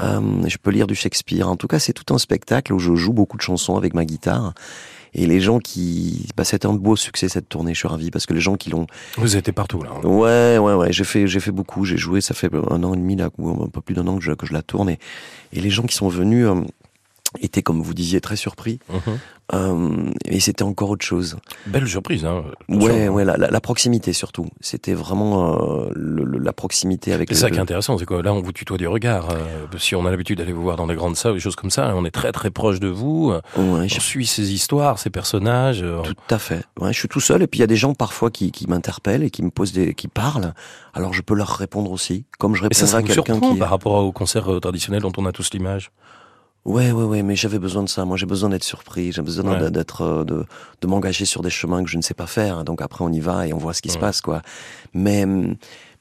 Euh, 0.00 0.20
je 0.48 0.56
peux 0.56 0.72
lire 0.72 0.88
du 0.88 0.96
Shakespeare. 0.96 1.48
En 1.48 1.56
tout 1.56 1.68
cas, 1.68 1.78
c'est 1.78 1.92
tout 1.92 2.12
un 2.12 2.18
spectacle 2.18 2.72
où 2.72 2.80
je 2.80 2.94
joue 2.96 3.12
beaucoup 3.12 3.36
de 3.36 3.42
chansons 3.42 3.76
avec 3.76 3.94
ma 3.94 4.04
guitare. 4.04 4.54
Et 5.14 5.26
les 5.26 5.40
gens 5.40 5.58
qui, 5.58 6.28
bah, 6.36 6.44
c'était 6.44 6.66
un 6.66 6.74
beau 6.74 6.96
succès 6.96 7.28
cette 7.28 7.48
tournée. 7.48 7.74
Je 7.74 7.78
suis 7.78 7.88
ravi 7.88 8.10
parce 8.10 8.26
que 8.26 8.34
les 8.34 8.40
gens 8.40 8.56
qui 8.56 8.70
l'ont. 8.70 8.86
Vous 9.16 9.36
étiez 9.36 9.52
partout 9.52 9.82
là. 9.82 9.90
Hein. 9.96 10.06
Ouais, 10.06 10.58
ouais, 10.58 10.74
ouais. 10.74 10.92
J'ai 10.92 11.04
fait, 11.04 11.26
j'ai 11.26 11.40
fait 11.40 11.50
beaucoup. 11.50 11.84
J'ai 11.84 11.96
joué. 11.96 12.20
Ça 12.20 12.34
fait 12.34 12.50
un 12.54 12.82
an 12.84 12.94
et 12.94 12.96
demi 12.96 13.16
là, 13.16 13.30
ou 13.38 13.62
un 13.62 13.68
peu 13.68 13.80
plus 13.80 13.94
d'un 13.94 14.06
an 14.06 14.18
que 14.18 14.24
je, 14.24 14.32
que 14.32 14.46
je 14.46 14.52
la 14.52 14.62
tourne. 14.62 14.90
Et, 14.90 14.98
et 15.52 15.60
les 15.60 15.70
gens 15.70 15.84
qui 15.84 15.96
sont 15.96 16.08
venus. 16.08 16.46
Euh, 16.46 16.62
étaient, 17.40 17.62
comme 17.62 17.82
vous 17.82 17.94
disiez, 17.94 18.20
très 18.20 18.36
surpris. 18.36 18.78
Mhm. 18.88 19.18
Euh, 19.52 20.10
et 20.26 20.38
c'était 20.38 20.62
encore 20.62 20.90
autre 20.90 21.04
chose. 21.04 21.36
Belle 21.66 21.88
surprise, 21.88 22.24
hein. 22.24 22.44
Ouais, 22.68 23.08
ouais, 23.08 23.24
la, 23.24 23.36
la, 23.36 23.60
proximité 23.60 24.12
surtout. 24.12 24.46
C'était 24.60 24.94
vraiment 24.94 25.86
euh, 25.86 25.90
le, 25.94 26.38
la 26.38 26.52
proximité 26.52 27.12
avec. 27.12 27.28
C'est 27.30 27.34
ça 27.34 27.50
qui 27.50 27.56
est 27.56 27.60
intéressant, 27.60 27.98
c'est 27.98 28.06
quoi 28.06 28.22
Là, 28.22 28.32
on 28.32 28.42
vous 28.42 28.52
tutoie 28.52 28.78
du 28.78 28.86
regard. 28.86 29.30
Euh, 29.30 29.66
si 29.76 29.96
on 29.96 30.06
a 30.06 30.10
l'habitude 30.10 30.38
d'aller 30.38 30.52
vous 30.52 30.62
voir 30.62 30.76
dans 30.76 30.86
les 30.86 30.94
grandes 30.94 31.16
salles, 31.16 31.34
des 31.34 31.40
choses 31.40 31.56
comme 31.56 31.70
ça, 31.70 31.92
on 31.96 32.04
est 32.04 32.12
très 32.12 32.30
très 32.30 32.50
proche 32.50 32.78
de 32.78 32.88
vous. 32.88 33.32
Ouais, 33.32 33.40
on 33.56 33.88
je... 33.88 33.98
suis 34.00 34.26
ces 34.26 34.52
histoires, 34.52 35.00
ces 35.00 35.10
personnages. 35.10 35.84
Tout 36.04 36.34
à 36.34 36.38
fait. 36.38 36.64
Ouais, 36.80 36.92
je 36.92 36.98
suis 36.98 37.08
tout 37.08 37.20
seul, 37.20 37.42
et 37.42 37.48
puis 37.48 37.58
il 37.58 37.62
y 37.62 37.64
a 37.64 37.68
des 37.68 37.76
gens 37.76 37.94
parfois 37.94 38.30
qui, 38.30 38.52
qui 38.52 38.68
m'interpellent 38.68 39.24
et 39.24 39.30
qui 39.30 39.42
me 39.42 39.50
posent 39.50 39.72
des, 39.72 39.94
qui 39.94 40.06
parlent. 40.06 40.54
Alors 40.94 41.12
je 41.12 41.22
peux 41.22 41.34
leur 41.34 41.48
répondre 41.48 41.90
aussi, 41.90 42.24
comme 42.38 42.54
je 42.54 42.62
répondrais 42.62 42.94
à 42.94 43.02
quelqu'un 43.02 43.40
qui. 43.40 43.56
par 43.56 43.70
rapport 43.70 43.94
au 43.94 44.12
concert 44.12 44.48
traditionnel 44.60 45.02
dont 45.02 45.12
on 45.16 45.26
a 45.26 45.32
tous 45.32 45.52
l'image? 45.52 45.90
Ouais, 46.70 46.92
ouais, 46.92 47.04
ouais, 47.04 47.22
mais 47.22 47.34
j'avais 47.36 47.58
besoin 47.58 47.82
de 47.82 47.88
ça. 47.88 48.04
Moi, 48.04 48.16
j'ai 48.16 48.26
besoin 48.26 48.48
d'être 48.48 48.64
surpris. 48.64 49.12
J'ai 49.12 49.22
besoin 49.22 49.70
d'être, 49.70 50.02
euh, 50.02 50.24
de, 50.24 50.44
de 50.80 50.86
m'engager 50.86 51.24
sur 51.24 51.42
des 51.42 51.50
chemins 51.50 51.82
que 51.82 51.90
je 51.90 51.96
ne 51.96 52.02
sais 52.02 52.14
pas 52.14 52.26
faire. 52.26 52.64
Donc 52.64 52.80
après, 52.80 53.04
on 53.04 53.12
y 53.12 53.20
va 53.20 53.46
et 53.46 53.52
on 53.52 53.58
voit 53.58 53.74
ce 53.74 53.82
qui 53.82 53.90
se 53.90 53.98
passe, 53.98 54.20
quoi. 54.20 54.42
Mais, 54.94 55.26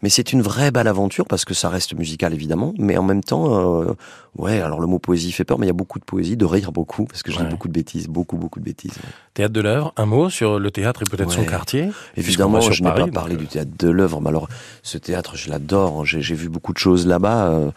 mais 0.01 0.09
c'est 0.09 0.31
une 0.31 0.41
vraie 0.41 0.71
belle 0.71 0.87
aventure 0.87 1.25
parce 1.25 1.43
que 1.43 1.53
ça 1.53 1.69
reste 1.69 1.93
musical, 1.95 2.33
évidemment. 2.33 2.73
Mais 2.77 2.97
en 2.97 3.03
même 3.03 3.23
temps, 3.23 3.81
euh, 3.81 3.93
ouais, 4.37 4.61
alors 4.61 4.79
le 4.79 4.87
mot 4.87 4.99
poésie 4.99 5.31
fait 5.31 5.43
peur, 5.43 5.59
mais 5.59 5.65
il 5.65 5.69
y 5.69 5.71
a 5.71 5.73
beaucoup 5.73 5.99
de 5.99 6.05
poésie, 6.05 6.37
de 6.37 6.45
rire 6.45 6.71
beaucoup, 6.71 7.05
parce 7.05 7.23
que 7.23 7.31
je 7.31 7.39
dis 7.39 7.45
beaucoup 7.45 7.67
de 7.67 7.73
bêtises, 7.73 8.07
beaucoup, 8.07 8.37
beaucoup 8.37 8.59
de 8.59 8.65
bêtises. 8.65 8.93
Théâtre 9.33 9.53
de 9.53 9.61
l'œuvre, 9.61 9.93
un 9.97 10.05
mot 10.05 10.29
sur 10.29 10.59
le 10.59 10.71
théâtre 10.71 11.01
et 11.01 11.05
peut-être 11.09 11.31
son 11.31 11.45
quartier 11.45 11.89
Évidemment, 12.15 12.61
je 12.61 12.83
n'ai 12.83 12.91
pas 12.91 13.07
parlé 13.07 13.35
du 13.35 13.47
théâtre 13.47 13.71
de 13.77 13.89
l'œuvre, 13.89 14.21
mais 14.21 14.29
alors, 14.29 14.47
ce 14.83 14.97
théâtre, 14.97 15.35
je 15.35 15.49
l'adore. 15.49 16.05
J'ai 16.05 16.35
vu 16.35 16.47
beaucoup 16.47 16.73
de 16.73 16.77
choses 16.77 17.07
là-bas. 17.07 17.47
Euh, 17.47 17.71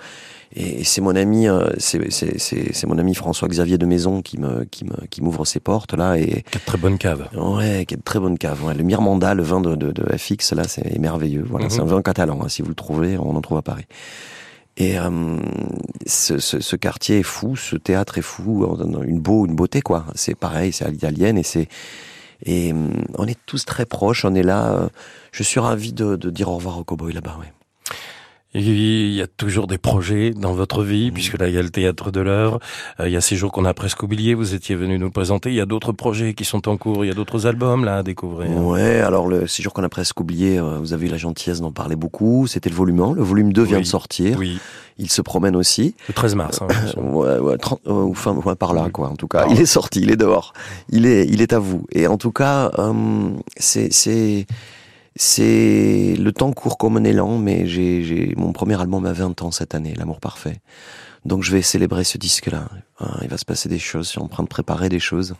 et 0.54 0.84
c'est 0.84 1.00
mon 1.00 1.16
ami, 1.16 1.48
euh, 1.48 1.70
c'est 1.78 2.86
mon 2.86 2.98
ami 2.98 3.14
François 3.14 3.48
Xavier 3.48 3.78
de 3.78 3.86
Maison 3.86 4.20
qui 4.20 4.38
me 4.38 4.64
qui 4.64 4.84
me 4.84 5.06
qui 5.08 5.22
m'ouvre 5.22 5.46
ses 5.46 5.60
portes 5.60 5.94
là 5.94 6.18
et 6.18 6.44
de 6.52 6.58
très 6.66 6.76
bonnes 6.76 6.98
caves. 6.98 7.28
Ouais, 7.34 7.86
de 7.86 7.96
très 7.96 8.20
bonnes 8.20 8.36
caves. 8.36 8.62
Ouais. 8.62 8.74
Le 8.74 8.82
Mirmanda, 8.82 9.32
le 9.32 9.42
vin 9.42 9.62
de, 9.62 9.74
de, 9.76 9.92
de 9.92 10.16
FX 10.16 10.52
là, 10.52 10.64
c'est 10.64 10.98
merveilleux. 10.98 11.44
Voilà, 11.48 11.70
c'est 11.70 11.80
un 11.80 11.84
mhm. 11.84 11.90
vin 11.90 12.02
catalan. 12.02 12.38
Hein. 12.42 12.48
si 12.48 12.60
vous 12.60 12.68
le 12.68 12.74
trouvez, 12.74 13.16
on 13.16 13.34
en 13.34 13.40
trouve 13.40 13.56
à 13.56 13.62
Paris. 13.62 13.86
Et 14.76 14.98
euh, 14.98 15.38
ce, 16.06 16.38
ce, 16.38 16.60
ce, 16.60 16.76
quartier 16.76 17.18
est 17.18 17.22
fou, 17.22 17.56
ce 17.56 17.76
théâtre 17.76 18.18
est 18.18 18.22
fou, 18.22 18.66
une 19.06 19.20
beau, 19.20 19.46
une 19.46 19.54
beauté 19.54 19.80
quoi. 19.80 20.04
C'est 20.14 20.34
pareil, 20.34 20.72
c'est 20.72 20.84
à 20.84 20.90
l'italienne 20.90 21.38
et 21.38 21.42
c'est 21.42 21.68
et 22.44 22.72
euh, 22.72 22.88
on 23.16 23.26
est 23.26 23.38
tous 23.46 23.64
très 23.64 23.86
proches. 23.86 24.26
On 24.26 24.34
est 24.34 24.42
là. 24.42 24.90
je 25.30 25.42
suis 25.42 25.60
ravi 25.60 25.94
de, 25.94 26.16
de 26.16 26.28
dire 26.28 26.50
au 26.50 26.56
revoir 26.56 26.78
au 26.78 26.84
cowboy 26.84 27.14
là-bas. 27.14 27.38
Ouais. 27.40 27.52
Il 28.54 29.14
y 29.14 29.22
a 29.22 29.26
toujours 29.26 29.66
des 29.66 29.78
projets 29.78 30.30
dans 30.30 30.52
votre 30.52 30.82
vie, 30.82 31.10
mmh. 31.10 31.14
puisque 31.14 31.38
là, 31.38 31.48
il 31.48 31.54
y 31.54 31.58
a 31.58 31.62
le 31.62 31.70
théâtre 31.70 32.10
de 32.10 32.20
l'œuvre. 32.20 32.58
Euh, 33.00 33.08
il 33.08 33.12
y 33.12 33.16
a 33.16 33.22
ces 33.22 33.34
jours 33.34 33.50
qu'on 33.50 33.64
a 33.64 33.72
presque 33.72 34.02
oubliés. 34.02 34.34
Vous 34.34 34.54
étiez 34.54 34.74
venu 34.74 34.98
nous 34.98 35.10
présenter. 35.10 35.48
Il 35.48 35.54
y 35.54 35.60
a 35.60 35.66
d'autres 35.66 35.92
projets 35.92 36.34
qui 36.34 36.44
sont 36.44 36.68
en 36.68 36.76
cours. 36.76 37.04
Il 37.04 37.08
y 37.08 37.10
a 37.10 37.14
d'autres 37.14 37.46
albums, 37.46 37.86
là, 37.86 37.98
à 37.98 38.02
découvrir. 38.02 38.50
Ouais, 38.50 39.00
alors, 39.00 39.26
le 39.26 39.46
séjour 39.46 39.72
qu'on 39.72 39.84
a 39.84 39.88
presque 39.88 40.20
oublié, 40.20 40.58
euh, 40.58 40.78
vous 40.78 40.92
avez 40.92 41.06
eu 41.06 41.10
la 41.10 41.16
gentillesse 41.16 41.60
d'en 41.62 41.72
parler 41.72 41.96
beaucoup. 41.96 42.46
C'était 42.46 42.68
le 42.68 42.76
volume 42.76 43.00
1. 43.00 43.14
Le 43.14 43.22
volume 43.22 43.54
2 43.54 43.62
vient 43.62 43.80
de 43.80 43.84
sortir. 43.84 44.36
Oui. 44.38 44.58
Il 44.98 45.10
se 45.10 45.22
promène 45.22 45.56
aussi. 45.56 45.94
Le 46.08 46.12
13 46.12 46.34
mars. 46.34 46.60
Hein, 46.60 47.00
ouais, 47.00 47.38
ouais, 47.38 47.56
30, 47.56 47.80
euh, 47.86 47.92
ou 47.92 48.14
fin, 48.14 48.34
ouais, 48.34 48.54
par 48.54 48.74
là, 48.74 48.90
quoi. 48.92 49.08
En 49.08 49.16
tout 49.16 49.28
cas, 49.28 49.46
il 49.48 49.58
est 49.58 49.66
sorti, 49.66 50.00
il 50.02 50.10
est 50.10 50.16
dehors. 50.16 50.52
Il 50.90 51.06
est, 51.06 51.26
il 51.26 51.40
est 51.40 51.54
à 51.54 51.58
vous. 51.58 51.86
Et 51.90 52.06
en 52.06 52.18
tout 52.18 52.32
cas, 52.32 52.70
c'est, 53.56 53.90
c'est, 53.90 54.46
c'est 55.16 56.14
le 56.18 56.32
temps 56.32 56.52
court 56.52 56.78
comme 56.78 56.96
un 56.96 57.04
élan, 57.04 57.38
mais 57.38 57.66
j'ai 57.66 58.34
mon 58.36 58.52
premier 58.52 58.80
album 58.80 59.06
à 59.06 59.12
20 59.12 59.42
ans 59.42 59.50
cette 59.50 59.74
année, 59.74 59.94
L'amour 59.96 60.20
parfait. 60.20 60.60
Donc 61.24 61.42
je 61.42 61.52
vais 61.52 61.62
célébrer 61.62 62.04
ce 62.04 62.18
disque-là. 62.18 62.68
Hein, 63.00 63.18
il 63.22 63.28
va 63.28 63.38
se 63.38 63.44
passer 63.44 63.68
des 63.68 63.78
choses, 63.78 64.06
je 64.06 64.10
suis 64.12 64.20
en 64.20 64.28
train 64.28 64.42
de 64.42 64.48
préparer 64.48 64.88
des 64.88 64.98
choses. 64.98 65.34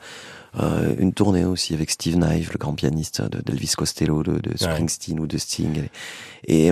Euh, 0.61 0.95
une 0.99 1.13
tournée 1.15 1.45
aussi 1.45 1.73
avec 1.73 1.91
Steve 1.91 2.17
Knife, 2.17 2.53
le 2.53 2.59
grand 2.59 2.75
pianiste 2.75 3.23
d'Elvis 3.23 3.73
Costello, 3.77 4.23
de, 4.23 4.39
de 4.39 4.57
Springsteen 4.57 5.19
ou 5.19 5.27
de 5.27 5.39
Sting. 5.39 5.89
Et, 6.47 6.71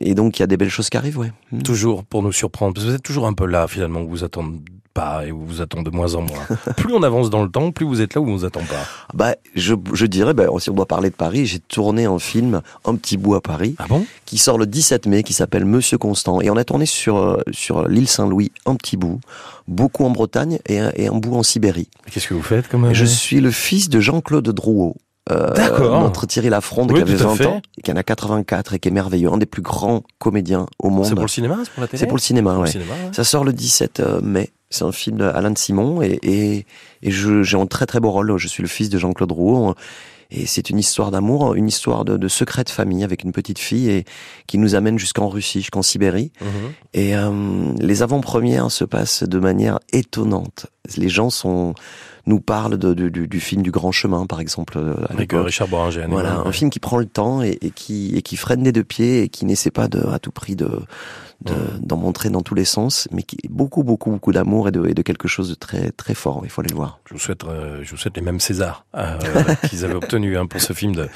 et, 0.00 0.14
donc 0.14 0.38
il 0.38 0.42
y 0.42 0.44
a 0.44 0.46
des 0.46 0.56
belles 0.56 0.70
choses 0.70 0.88
qui 0.88 0.96
arrivent, 0.96 1.18
ouais. 1.18 1.32
Mm. 1.52 1.62
Toujours 1.62 2.04
pour 2.04 2.22
nous 2.22 2.32
surprendre, 2.32 2.74
parce 2.74 2.84
que 2.84 2.90
vous 2.90 2.96
êtes 2.96 3.02
toujours 3.02 3.26
un 3.26 3.34
peu 3.34 3.46
là 3.46 3.68
finalement, 3.68 4.02
vous 4.02 4.24
attendez 4.24 4.58
pas 4.92 5.24
et 5.26 5.30
vous 5.30 5.44
vous 5.46 5.60
attendez 5.60 5.90
de 5.90 5.96
moins 5.96 6.14
en 6.14 6.22
moins. 6.22 6.46
plus 6.76 6.92
on 6.92 7.02
avance 7.02 7.30
dans 7.30 7.42
le 7.42 7.50
temps, 7.50 7.70
plus 7.72 7.86
vous 7.86 8.00
êtes 8.00 8.14
là 8.14 8.20
où 8.20 8.28
on 8.28 8.36
vous 8.36 8.44
attend 8.44 8.60
pas. 8.60 8.86
Bah, 9.14 9.34
je, 9.54 9.74
je 9.92 10.06
dirais, 10.06 10.34
bah, 10.34 10.46
si 10.58 10.70
on 10.70 10.74
doit 10.74 10.86
parler 10.86 11.10
de 11.10 11.14
Paris, 11.14 11.46
j'ai 11.46 11.58
tourné 11.58 12.04
un 12.04 12.18
film, 12.18 12.60
Un 12.84 12.96
petit 12.96 13.16
bout 13.16 13.34
à 13.34 13.40
Paris, 13.40 13.76
ah 13.78 13.86
bon? 13.88 14.04
qui 14.26 14.38
sort 14.38 14.58
le 14.58 14.66
17 14.66 15.06
mai, 15.06 15.22
qui 15.22 15.32
s'appelle 15.32 15.64
Monsieur 15.64 15.98
Constant, 15.98 16.40
et 16.40 16.50
on 16.50 16.56
a 16.56 16.64
tourné 16.64 16.86
sur 16.86 17.18
euh, 17.18 17.40
sur 17.52 17.86
l'île 17.86 18.08
Saint-Louis, 18.08 18.52
un 18.66 18.74
petit 18.76 18.96
bout, 18.96 19.20
beaucoup 19.68 20.04
en 20.04 20.10
Bretagne 20.10 20.58
et, 20.66 20.80
et 20.96 21.06
un 21.08 21.16
bout 21.16 21.36
en 21.36 21.42
Sibérie. 21.42 21.88
Qu'est-ce 22.10 22.28
que 22.28 22.34
vous 22.34 22.42
faites 22.42 22.68
comme 22.68 22.92
Je 22.92 23.04
suis 23.04 23.40
le 23.40 23.50
fils 23.50 23.88
de 23.88 24.00
Jean-Claude 24.00 24.48
Drouot. 24.48 24.96
Euh, 25.30 25.52
D'accord. 25.54 26.02
Notre 26.02 26.26
Thierry 26.26 26.48
Lafronde, 26.48 26.92
qui 26.92 27.00
avait 27.00 27.14
20 27.14 27.46
ans, 27.46 27.62
et 27.78 27.82
qui 27.82 27.92
en 27.92 27.96
a 27.96 28.02
84 28.02 28.74
et 28.74 28.78
qui 28.78 28.88
est 28.88 28.92
merveilleux, 28.92 29.32
un 29.32 29.38
des 29.38 29.46
plus 29.46 29.62
grands 29.62 30.02
comédiens 30.18 30.66
au 30.78 30.90
monde. 30.90 31.06
C'est 31.06 31.14
pour 31.14 31.24
le 31.24 31.28
cinéma, 31.28 31.58
c'est 31.64 31.72
pour 31.72 31.80
la 31.82 31.88
télé 31.88 32.00
C'est 32.00 32.06
pour 32.06 32.16
le 32.16 32.22
cinéma, 32.22 32.58
ouais. 32.58 32.70
Ça 33.12 33.24
sort 33.24 33.44
le 33.44 33.52
17 33.52 34.00
euh, 34.00 34.20
mai. 34.20 34.50
C'est 34.70 34.84
un 34.84 34.92
film 34.92 35.18
d'Alain 35.18 35.52
Simon 35.56 36.00
et, 36.00 36.18
et, 36.22 36.66
et 37.02 37.10
j'ai 37.10 37.56
un 37.56 37.66
très 37.66 37.86
très 37.86 37.98
beau 37.98 38.10
rôle. 38.10 38.36
Je 38.36 38.46
suis 38.46 38.62
le 38.62 38.68
fils 38.68 38.88
de 38.88 38.98
Jean-Claude 38.98 39.32
Rouault. 39.32 39.74
Et 40.32 40.46
c'est 40.46 40.70
une 40.70 40.78
histoire 40.78 41.10
d'amour, 41.10 41.54
une 41.54 41.66
histoire 41.66 42.04
de, 42.04 42.16
de, 42.16 42.28
secret 42.28 42.62
de 42.62 42.70
famille 42.70 43.02
avec 43.02 43.24
une 43.24 43.32
petite 43.32 43.58
fille 43.58 43.90
et 43.90 44.04
qui 44.46 44.58
nous 44.58 44.76
amène 44.76 44.98
jusqu'en 44.98 45.28
Russie, 45.28 45.60
jusqu'en 45.60 45.82
Sibérie. 45.82 46.30
Mhm. 46.40 46.48
Et 46.94 47.16
euh, 47.16 47.72
les 47.80 48.02
avant-premières 48.02 48.70
se 48.70 48.84
passent 48.84 49.24
de 49.24 49.38
manière 49.40 49.80
étonnante. 49.92 50.66
Les 50.96 51.08
gens 51.08 51.30
sont 51.30 51.74
nous 52.26 52.40
parlent 52.40 52.78
de, 52.78 52.94
du, 52.94 53.28
du, 53.28 53.40
film 53.40 53.62
du 53.62 53.70
Grand 53.70 53.92
Chemin, 53.92 54.26
par 54.26 54.40
exemple. 54.40 54.78
Euh, 54.78 54.94
avec 55.08 55.32
Richard 55.32 55.68
Boranger. 55.68 56.06
Voilà, 56.08 56.38
un 56.38 56.52
film 56.52 56.70
qui 56.70 56.80
prend 56.80 56.98
le 56.98 57.06
temps 57.06 57.42
et, 57.42 57.58
et, 57.60 57.70
qui, 57.70 58.14
et 58.16 58.22
qui 58.22 58.36
freine 58.36 58.62
des 58.62 58.72
deux 58.72 58.84
pieds 58.84 59.22
et 59.22 59.28
qui 59.28 59.44
n'essaie 59.44 59.70
pas 59.70 59.88
de, 59.88 60.06
à 60.08 60.18
tout 60.18 60.32
prix 60.32 60.56
de 60.56 60.68
d'en 61.42 61.96
montrer 61.96 62.28
dans 62.28 62.42
tous 62.42 62.54
les 62.54 62.64
sens, 62.64 63.08
mais 63.12 63.22
qui 63.22 63.38
beaucoup, 63.48 63.82
beaucoup, 63.82 64.10
beaucoup 64.10 64.32
d'amour 64.32 64.68
et 64.68 64.72
de, 64.72 64.86
et 64.86 64.94
de 64.94 65.02
quelque 65.02 65.28
chose 65.28 65.48
de 65.48 65.54
très, 65.54 65.90
très 65.90 66.14
fort. 66.14 66.42
Il 66.44 66.50
faut 66.50 66.60
aller 66.60 66.70
le 66.70 66.76
voir. 66.76 67.00
Je 67.06 67.14
vous 67.14 67.20
souhaite, 67.20 67.44
euh, 67.44 67.80
je 67.82 67.90
vous 67.90 67.96
souhaite 67.96 68.16
les 68.16 68.22
mêmes 68.22 68.40
Césars 68.40 68.84
euh, 68.94 69.18
qu'ils 69.68 69.84
avaient 69.84 69.94
obtenus 69.94 70.36
hein, 70.36 70.46
pour 70.46 70.60
ce 70.60 70.72
film 70.72 70.94
de, 70.94 71.08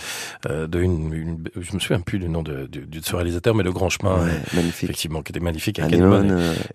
euh, 0.49 0.67
de 0.67 0.81
une, 0.81 1.13
une, 1.13 1.45
je 1.61 1.75
me 1.75 1.79
souviens 1.79 2.01
plus 2.01 2.19
du 2.19 2.29
nom 2.29 2.43
de, 2.43 2.67
de, 2.67 2.81
de 2.81 3.01
ce 3.05 3.15
réalisateur, 3.15 3.55
mais 3.55 3.63
Le 3.63 3.73
Grand 3.73 3.91
Chemin, 3.91 4.25
ouais, 4.25 4.33
magnifique. 4.55 4.85
effectivement, 4.85 5.23
qui 5.23 5.33
était 5.33 5.41
magnifique, 5.41 5.79
avec 5.79 5.95
et, 5.95 5.99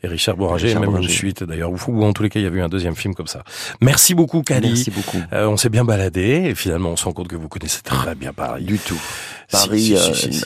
et, 0.03 0.07
Richard 0.07 0.37
Bouranger, 0.37 0.75
même 0.75 0.95
une 0.95 1.07
suite 1.07 1.43
d'ailleurs, 1.43 1.71
ou 1.71 2.03
en 2.03 2.13
tous 2.13 2.23
les 2.23 2.29
cas, 2.29 2.39
il 2.39 2.43
y 2.43 2.47
a 2.47 2.49
eu 2.49 2.61
un 2.61 2.69
deuxième 2.69 2.95
film 2.95 3.15
comme 3.15 3.27
ça. 3.27 3.43
Merci 3.81 4.13
beaucoup, 4.13 4.43
Kali. 4.43 4.67
Merci 4.67 4.91
beaucoup. 4.91 5.17
on 5.31 5.57
s'est 5.57 5.69
bien 5.69 5.85
baladé 5.85 6.49
et 6.49 6.55
finalement, 6.55 6.89
on 6.89 6.95
se 6.95 7.05
rend 7.05 7.13
compte 7.13 7.27
que 7.27 7.35
vous 7.35 7.49
connaissez 7.49 7.81
très 7.81 8.15
bien 8.15 8.33
Paris. 8.33 8.63
Du 8.63 8.77
tout. 8.77 8.99
Paris 9.51 9.95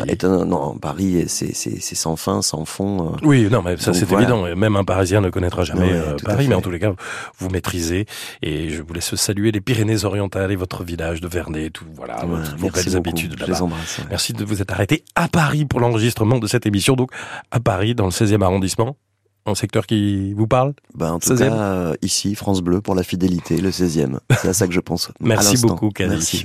est 0.08 0.24
un, 0.24 0.46
non, 0.46 0.78
Paris, 0.78 1.26
c'est 1.28 1.96
sans 1.96 2.16
fin, 2.16 2.42
sans 2.42 2.66
fond. 2.66 3.16
oui, 3.24 3.48
non, 3.52 3.62
mais 3.62 3.78
ça 3.78 3.94
c'est 3.94 4.12
évident. 4.12 4.44
Même 4.56 4.76
un 4.76 4.84
Parisien 4.84 5.22
ne 5.22 5.30
connaîtra 5.30 5.64
jamais 5.64 5.92
euh, 5.92 6.16
Paris, 6.24 6.48
mais 6.48 6.56
en 6.56 6.62
tous 6.62 6.72
les 6.72 6.80
cas, 6.80 6.94
vous 7.38 7.50
maîtrisez. 7.50 8.06
Et 8.42 8.70
je 8.70 8.82
vous 8.82 8.94
laisse 8.94 9.14
saluer 9.16 9.52
les 9.52 9.62
Pyrénées-Orientales 9.62 10.52
et 10.52 10.56
votre 10.56 10.84
village 10.84 11.22
de 11.22 11.28
Vernet, 11.28 11.70
tout 11.72 11.86
voilà, 11.96 12.26
vos 12.58 12.70
belles 12.70 12.96
habitudes 12.96 13.40
là-bas. 13.40 13.68
Merci 14.10 14.34
de 14.34 14.44
vous 14.46 14.62
être 14.62 14.72
arrêté 14.74 15.04
à 15.16 15.28
Paris 15.28 15.66
pour 15.66 15.80
l'enregistrement 15.80 16.40
de 16.40 16.48
cette 16.48 16.66
émission, 16.66 16.96
donc 16.96 17.12
à 17.52 17.60
Paris, 17.60 17.96
dans 17.96 18.06
le 18.06 18.12
16e 18.12 18.42
arrondissement. 18.42 18.98
Un 19.46 19.56
secteur 19.56 19.86
qui 19.86 20.34
vous 20.34 20.48
parle? 20.48 20.74
Ben, 20.96 21.12
En 21.12 21.20
tout 21.20 21.36
cas, 21.36 21.54
euh, 21.54 21.96
ici, 22.02 22.34
France 22.34 22.62
Bleu, 22.62 22.80
pour 22.80 22.96
la 22.96 23.04
fidélité, 23.04 23.58
le 23.58 23.72
16e. 23.72 24.20
C'est 24.42 24.48
à 24.48 24.54
ça 24.54 24.68
que 24.68 24.74
je 24.74 24.80
pense. 24.80 25.12
Merci 25.20 25.58
beaucoup. 25.58 25.92
Merci. 26.00 26.42